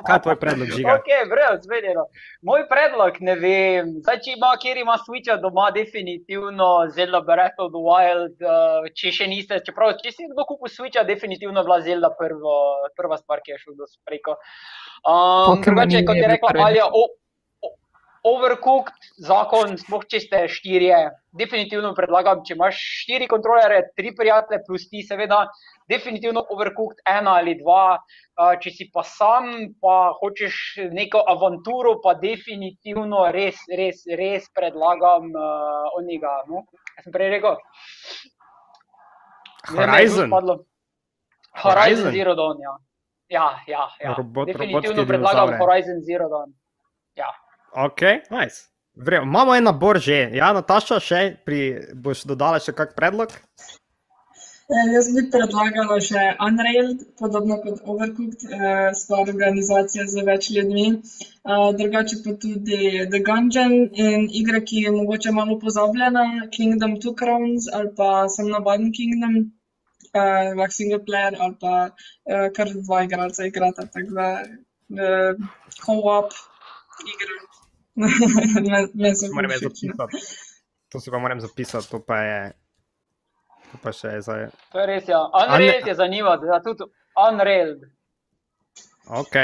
Kaj 0.06 0.16
je 0.16 0.22
tvoj 0.24 0.36
predlog 0.40 0.68
žiga? 0.72 0.94
Ok, 0.94 1.08
brez 1.28 1.58
zvedeno. 1.66 2.06
Moj 2.40 2.62
predlog, 2.70 3.18
ne 3.20 3.34
vem, 3.36 3.90
zdaj 4.00 4.22
če 4.24 4.32
ima, 4.38 4.54
kjer 4.62 4.80
ima 4.80 4.94
Switcha 5.02 5.36
doma, 5.42 5.66
definitivno 5.76 6.68
Zelda 6.96 7.20
Breath 7.28 7.60
of 7.60 7.74
the 7.74 7.82
Wild, 7.84 8.40
uh, 8.40 8.88
če 8.96 9.12
še 9.18 9.28
niste, 9.28 9.60
čeprav 9.66 9.98
če 10.00 10.14
si 10.14 10.30
kdo 10.32 10.48
kupil 10.48 10.72
Switcha, 10.72 11.04
definitivno 11.04 11.66
bila 11.68 11.82
Zelda 11.84 12.08
prvo, 12.16 12.56
prva 12.96 13.20
stvar, 13.20 13.44
ki 13.44 13.52
je 13.52 13.62
šel 13.66 13.76
do 13.76 13.90
spreko. 13.92 14.38
Um, 15.04 15.58
Pokemoni 15.58 16.00
drugače, 16.00 16.04
kot 16.08 16.22
je 16.22 16.32
rekla. 16.32 16.54
Alja, 16.64 16.88
o, 16.88 17.04
o, 17.04 17.27
Overcooked, 18.26 18.94
zakon, 19.22 19.76
sploh 19.78 20.02
če 20.10 20.20
ste 20.20 20.40
štirje, 20.50 20.96
definitivno 21.38 21.92
predlagam, 21.94 22.40
če 22.46 22.56
imaš 22.56 22.78
štiri 23.02 23.28
kontrolere, 23.30 23.84
tri 23.96 24.10
prijatelje 24.16 24.62
plus 24.66 24.88
ti, 24.90 25.04
seveda, 25.06 25.44
definitivno 25.88 26.42
Overcooked 26.50 27.04
ena 27.06 27.36
ali 27.38 27.54
dva. 27.60 27.98
Če 28.62 28.70
si 28.74 28.88
pa 28.94 29.02
sam, 29.06 29.74
pa 29.82 30.12
hočeš 30.18 30.56
neko 30.94 31.22
avanturo, 31.26 31.96
pa 32.02 32.14
definitivno 32.18 33.28
res, 33.34 33.62
res, 33.70 34.04
res 34.18 34.46
predlagam 34.54 35.30
uh, 35.34 35.88
onega. 35.98 36.34
No? 36.50 36.62
Kaj 36.94 37.06
sem 37.06 37.14
prej 37.14 37.32
rekel? 37.38 37.56
Horizon. 39.74 40.30
Horizon? 40.30 40.64
Horizon 41.58 42.12
Zero 42.14 42.34
Dawn, 42.38 42.60
ja. 42.62 42.76
Ja, 43.28 43.48
ja, 43.66 43.88
ja. 44.00 44.14
Robot- 44.16 44.46
definitivno 44.46 44.94
robotske 44.94 45.06
predlagam. 45.10 45.58
Horizon 45.60 45.98
Zero 46.06 46.28
Dawn. 46.32 46.54
Ja. 47.18 47.28
Ok, 47.86 48.00
nice. 48.30 48.66
Vrejo, 48.94 49.22
imamo 49.22 49.54
en 49.54 49.64
nabor 49.64 50.00
že. 50.02 50.16
Ja, 50.34 50.50
Nataša, 50.52 50.96
še 50.98 51.20
pri, 51.46 51.58
boš 51.94 52.24
dodala 52.26 52.58
še 52.58 52.72
kak 52.74 52.96
predlog? 52.96 53.34
Eh, 54.68 54.88
Jaz 54.92 55.06
bi 55.14 55.22
predlagala 55.32 55.98
še 56.02 56.24
Unrailed, 56.44 57.04
podobno 57.20 57.60
kot 57.62 57.78
Overcooked, 57.92 58.42
eh, 58.56 58.88
stvar 59.00 59.30
organizacije 59.30 60.08
z 60.14 60.24
več 60.26 60.48
ljudmi. 60.56 60.86
Eh, 60.98 61.68
Drugače 61.78 62.18
pa 62.24 62.34
tudi 62.42 62.80
The 63.14 63.20
Gungeon 63.28 63.76
in 64.06 64.26
igra, 64.40 64.60
ki 64.60 64.82
je 64.88 64.94
mogoče 64.96 65.32
malo 65.38 65.60
pozabljena, 65.62 66.26
Kingdom 66.58 66.98
Two 67.04 67.14
Crowns 67.22 67.70
ali 67.72 67.94
pa 68.00 68.10
sem 68.28 68.50
navaden 68.56 68.90
Kingdom, 68.98 69.38
eh, 70.14 70.50
lahko 70.58 70.74
single 70.80 71.00
player 71.06 71.38
ali 71.38 71.56
pa 71.62 71.74
eh, 72.26 72.50
kar 72.58 72.74
dva 72.74 73.04
igralca 73.06 73.46
igrata, 73.46 73.86
tako 73.86 74.18
da 74.20 74.28
eh, 74.42 75.32
co-op 75.84 76.34
igra. 77.14 77.38
Me- 77.98 78.88
me 78.94 79.10
no. 79.10 79.58
zapisati. 79.58 80.16
To 80.88 81.00
si 81.00 81.10
pa 81.10 81.18
moram 81.18 81.40
zapisati, 81.40 81.90
to 81.90 82.00
pa 82.00 82.18
je. 82.22 82.52
To 83.72 83.78
pa 83.82 83.92
še 83.92 84.08
je 84.08 84.20
zdaj. 84.24 84.46
To 84.72 84.80
je 84.80 84.86
res, 84.86 85.08
ja. 85.08 85.20
Unrailed 85.34 85.86
je 85.86 85.94
zanimivo, 85.94 86.36
da 86.36 86.62
tudi 86.64 86.86
Unrailed. 87.18 87.82
Ok, 89.08 89.34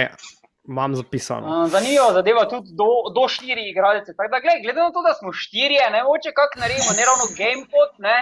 imam 0.66 0.94
zapisano. 0.94 1.46
Uh, 1.54 1.68
zanimivo 1.68 2.12
zadeva 2.12 2.42
tudi 2.44 2.68
do, 2.72 2.84
do 3.14 3.28
štiri 3.28 3.62
igralce. 3.66 4.12
Da, 4.14 4.40
gled, 4.40 4.58
glede 4.62 4.80
na 4.80 4.90
to, 4.90 5.02
da 5.02 5.14
smo 5.14 5.32
štirje, 5.34 5.90
ne 5.90 6.02
moče 6.02 6.30
kak 6.32 6.52
naredimo, 6.56 6.90
ne 6.90 7.04
ravno 7.04 7.24
gamepod, 7.32 7.90
ne, 7.98 8.16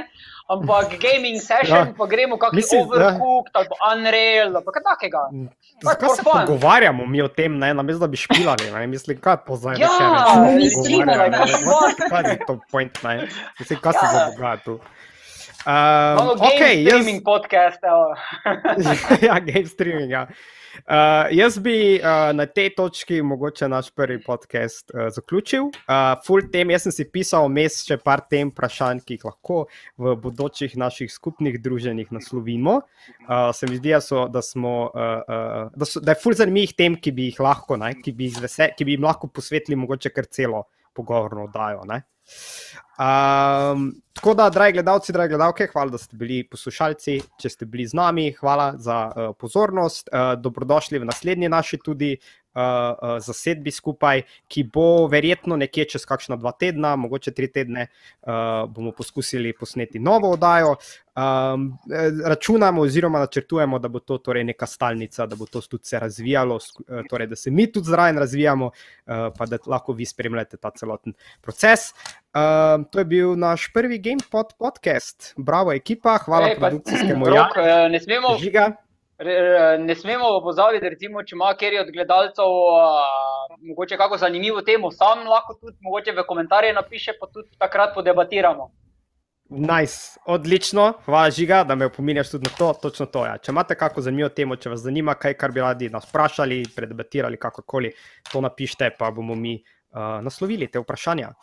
ampak 0.46 0.86
gaming 1.04 1.38
session, 1.40 1.78
Ja. 1.80 1.94
pa 1.98 2.06
gremo 2.06 2.34
Mislim, 2.52 2.80
da- 2.80 2.86
overcooked 2.86 3.52
ali 3.52 3.68
Unreal, 3.88 4.48
ali 4.50 4.64
pa 4.64 4.70
kaj 4.72 4.82
takega. 4.84 5.22
Zakaj 5.82 6.08
for 6.08 6.16
se 6.16 6.22
fun. 6.22 6.32
pogovarjamo 6.40 7.06
mi 7.06 7.22
o 7.22 7.28
tem, 7.30 7.58
ne, 7.58 7.74
namesto 7.74 8.00
da 8.00 8.06
bi 8.06 8.16
špilali? 8.16 8.70
Ne? 8.70 8.86
Mislim, 8.86 9.20
kaj 9.20 9.36
poznaj 9.38 9.74
Ja, 9.74 9.88
mi 9.88 9.98
pogovarjajo, 10.28 10.70
streamamo, 10.76 11.22
ne? 11.24 11.38
for 11.38 12.10
Kaj 12.12 12.30
je 12.30 12.38
to 12.46 12.54
point, 12.70 13.02
ne? 13.02 13.14
Mislim, 13.58 13.78
kaj 13.78 13.92
se 13.92 14.06
Ja. 14.08 14.26
dogaja 14.28 14.56
tu? 14.58 14.72
Um, 15.62 15.70
game 16.36 16.50
okay, 16.50 16.74
jaz, 16.80 16.88
streaming 16.92 17.20
podcast, 17.24 17.78
evo. 17.84 18.04
ja, 19.28 19.38
game 19.40 19.66
streaming. 19.66 20.10
Ja. 20.10 20.26
Uh, 20.82 21.28
jaz 21.30 21.58
bi 21.58 21.98
uh, 21.98 22.32
na 22.36 22.46
tej 22.46 22.72
točki 22.76 23.22
mogoče 23.22 23.68
naš 23.68 23.90
prvi 23.94 24.18
podcast 24.22 24.90
uh, 24.94 25.08
zaključil. 25.12 25.64
Uh, 25.64 26.14
full 26.26 26.48
tem, 26.52 26.70
jaz 26.72 26.86
sem 26.86 26.94
si 26.94 27.06
pisal 27.12 27.48
vmes 27.48 27.82
še 27.86 27.98
par 28.02 28.24
tem 28.30 28.50
vprašanj, 28.52 29.02
ki 29.06 29.18
jih 29.18 29.26
lahko 29.28 29.58
v 30.00 30.14
bodočih 30.22 30.76
naših 30.80 31.12
skupnih 31.12 31.58
druženjih 31.62 32.12
naslovimo. 32.12 32.80
Uh, 33.26 33.50
se 33.54 33.68
mi 33.70 33.80
zdi, 33.80 33.92
da, 33.92 34.00
so, 34.04 34.26
da, 34.32 34.42
smo, 34.42 34.76
uh, 34.94 35.24
uh, 35.26 35.74
da, 35.76 35.88
so, 35.88 36.00
da 36.00 36.16
je 36.16 36.22
full 36.22 36.38
zanimivih 36.38 36.76
tem, 36.78 36.96
ki 36.96 37.12
bi 37.12 37.28
jih 37.30 37.42
lahko, 37.44 37.76
ne, 37.80 37.94
ki, 38.00 38.14
bi 38.16 38.30
jih 38.30 38.40
vese, 38.46 38.72
ki 38.76 38.88
bi 38.88 38.96
jim 38.96 39.04
lahko 39.08 39.28
posvetili 39.28 39.78
mogoče 39.78 40.14
kar 40.14 40.30
celo 40.32 40.66
pogovorno 40.96 41.48
oddajo. 41.50 41.84
ne. 41.88 42.02
Um, 43.02 43.94
tako 44.12 44.34
da, 44.34 44.50
dragi 44.50 44.72
gledalci, 44.72 45.12
dragi 45.12 45.34
gledalke, 45.34 45.66
hvala, 45.72 45.90
da 45.90 45.98
ste 45.98 46.16
bili 46.16 46.42
poslušalci. 46.48 47.18
Če 47.40 47.50
ste 47.50 47.66
bili 47.66 47.86
z 47.88 47.96
nami, 47.96 48.28
hvala 48.36 48.74
za 48.78 48.98
uh, 49.08 49.30
pozornost. 49.38 50.08
Uh, 50.12 50.34
dobrodošli 50.40 51.00
v 51.00 51.08
naslednji 51.08 51.48
naši 51.48 51.78
tudi 51.78 52.16
uh, 52.54 52.62
uh, 52.62 53.18
zasedbi 53.20 53.70
skupaj, 53.70 54.22
ki 54.48 54.64
bo 54.72 55.06
verjetno 55.06 55.56
nekje 55.56 55.84
čez 55.84 56.06
kakšna 56.06 56.36
dva 56.36 56.52
tedna, 56.52 56.96
mogoče 56.96 57.30
tri 57.32 57.48
tedne, 57.52 57.86
uh, 58.22 58.68
bomo 58.68 58.92
poskusili 58.92 59.52
posneti 59.52 59.98
novo 59.98 60.30
oddajo. 60.32 60.76
Um, 61.12 61.78
eh, 61.92 62.08
računamo, 62.24 62.82
oziroma 62.82 63.18
načrtujemo, 63.18 63.78
da 63.78 63.88
bo 63.88 63.98
to 64.00 64.16
torej 64.18 64.44
neka 64.44 64.66
stalnica, 64.66 65.26
da 65.26 65.36
bo 65.36 65.44
to 65.46 65.60
tudi 65.60 65.84
se 65.84 65.98
razvijalo, 65.98 66.56
eh, 66.88 67.02
torej, 67.10 67.26
da 67.26 67.36
se 67.36 67.50
mi 67.50 67.66
tudi 67.72 67.86
zraven 67.86 68.18
razvijamo, 68.18 68.66
uh, 68.66 68.72
pa 69.38 69.46
da 69.46 69.58
lahko 69.66 69.92
vi 69.92 70.06
spremljate 70.06 70.56
ta 70.56 70.70
celoten 70.70 71.12
proces. 71.40 71.92
Um, 72.32 72.84
to 72.84 72.98
je 72.98 73.04
bil 73.04 73.36
naš 73.36 73.68
prvi 73.74 73.98
GamePod 73.98 74.54
podcast. 74.58 75.34
Bravo, 75.36 75.72
ekipa, 75.72 76.16
hvala 76.24 76.48
Ej, 76.48 76.54
pa- 76.54 76.68
produkcijskemu 76.70 77.26
Rok, 77.28 77.36
Janu. 77.56 77.68
eh, 77.68 77.88
ne 77.88 78.00
smemo, 78.00 78.38
Žiga. 78.40 78.72
Ne 79.78 79.94
smemo 79.94 80.40
pozabiti, 80.42 80.88
recimo, 80.88 81.22
če 81.22 81.36
ima 81.36 81.54
kjer 81.58 81.80
od 81.80 81.90
gledalcev 81.94 82.44
uh, 82.44 83.56
mogoče 83.68 83.96
kako 83.96 84.18
zanimivo 84.18 84.62
temo, 84.62 84.90
sam 84.90 85.26
lahko 85.28 85.54
tudi 85.60 85.76
mogoče 85.80 86.12
v 86.12 86.24
komentarje 86.28 86.72
napiše, 86.72 87.12
pa 87.20 87.26
tudi 87.26 87.48
takrat 87.58 87.94
podebatiramo. 87.94 88.70
Nice, 89.52 90.18
odlično, 90.26 90.92
hvala 91.04 91.30
Žiga, 91.30 91.64
da 91.68 91.74
me 91.74 91.86
opominjaš 91.86 92.30
tudi 92.30 92.48
na 92.48 92.56
to. 92.58 92.72
Točno 92.82 93.06
to. 93.06 93.26
Ja. 93.26 93.36
Če 93.38 93.52
imate 93.52 93.76
kako 93.76 94.00
zanimivo 94.00 94.30
temo, 94.32 94.56
če 94.56 94.72
vas 94.72 94.80
zanima, 94.80 95.14
kaj 95.14 95.34
kar 95.36 95.52
bi 95.52 95.60
radi 95.60 95.90
nas 95.92 96.06
vprašali, 96.08 96.62
predebatirali, 96.76 97.36
kakorkoli, 97.36 97.92
to 98.32 98.40
napišite, 98.40 98.94
pa 98.98 99.10
bomo 99.12 99.36
mi 99.36 99.58
uh, 99.58 100.22
naslovili 100.24 100.70
te 100.72 100.80
vprašanja. 100.80 101.34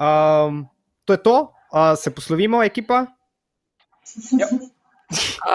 Um, 0.00 0.64
to 1.04 1.12
je 1.12 1.22
to, 1.22 1.36
uh, 1.44 1.92
se 1.98 2.14
poslovimo, 2.14 2.62
ekipa. 2.64 3.04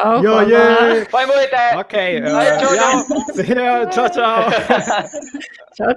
Oh, 0.06 0.24
Jo, 0.24 0.32
hvala. 0.32 0.50
je. 0.50 1.06
Pa 1.12 1.22
jim 1.22 1.30
bojte! 1.30 1.58
Okay, 1.76 2.38
Ajde, 2.38 2.58
čau, 2.62 2.74
ja, 2.74 2.90
se, 3.36 3.44
čau, 3.94 4.08
čau. 4.10 4.52
Čau. 5.78 5.94